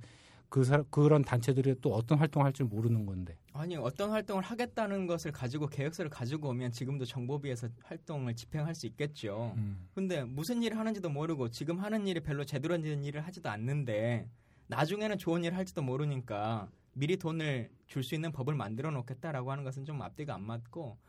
그 0.54 0.64
사람 0.64 0.86
그런 0.92 1.24
단체들이 1.24 1.78
또 1.82 1.96
어떤 1.96 2.20
활동을 2.20 2.46
할줄 2.46 2.68
모르는 2.68 3.08
건데. 3.08 3.36
아니 3.54 3.76
어떤 3.76 4.12
활동을 4.12 4.44
하겠다는 4.44 5.08
것을 5.08 5.32
가지고 5.32 5.66
계획서를 5.66 6.12
가지고 6.12 6.50
오면 6.50 6.72
지금도 6.72 7.06
정보비에서 7.06 7.70
활동을 7.82 8.36
집행할 8.36 8.76
수 8.76 8.86
있겠죠. 8.86 9.58
근데 9.96 10.24
무슨 10.24 10.62
일을 10.62 10.78
하는지도 10.78 11.10
모르고 11.10 11.50
지금 11.50 11.80
하는 11.80 12.06
일이 12.06 12.20
별로 12.20 12.46
제대로 12.46 12.80
된 12.80 13.04
일을 13.04 13.22
하지도 13.22 13.50
않는데 13.50 14.30
나중에는 14.68 15.18
좋은 15.18 15.44
일을 15.44 15.58
할지도 15.58 15.82
모르니까 15.82 16.70
미리 16.94 17.18
돈을 17.18 17.72
줄 17.88 18.04
수 18.04 18.14
있는 18.14 18.32
법을 18.32 18.54
만들어 18.54 18.92
놓겠다라고 18.92 19.52
하는 19.52 19.64
것은 19.64 19.86
좀 19.86 20.04
앞뒤가 20.04 20.36
안 20.36 20.44
맞고 20.44 21.00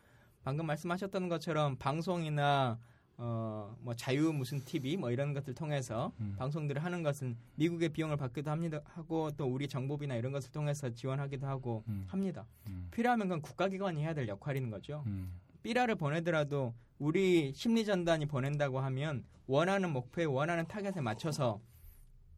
방금 0.41 0.65
말씀하셨던 0.65 1.29
것처럼 1.29 1.75
방송이나 1.77 2.79
어 3.17 3.55
뭐 3.85 3.93
자유 3.93 4.33
무슨 4.33 4.59
TV 4.65 4.97
뭐 4.97 5.11
이런 5.11 5.33
것들 5.33 5.53
통해서 5.53 6.11
음. 6.19 6.35
방송들을 6.39 6.83
하는 6.83 7.03
것은 7.03 7.37
미국의 7.53 7.89
비용을 7.89 8.17
받기도 8.17 8.49
합니다 8.49 8.81
하고 8.85 9.29
또 9.37 9.45
우리 9.45 9.67
정보비나 9.67 10.15
이런 10.15 10.31
것을 10.31 10.51
통해서 10.51 10.89
지원하기도 10.89 11.45
하고 11.45 11.83
음. 11.87 12.05
합니다. 12.07 12.47
음. 12.67 12.87
필요하면 12.89 13.27
그건 13.27 13.41
국가기관이 13.43 14.01
해야 14.01 14.15
될 14.15 14.27
역할인 14.27 14.71
거죠. 14.71 15.03
음. 15.05 15.39
삐라를 15.61 15.95
보내더라도 15.95 16.73
우리 16.97 17.53
심리 17.53 17.85
전단이 17.85 18.25
보낸다고 18.25 18.79
하면 18.79 19.23
원하는 19.45 19.91
목표에 19.91 20.25
원하는 20.25 20.65
타겟에 20.67 20.99
맞춰서 21.01 21.61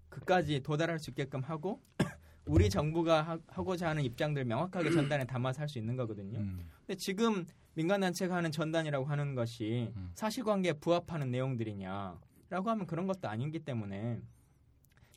그까지 0.10 0.64
도달할 0.64 1.00
수 1.00 1.12
있게끔 1.12 1.42
하고 1.44 1.82
우리 2.46 2.70
정부가 2.70 3.22
하, 3.24 3.38
고자 3.64 3.88
하는 3.90 4.04
입장들 4.04 4.44
명확하게 4.44 4.92
전단에 4.92 5.24
담아서 5.26 5.62
할 5.62 5.70
수 5.70 5.78
있는 5.80 5.96
거거든요. 5.96 6.40
음. 6.40 6.68
근데 6.86 6.96
지금 6.98 7.46
민간 7.78 8.02
단체가 8.02 8.36
하는 8.36 8.52
전단이라고 8.52 9.06
하는 9.06 9.36
것이 9.36 9.94
음. 9.96 10.10
사실관계에 10.16 10.74
부합하는 10.74 11.30
내용들이냐라고 11.30 12.72
하면 12.72 12.88
그런 12.88 13.06
것도 13.06 13.30
아니기 13.30 13.60
때문에 13.60 14.20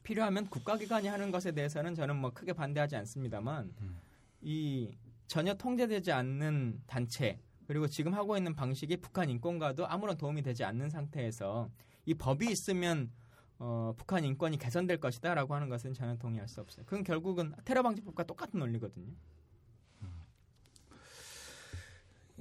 필요하면 0.03 0.51
국가기관이 0.51 1.09
하는 1.09 1.31
것에 1.31 1.53
대해서는 1.53 1.95
저는 1.95 2.17
뭐 2.17 2.31
크게 2.35 2.53
반대하지 2.53 2.97
않습니다만 2.97 3.73
음. 3.81 3.99
이 4.43 4.95
전혀 5.27 5.55
통제되지 5.55 6.13
않는 6.13 6.83
단체 6.87 7.41
그리고 7.67 7.89
지금 7.89 8.13
하고 8.13 8.37
있는 8.37 8.55
방식이 8.55 8.99
북한 8.99 9.31
인권과도 9.31 9.87
아무런 9.87 10.19
도움이 10.19 10.43
되지 10.43 10.63
않는 10.63 10.91
상태에서 10.91 11.71
이 12.05 12.13
법이 12.13 12.47
있으면 12.51 13.11
어, 13.59 13.95
북한 13.97 14.23
인권이 14.23 14.59
개선될 14.59 15.01
것이다라고 15.01 15.55
하는 15.55 15.71
것은 15.71 15.95
저는 15.95 16.19
동의할 16.19 16.47
수 16.47 16.61
없어요. 16.61 16.85
그건 16.85 17.05
결국은 17.05 17.55
테러 17.65 17.83
방지법과 17.83 18.25
똑같은 18.25 18.59
논리거든요. 18.59 19.15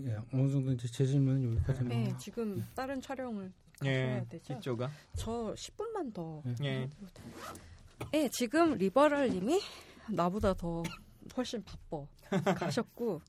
예, 0.05 0.17
어느 0.33 0.49
정도 0.49 0.71
이제 0.71 0.87
제 0.87 1.05
질문은 1.05 1.55
여기까지. 1.55 1.83
네, 1.83 2.13
지금 2.17 2.65
다른 2.75 3.01
촬영을 3.01 3.51
예, 3.85 4.25
되죠. 4.29 4.53
이쪽아. 4.53 4.89
저 5.15 5.53
10분만 5.55 6.13
더. 6.13 6.43
예. 6.63 6.89
예, 8.13 8.29
지금 8.31 8.75
리버럴님이 8.75 9.59
나보다 10.09 10.53
더 10.53 10.83
훨씬 11.35 11.63
바빠 11.63 12.05
가셨고 12.55 13.21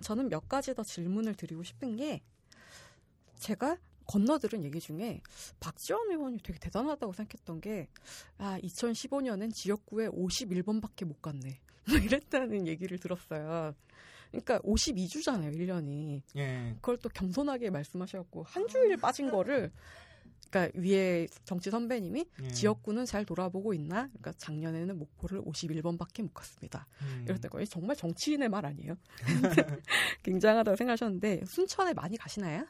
저는 0.00 0.28
몇 0.28 0.48
가지 0.48 0.74
더 0.74 0.82
질문을 0.82 1.34
드리고 1.34 1.62
싶은 1.62 1.96
게 1.96 2.22
제가 3.36 3.78
건너들은 4.06 4.64
얘기 4.64 4.80
중에 4.80 5.20
박지원 5.60 6.10
의원이 6.10 6.38
되게 6.42 6.58
대단하다고 6.58 7.12
생각했던 7.12 7.60
게, 7.60 7.88
아, 8.38 8.58
2015년엔 8.62 9.52
지역구에 9.54 10.08
51번밖에 10.08 11.04
못 11.04 11.22
갔네. 11.22 11.60
뭐 11.88 11.98
이랬다는 11.98 12.66
얘기를 12.66 12.98
들었어요. 12.98 13.74
그러니까 14.40 14.58
52주잖아요, 14.60 15.56
1년이. 15.56 16.22
예. 16.36 16.74
그걸 16.76 16.98
또 16.98 17.08
겸손하게 17.08 17.70
말씀하셨고, 17.70 18.44
한 18.44 18.66
주일 18.68 18.96
빠진 18.96 19.30
거를, 19.30 19.70
그러니까 20.50 20.78
위에 20.78 21.26
정치 21.44 21.70
선배님이 21.70 22.26
예. 22.42 22.48
지역구는 22.48 23.06
잘 23.06 23.24
돌아보고 23.24 23.74
있나? 23.74 24.08
그러니까 24.08 24.32
작년에는 24.36 24.98
목포를 24.98 25.42
51번밖에 25.42 26.22
못 26.22 26.32
갔습니다. 26.34 26.86
음. 27.02 27.22
이럴 27.24 27.40
때거 27.40 27.64
정말 27.64 27.96
정치인의 27.96 28.48
말 28.48 28.64
아니에요? 28.64 28.94
굉장하다고 30.22 30.76
생각하셨는데 30.76 31.42
순천에 31.46 31.92
많이 31.94 32.16
가시나요? 32.16 32.66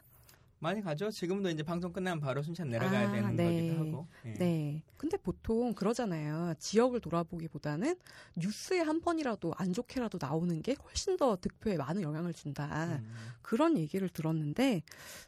많이 0.65 0.81
가죠. 0.81 1.11
지금도 1.11 1.49
이제 1.49 1.61
방송 1.61 1.93
끝나면 1.93 2.19
바로 2.19 2.41
순천 2.41 2.69
내려가야 2.69 3.09
아, 3.09 3.11
되는 3.11 3.35
네. 3.35 3.43
거기도 3.45 3.79
하고. 3.79 4.07
네. 4.23 4.33
네. 4.33 4.81
근데 4.97 5.15
보통 5.17 5.73
그러잖아요. 5.73 6.55
지역을 6.57 7.01
돌아보기보다는 7.01 7.95
뉴스에 8.35 8.79
한 8.79 8.99
번이라도 8.99 9.53
안 9.57 9.73
좋게라도 9.73 10.17
나오는 10.19 10.61
게 10.63 10.75
훨씬 10.83 11.17
더 11.17 11.37
득표에 11.39 11.77
많은 11.77 12.01
영향을 12.01 12.33
준다. 12.33 12.99
음. 12.99 13.13
그런 13.43 13.77
얘기를 13.77 14.09
들었는데 14.09 14.81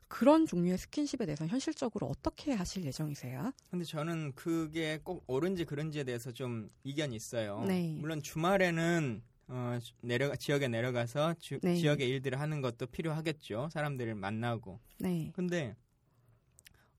그런 0.07 0.47
종류의 0.47 0.79
스킨십에 0.79 1.25
대해서 1.25 1.45
현실적으로 1.45 2.07
어떻게 2.07 2.53
하실 2.53 2.83
예정이세요? 2.85 3.51
근데 3.69 3.85
저는 3.85 4.33
그게 4.33 4.99
꼭 5.03 5.23
옳은지 5.27 5.65
그른지에 5.65 6.03
대해서 6.03 6.31
좀 6.31 6.67
이견이 6.83 7.15
있어요. 7.15 7.63
네. 7.67 7.95
물론 7.99 8.23
주말에는 8.23 9.21
어, 9.49 9.79
내려 10.01 10.35
지역에 10.35 10.67
내려가서 10.67 11.35
주, 11.39 11.59
네. 11.61 11.75
지역의 11.75 12.07
일들을 12.09 12.39
하는 12.39 12.61
것도 12.61 12.87
필요하겠죠. 12.87 13.69
사람들을 13.71 14.13
만나고. 14.15 14.79
네. 14.99 15.31
근데 15.35 15.75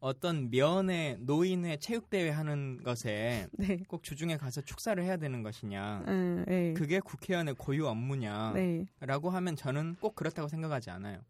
어떤 0.01 0.49
면의 0.51 1.19
노인의 1.21 1.81
체육대회 1.81 2.31
하는 2.31 2.83
것에 2.85 3.49
네. 3.53 3.79
꼭 3.89 4.03
주중에 4.03 4.37
가서 4.37 4.61
축사를 4.63 5.03
해야 5.03 5.17
되는 5.17 5.43
것이냐. 5.43 6.05
음, 6.09 6.45
네. 6.47 6.73
그게 6.75 7.01
국회의원의 7.01 7.55
고유 7.55 7.87
업무냐. 7.87 8.53
네. 8.55 8.87
라고 9.01 9.29
하면 9.31 9.57
저는 9.57 9.97
꼭 10.01 10.15
그렇다고 10.15 10.49
생각하지 10.49 10.91
않아요. 10.91 11.21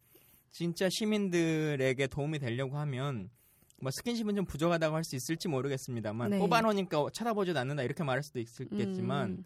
진짜 0.50 0.88
시민들에게 0.90 2.06
도움이 2.08 2.38
되려고 2.38 2.76
하면 2.78 3.30
뭐 3.80 3.90
스킨십은 3.92 4.34
좀 4.36 4.44
부족하다고 4.44 4.96
할 4.96 5.04
수 5.04 5.16
있을지 5.16 5.48
모르겠습니다만 5.48 6.30
네. 6.30 6.38
뽑아놓으니까 6.38 7.06
쳐다보지도 7.12 7.58
않는다 7.58 7.82
이렇게 7.82 8.02
말할 8.04 8.22
수도 8.22 8.38
있겠지만 8.40 9.30
음. 9.30 9.44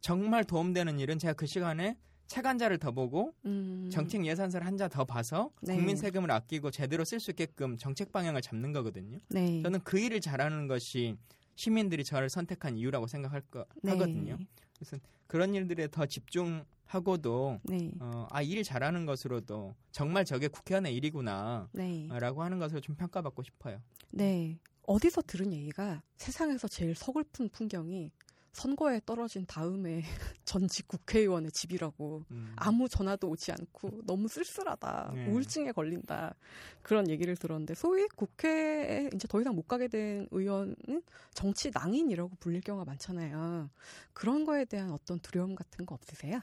정말 0.00 0.44
도움되는 0.44 0.98
일은 0.98 1.18
제가 1.18 1.34
그 1.34 1.46
시간에 1.46 1.96
책 2.26 2.44
한 2.44 2.58
자를 2.58 2.76
더 2.78 2.92
보고 2.92 3.34
음. 3.46 3.88
정책 3.90 4.24
예산서를 4.26 4.66
한 4.66 4.76
자 4.76 4.88
더 4.88 5.04
봐서 5.04 5.50
네. 5.62 5.74
국민 5.74 5.96
세금을 5.96 6.30
아끼고 6.30 6.70
제대로 6.70 7.04
쓸 7.04 7.20
수 7.20 7.30
있게끔 7.30 7.76
정책 7.78 8.12
방향을 8.12 8.42
잡는 8.42 8.72
거거든요. 8.72 9.18
네. 9.30 9.62
저는 9.62 9.80
그 9.82 9.98
일을 9.98 10.20
잘하는 10.20 10.66
것이 10.68 11.16
시민들이 11.56 12.04
저를 12.04 12.28
선택한 12.28 12.76
이유라고 12.76 13.06
생각할 13.06 13.40
거 13.50 13.64
네. 13.82 13.92
하거든요. 13.92 14.36
그래서 14.78 14.98
그런 15.26 15.54
일들에 15.54 15.88
더 15.90 16.04
집중하고도 16.06 17.60
네. 17.64 17.90
어, 18.00 18.26
아일 18.30 18.62
잘하는 18.62 19.06
것으로도 19.06 19.74
정말 19.90 20.24
저게 20.24 20.48
국회의원의 20.48 20.94
일이구나라고 20.96 21.68
네. 21.72 22.08
하는 22.10 22.58
것을 22.58 22.80
좀 22.82 22.94
평가받고 22.94 23.42
싶어요. 23.42 23.80
네. 24.10 24.58
어디서 24.86 25.22
들은 25.22 25.52
얘기가 25.52 26.02
세상에서 26.16 26.68
제일 26.68 26.94
서글픈 26.94 27.48
풍경이 27.50 28.10
선거에 28.52 29.00
떨어진 29.04 29.46
다음에 29.46 30.02
전직 30.44 30.88
국회의원의 30.88 31.52
집이라고 31.52 32.24
음. 32.30 32.52
아무 32.56 32.88
전화도 32.88 33.28
오지 33.28 33.52
않고 33.52 34.02
너무 34.04 34.28
쓸쓸하다 34.28 35.12
네. 35.14 35.26
우울증에 35.26 35.72
걸린다 35.72 36.34
그런 36.82 37.08
얘기를 37.08 37.36
들었는데 37.36 37.74
소위 37.74 38.06
국회에 38.08 39.10
이제 39.14 39.28
더 39.28 39.40
이상 39.40 39.54
못 39.54 39.68
가게 39.68 39.88
된 39.88 40.26
의원은 40.30 41.02
정치 41.34 41.70
낭인이라고 41.72 42.36
불릴 42.40 42.60
경우가 42.62 42.84
많잖아요 42.84 43.70
그런 44.12 44.44
거에 44.44 44.64
대한 44.64 44.90
어떤 44.90 45.18
두려움 45.20 45.54
같은 45.54 45.86
거 45.86 45.94
없으세요? 45.94 46.40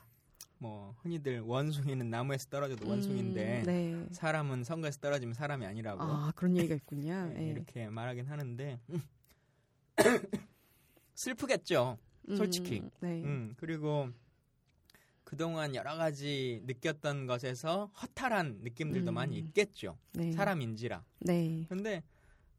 뭐 0.57 0.95
흔히들 1.01 1.41
원숭이는 1.41 2.09
나무에서 2.09 2.47
떨어져도 2.49 2.85
음, 2.85 2.91
원숭인데 2.91 3.63
네. 3.65 4.07
사람은 4.11 4.63
선거에서 4.63 4.99
떨어지면 4.99 5.33
사람이 5.33 5.65
아니라고 5.65 6.01
아 6.01 6.31
그런 6.35 6.55
얘기가 6.57 6.75
있군요 6.75 7.25
네, 7.33 7.33
네. 7.33 7.47
이렇게 7.49 7.89
말하긴 7.89 8.25
하는데 8.25 8.79
슬프겠죠. 11.15 11.97
솔직히. 12.35 12.79
음, 12.79 12.89
네. 12.99 13.23
음, 13.23 13.53
그리고 13.57 14.09
그동안 15.23 15.73
여러 15.75 15.95
가지 15.95 16.61
느꼈던 16.65 17.25
것에서 17.25 17.87
허탈한 18.01 18.59
느낌들도 18.61 19.11
음. 19.11 19.13
많이 19.13 19.37
있겠죠. 19.39 19.97
네. 20.13 20.31
사람인지라. 20.31 21.03
네. 21.21 21.65
근데 21.67 22.03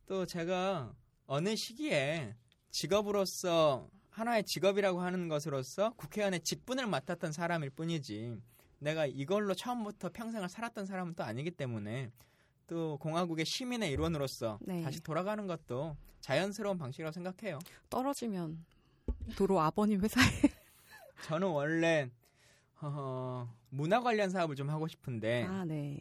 또 0.07 0.27
제가 0.27 0.95
어느 1.27 1.55
시기에 1.57 2.35
직업으로서 2.71 3.89
하나의 4.11 4.45
직업이라고 4.45 5.01
하는 5.01 5.29
것으로서 5.29 5.93
국회의원의 5.97 6.41
직분을 6.41 6.87
맡았던 6.87 7.33
사람일 7.33 7.71
뿐이지 7.71 8.37
내가 8.79 9.07
이걸로 9.07 9.55
처음부터 9.55 10.11
평생을 10.11 10.49
살았던 10.49 10.87
사람은 10.87 11.15
또 11.15 11.25
아니기 11.25 11.51
때문에 11.51 12.11
또 12.67 12.99
공화국의 12.99 13.45
시민의 13.45 13.91
일원으로서 13.93 14.59
네. 14.61 14.83
다시 14.83 15.01
돌아가는 15.03 15.47
것도 15.47 15.97
자연스러운 16.21 16.79
방식이라고 16.79 17.13
생각해요. 17.13 17.59
떨어지면 17.89 18.65
도로 19.37 19.61
아버님 19.61 20.01
회사에. 20.01 20.25
저는 21.25 21.49
원래 21.49 22.11
어, 22.81 23.53
문화 23.71 24.01
관련 24.01 24.31
사업을 24.31 24.57
좀 24.57 24.71
하고 24.71 24.89
싶은데 24.89 25.45
아, 25.45 25.65
네. 25.65 25.99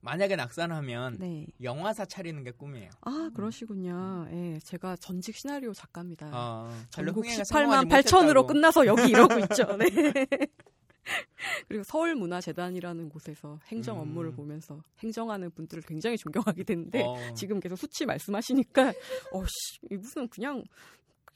만약에 0.00 0.34
낙산하면 0.34 1.18
네. 1.18 1.46
영화사 1.62 2.04
차리는 2.04 2.42
게 2.42 2.50
꿈이에요. 2.50 2.90
아 3.02 3.30
그러시군요. 3.34 4.26
예, 4.30 4.34
네, 4.34 4.58
제가 4.60 4.96
전직 4.96 5.36
시나리오 5.36 5.74
작가입니다. 5.74 6.30
어, 6.32 6.70
전국 6.88 7.24
18만 7.24 7.88
8천으로 7.88 8.46
끝나서 8.46 8.86
여기 8.86 9.10
이러고 9.10 9.38
있죠. 9.40 9.76
네. 9.76 9.86
그리고 11.68 11.82
서울문화재단이라는 11.84 13.08
곳에서 13.08 13.58
행정 13.66 13.96
음. 13.96 14.02
업무를 14.02 14.32
보면서 14.32 14.82
행정하는 14.98 15.50
분들을 15.50 15.82
굉장히 15.84 16.16
존경하게 16.16 16.64
됐는데 16.64 17.02
어. 17.02 17.34
지금 17.34 17.60
계속 17.60 17.76
수치 17.76 18.06
말씀하시니까 18.06 18.92
어씨 19.32 19.96
무슨 19.96 20.28
그냥 20.28 20.64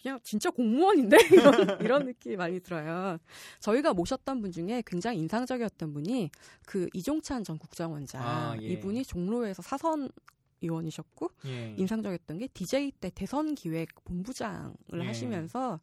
그냥 0.04 0.20
진짜 0.22 0.50
공무원인데 0.50 1.16
이런, 1.32 1.80
이런 1.80 2.04
느낌이 2.04 2.36
많이 2.36 2.60
들어요. 2.60 3.16
저희가 3.60 3.94
모셨던 3.94 4.42
분 4.42 4.52
중에 4.52 4.82
굉장히 4.86 5.18
인상적이었던 5.20 5.94
분이 5.94 6.30
그 6.66 6.88
이종찬 6.92 7.42
전 7.42 7.56
국정원장 7.56 8.22
아, 8.22 8.54
예. 8.60 8.66
이분이 8.66 9.04
종로에서 9.04 9.62
사선 9.62 10.10
의원이셨고 10.60 11.30
예. 11.46 11.74
인상적이었던 11.78 12.38
게 12.38 12.48
DJ 12.48 12.92
때 13.00 13.10
대선 13.14 13.54
기획 13.54 13.88
본부장을 14.04 14.74
예. 14.94 15.06
하시면서 15.06 15.80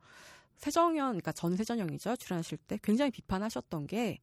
세정연 0.62 1.08
그러니까 1.08 1.32
전 1.32 1.56
세전영이죠 1.58 2.16
출연하실 2.18 2.60
때 2.60 2.80
굉장히 2.82 3.12
비판하셨던 3.12 3.88
게 3.88 4.20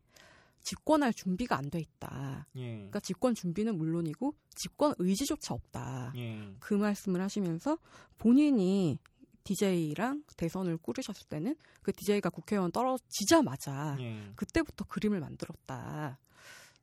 집권할 0.63 1.13
준비가 1.15 1.57
안 1.57 1.71
돼 1.71 1.79
있다. 1.81 2.47
예. 2.57 2.73
그러니까 2.75 3.01
집권 3.01 3.35
준비는 3.35 3.77
물론이고 3.77 4.35
집권 4.55 4.95
의지조차 4.99 5.55
없다. 5.55 6.13
예. 6.17 6.55
그 6.61 6.75
말씀을 6.75 7.21
하시면서 7.21 7.79
본인이 8.19 8.99
DJ랑 9.45 10.25
대선을 10.37 10.79
꾸리셨을 10.79 11.27
때는 11.29 11.57
그 11.83 11.93
DJ가 11.93 12.31
국회의원 12.31 12.71
떨어지자마자 12.71 13.97
예. 14.01 14.33
그때부터 14.37 14.85
그림을 14.85 15.21
만들었다. 15.21 16.19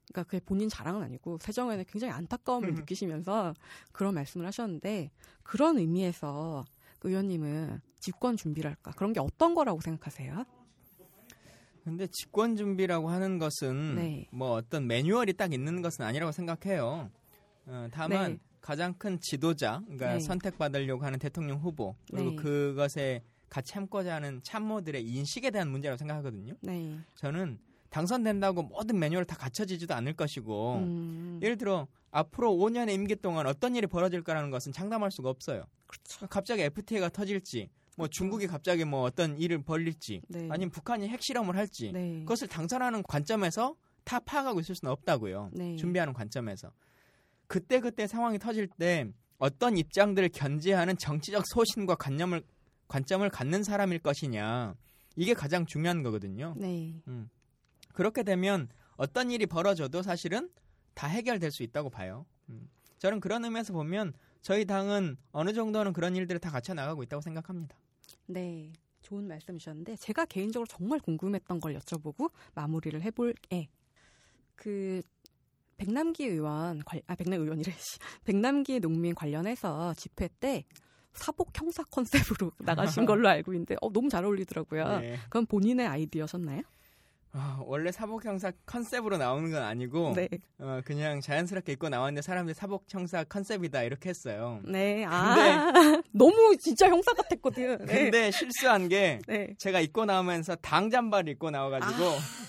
그러니까 0.08 0.24
그게 0.24 0.40
본인 0.40 0.70
자랑은 0.70 1.02
아니고 1.02 1.38
세정에는 1.42 1.86
굉장히 1.88 2.14
안타까움을 2.14 2.70
음. 2.70 2.76
느끼시면서 2.76 3.54
그런 3.92 4.14
말씀을 4.14 4.46
하셨는데 4.46 5.12
그런 5.44 5.78
의미에서 5.78 6.64
의원님은 7.04 7.82
집권 8.06 8.38
준비랄까 8.38 8.92
그런 8.92 9.14
게 9.14 9.20
어떤 9.20 9.56
거라고 9.56 9.82
생각하세요? 9.82 10.46
근데 11.84 12.06
집권 12.06 12.56
준비라고 12.56 13.10
하는 13.10 13.40
것은 13.40 13.96
네. 13.96 14.28
뭐 14.32 14.52
어떤 14.52 14.86
매뉴얼이 14.86 15.34
딱 15.34 15.54
있는 15.54 15.82
것은 15.82 16.06
아니라고 16.06 16.32
생각해요. 16.32 17.10
어, 17.66 17.88
다만 17.92 18.34
네. 18.34 18.40
가장 18.62 18.94
큰 18.94 19.20
지도자, 19.20 19.82
그러니까 19.86 20.14
네. 20.14 20.20
선택받으려고 20.20 21.04
하는 21.04 21.18
대통령 21.18 21.58
후보 21.58 21.96
그리고 22.12 22.32
네. 22.32 22.36
그것에 22.36 23.24
같이 23.50 23.72
참고자 23.72 24.16
하는 24.16 24.40
참모들의 24.44 25.04
인식에 25.04 25.50
대한 25.50 25.72
문제라고 25.72 25.98
생각하거든요. 25.98 26.54
네. 26.62 27.00
저는 27.16 27.58
당선된다고 27.90 28.64
모든 28.64 29.00
매뉴얼 29.00 29.26
다 29.26 29.36
갖춰지지도 29.36 29.96
않을 29.96 30.14
것이고 30.14 30.76
음, 30.76 31.40
예를 31.42 31.58
들어 31.58 31.88
앞으로 32.12 32.52
5년의 32.52 32.94
임기 32.94 33.16
동안 33.16 33.48
어떤 33.48 33.76
일이 33.76 33.88
벌어질 33.88 34.22
까라는 34.22 34.52
것은 34.52 34.74
장담할 34.74 35.10
수가 35.10 35.30
없어요. 35.30 35.64
그렇죠. 35.88 36.28
갑자기 36.28 36.62
FTA가 36.62 37.10
터질지, 37.10 37.70
뭐 37.96 38.08
중국이 38.08 38.48
갑자기 38.48 38.86
뭐 38.86 39.02
어떤 39.04 39.38
일을 39.38 39.64
벌릴지, 39.64 40.22
네. 40.28 40.48
아니면 40.52 40.70
북한이 40.70 41.08
핵실험을 41.08 41.56
할지, 41.56 41.92
네. 41.92 42.20
그것을 42.20 42.48
당선하는 42.48 43.04
관점에서 43.04 43.76
다 44.04 44.20
파악하고 44.20 44.60
있을 44.60 44.76
수는 44.76 44.92
없다고요. 44.92 45.52
네. 45.54 45.76
준비하는 45.78 46.14
관점에서. 46.14 46.72
그때 47.48 47.80
그때 47.80 48.08
상황이 48.08 48.38
터질 48.40 48.68
때 48.68 49.08
어떤 49.38 49.78
입장들을 49.78 50.30
견제하는 50.30 50.98
정치적 50.98 51.44
소신과 51.48 51.96
관념을 51.96 52.44
관점을 52.88 53.28
갖는 53.30 53.64
사람일 53.64 54.00
것이냐 54.00 54.76
이게 55.16 55.34
가장 55.34 55.66
중요한 55.66 56.04
거거든요. 56.04 56.54
네. 56.58 57.02
그렇게 57.94 58.24
되면 58.24 58.68
어떤 58.98 59.32
일이 59.32 59.46
벌어져도 59.46 60.02
사실은 60.02 60.50
다 60.94 61.08
해결될 61.08 61.52
수 61.52 61.64
있다고 61.64 61.90
봐요. 61.90 62.26
음. 62.50 62.70
저는 63.00 63.20
그런 63.20 63.44
의미에서 63.44 63.74
보면 63.74 64.14
저희 64.42 64.66
당은 64.66 65.18
어느 65.32 65.54
정도는 65.54 65.94
그런 65.94 66.16
일들을 66.16 66.40
다 66.40 66.50
갖춰 66.52 66.74
나가고 66.74 67.04
있다고 67.04 67.22
생각합니다. 67.22 67.76
네. 68.28 68.72
좋은 69.02 69.28
말씀이셨는데 69.28 69.98
제가 69.98 70.26
개인적으로 70.26 70.66
정말 70.68 71.00
궁금했던 71.00 71.60
걸 71.60 71.76
여쭤보고 71.78 72.32
마무리를 72.56 73.00
해볼게. 73.02 73.68
그 74.56 75.02
백남기 75.78 76.26
의원 76.26 76.80
관- 76.86 77.02
아 77.08 77.16
백남 77.16 77.42
의원이래. 77.42 77.72
씨. 77.78 78.00
백남기 78.24 78.80
농민 78.80 79.14
관련해서 79.14 79.94
집회 79.96 80.28
때 80.40 80.64
사복 81.14 81.52
형사 81.60 81.84
컨셉으로 81.84 82.52
나가신 82.60 83.06
걸로 83.06 83.30
알고 83.30 83.54
있는데 83.54 83.76
어, 83.82 83.92
너무 83.92 84.10
잘 84.10 84.26
어울리더라고요. 84.26 85.00
네. 85.00 85.16
그건 85.26 85.46
본인의 85.46 85.86
아이디어셨나요? 85.88 86.62
아, 87.38 87.60
원래 87.66 87.92
사복 87.92 88.24
형사 88.24 88.50
컨셉으로 88.66 89.18
나오는 89.18 89.52
건 89.52 89.62
아니고 89.62 90.14
네. 90.16 90.30
어, 90.58 90.80
그냥 90.86 91.20
자연스럽게 91.20 91.74
입고 91.74 91.90
나왔는데 91.90 92.22
사람들이 92.22 92.54
사복 92.54 92.86
형사 92.90 93.26
컨셉이다 93.26 93.84
이렇게 93.84 94.10
했어요. 94.10 94.62
네. 94.64 95.04
아 95.06 95.36
너무 96.14 96.56
진짜 96.58 96.88
형사 96.88 97.14
같았거든요. 97.14 97.78
네. 97.80 97.86
근데 97.86 98.32
실수한 98.32 98.88
게 98.88 99.20
네. 99.28 99.54
제가 99.58 99.82
입고 99.82 100.06
나오면서 100.06 100.56
당 100.56 100.90
잠바를 100.90 101.34
입고 101.34 101.52
나와가지고 101.52 102.04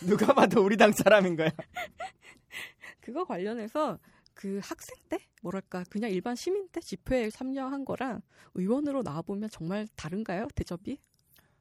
누가 0.07 0.32
봐도 0.32 0.62
우리 0.62 0.76
당 0.76 0.93
사람인 0.93 1.37
거야. 1.37 1.51
그거 3.01 3.24
관련해서 3.24 3.99
그 4.34 4.61
학생 4.62 4.97
때 5.09 5.18
뭐랄까 5.43 5.82
그냥 5.91 6.11
일반 6.11 6.37
시민 6.37 6.68
때 6.68 6.80
집회에 6.80 7.30
참여한 7.30 7.84
거랑 7.84 8.22
의원으로 8.55 9.03
나와 9.03 9.22
보면 9.22 9.49
정말 9.51 9.89
다른가요 9.97 10.47
대접이? 10.55 10.99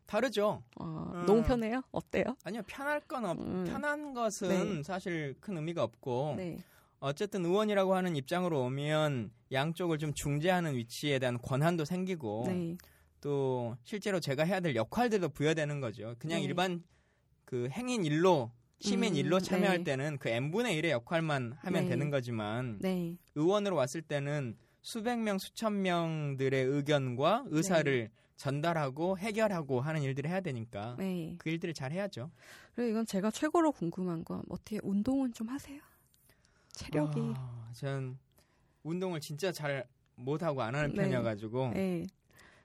다르죠. 0.06 0.64
어, 0.80 1.12
음. 1.14 1.26
너무 1.26 1.44
편해요? 1.44 1.82
어때요? 1.92 2.36
아니요 2.44 2.62
편할 2.68 3.00
건 3.02 3.26
없. 3.26 3.40
음. 3.40 3.66
편한 3.68 4.14
것은 4.14 4.78
네. 4.78 4.84
사실 4.84 5.36
큰 5.40 5.58
의미가 5.58 5.84
없고 5.84 6.36
네, 6.38 6.60
어쨌든 7.00 7.46
의원이라고 7.46 7.96
하는 7.96 8.16
입장으로 8.16 8.64
오면 8.66 9.32
양쪽을 9.52 9.98
좀 9.98 10.14
중재하는 10.14 10.76
위치에 10.76 11.20
대한 11.20 11.38
권한도 11.40 11.86
생기고 11.86 12.46
네, 12.48 12.78
또 13.22 13.76
실제로 13.84 14.20
제가 14.20 14.44
해야 14.44 14.60
될 14.60 14.76
역할들도 14.76 15.30
부여되는 15.30 15.80
거죠. 15.82 16.16
그냥 16.20 16.40
네. 16.40 16.46
일반 16.46 16.84
그 17.46 17.68
행인 17.72 18.06
일로 18.06 18.52
시민 18.80 19.14
음, 19.14 19.18
일로 19.18 19.40
참여할 19.40 19.80
네. 19.80 19.84
때는 19.84 20.18
그 20.20 20.30
n분의 20.30 20.80
1의 20.82 20.90
역할만 20.90 21.54
하면 21.58 21.84
네. 21.84 21.90
되는 21.90 22.10
거지만 22.10 22.78
네, 22.80 23.18
의원으로 23.34 23.76
왔을 23.76 24.02
때는 24.02 24.58
수백 24.82 25.18
명, 25.18 25.40
수천 25.40 25.82
명들의 25.82 26.64
의견과 26.64 27.46
의사를 27.48 28.12
전달하고 28.38 29.18
해결하고 29.18 29.82
하는 29.82 30.02
일들을 30.02 30.30
해야 30.30 30.42
되니까 30.42 30.96
네. 30.98 31.36
그 31.38 31.50
일들을 31.50 31.74
잘 31.74 31.92
해야죠. 31.92 32.32
그리고 32.76 32.92
이건 32.92 33.06
제가 33.06 33.32
최고로 33.32 33.72
궁금한 33.72 34.24
건 34.24 34.44
어떻게 34.50 34.80
운동은 34.84 35.34
좀 35.34 35.50
하세요? 35.50 35.80
체력이. 36.74 37.34
아, 37.36 37.70
전 37.74 38.18
운동을 38.84 39.20
진짜 39.22 39.52
잘 39.52 39.88
못하고 40.16 40.62
안 40.62 40.76
하는 40.76 40.90
네. 40.94 41.02
편이어가지고 41.02 41.72
네. 41.74 42.06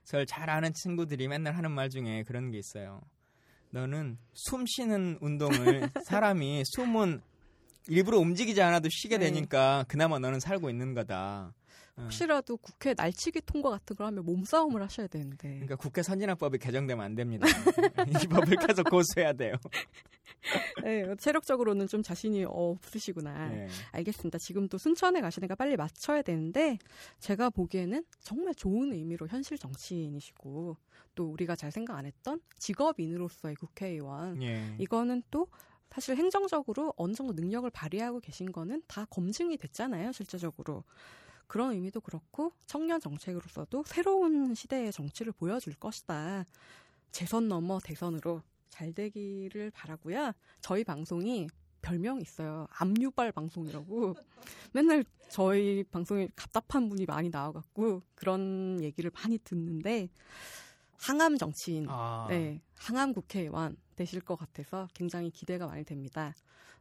저를 0.04 0.26
잘 0.26 0.50
아는 0.50 0.72
친구들이 0.74 1.28
맨날 1.28 1.56
하는 1.56 1.70
말 1.70 1.88
중에 1.88 2.24
그런 2.24 2.50
게 2.50 2.58
있어요. 2.58 3.00
너는 3.70 4.18
숨 4.32 4.64
쉬는 4.66 5.18
운동을 5.20 5.88
사람이 6.04 6.64
숨은 6.66 7.20
일부러 7.88 8.18
움직이지 8.18 8.60
않아도 8.60 8.88
쉬게 8.90 9.18
네. 9.18 9.26
되니까 9.30 9.84
그나마 9.88 10.18
너는 10.18 10.40
살고 10.40 10.68
있는 10.70 10.94
거다. 10.94 11.54
어. 12.00 12.02
혹시라도 12.04 12.56
국회 12.56 12.94
날치기 12.96 13.42
통과 13.42 13.70
같은 13.70 13.96
걸 13.96 14.06
하면 14.08 14.24
몸싸움을 14.24 14.82
하셔야 14.82 15.06
되는데. 15.06 15.48
그러니까 15.48 15.76
국회 15.76 16.02
선진화법이 16.02 16.58
개정되면 16.58 17.04
안 17.04 17.14
됩니다. 17.14 17.46
이 18.24 18.26
법을 18.26 18.56
계속 18.66 18.84
고수해야 18.90 19.32
돼요. 19.32 19.54
네, 20.84 21.14
체력적으로는 21.16 21.86
좀 21.86 22.02
자신이 22.02 22.44
없으시구나. 22.46 23.48
네. 23.48 23.68
알겠습니다. 23.92 24.38
지금 24.38 24.68
또 24.68 24.78
순천에 24.78 25.20
가시니까 25.20 25.54
빨리 25.54 25.76
맞춰야 25.76 26.22
되는데 26.22 26.78
제가 27.18 27.50
보기에는 27.50 28.04
정말 28.20 28.54
좋은 28.54 28.92
의미로 28.92 29.26
현실 29.28 29.58
정치인이시고 29.58 30.76
또 31.14 31.30
우리가 31.30 31.56
잘 31.56 31.70
생각 31.70 31.96
안 31.96 32.06
했던 32.06 32.40
직업인으로서의 32.58 33.56
국회의원 33.56 34.42
예. 34.42 34.74
이거는 34.78 35.22
또 35.30 35.48
사실 35.90 36.16
행정적으로 36.16 36.94
어느 36.96 37.12
정도 37.12 37.32
능력을 37.32 37.68
발휘하고 37.70 38.20
계신 38.20 38.52
거는 38.52 38.82
다 38.86 39.04
검증이 39.10 39.56
됐잖아요, 39.56 40.12
실제적으로. 40.12 40.84
그런 41.50 41.72
의미도 41.72 42.00
그렇고 42.02 42.52
청년 42.64 43.00
정책으로서도 43.00 43.82
새로운 43.84 44.54
시대의 44.54 44.92
정치를 44.92 45.32
보여줄 45.32 45.74
것이다. 45.74 46.44
재선 47.10 47.48
넘어 47.48 47.80
대선으로 47.80 48.40
잘 48.68 48.92
되기를 48.92 49.72
바라고요. 49.72 50.30
저희 50.60 50.84
방송이 50.84 51.48
별명이 51.82 52.22
있어요. 52.22 52.68
압류발 52.70 53.32
방송이라고. 53.32 54.14
맨날 54.72 55.04
저희 55.28 55.82
방송에 55.90 56.28
답답한 56.36 56.88
분이 56.88 57.04
많이 57.06 57.30
나와갖고 57.30 58.04
그런 58.14 58.80
얘기를 58.80 59.10
많이 59.12 59.36
듣는데 59.38 60.08
항암 60.98 61.36
정치인, 61.36 61.86
아, 61.88 62.28
네, 62.30 62.62
항암 62.76 63.12
국회의원 63.12 63.76
되실 63.96 64.20
것 64.20 64.36
같아서 64.36 64.86
굉장히 64.94 65.30
기대가 65.30 65.66
많이 65.66 65.82
됩니다. 65.82 66.32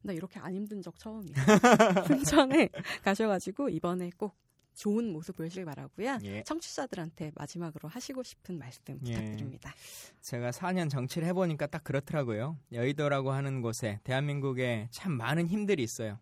나 0.03 0.13
이렇게 0.13 0.39
안 0.39 0.53
힘든 0.53 0.83
적 0.83 0.99
처음이에요. 0.99 1.33
순천에 2.05 2.69
가셔가지고 3.03 3.69
이번에 3.69 4.11
꼭 4.15 4.35
좋은 4.79 5.11
모습 5.11 5.35
보여주길 5.35 5.65
바라고요. 5.65 6.19
예. 6.23 6.41
청취자들한테 6.43 7.33
마지막으로 7.35 7.89
하시고 7.89 8.23
싶은 8.23 8.57
말씀 8.57 8.81
예. 8.87 9.11
부탁드립니다. 9.11 9.73
제가 10.21 10.51
4년 10.51 10.89
정치를 10.89 11.27
해보니까 11.27 11.67
딱 11.67 11.83
그렇더라고요. 11.83 12.57
여의도라고 12.71 13.31
하는 13.31 13.61
곳에 13.61 13.99
대한민국에 14.05 14.87
참 14.91 15.11
많은 15.11 15.47
힘들이 15.47 15.83
있어요. 15.83 16.17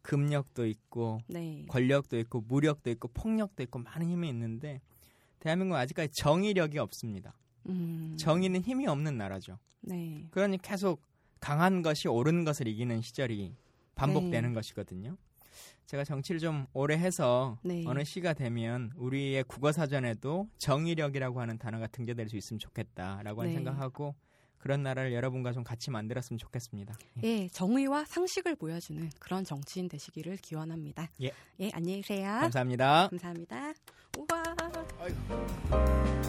금력도 0.00 0.66
있고 0.66 1.20
네. 1.26 1.66
권력도 1.68 2.18
있고 2.20 2.40
무력도 2.40 2.88
있고 2.88 3.08
폭력도 3.08 3.62
있고 3.64 3.80
많은 3.80 4.08
힘이 4.08 4.30
있는데 4.30 4.80
대한민국은 5.40 5.78
아직까지 5.78 6.14
정의력이 6.14 6.78
없습니다. 6.78 7.34
음, 7.68 8.16
정의는 8.18 8.62
힘이 8.62 8.86
없는 8.86 9.18
나라죠. 9.18 9.58
네. 9.82 10.26
그러니 10.30 10.56
계속 10.62 11.02
강한 11.38 11.82
것이 11.82 12.08
옳은 12.08 12.44
것을 12.44 12.66
이기는 12.66 13.02
시절이 13.02 13.54
반복되는 13.94 14.48
네. 14.48 14.54
것이거든요. 14.54 15.18
제가 15.90 16.04
정치를 16.04 16.38
좀 16.38 16.66
오래 16.72 16.96
해서 16.96 17.58
네. 17.64 17.82
어느 17.84 18.04
시가 18.04 18.32
되면 18.34 18.92
우리의 18.94 19.42
국어 19.42 19.72
사전에도 19.72 20.48
정의력이라고 20.58 21.40
하는 21.40 21.58
단어가 21.58 21.88
등재될 21.88 22.28
수 22.28 22.36
있으면 22.36 22.60
좋겠다라고 22.60 23.42
네. 23.42 23.54
생각하고 23.54 24.14
그런 24.58 24.84
나라를 24.84 25.12
여러분과 25.12 25.50
좀 25.50 25.64
같이 25.64 25.90
만들었으면 25.90 26.38
좋겠습니다. 26.38 26.94
예. 27.24 27.28
예, 27.28 27.48
정의와 27.48 28.04
상식을 28.04 28.54
보여주는 28.54 29.10
그런 29.18 29.42
정치인 29.42 29.88
되시기를 29.88 30.36
기원합니다. 30.36 31.10
예. 31.22 31.32
예, 31.58 31.70
안녕히 31.72 32.02
계세요. 32.02 32.38
감사합니다. 32.40 33.08
감사합니다. 33.08 33.72
우와. 34.16 34.42
아이고. 35.00 36.19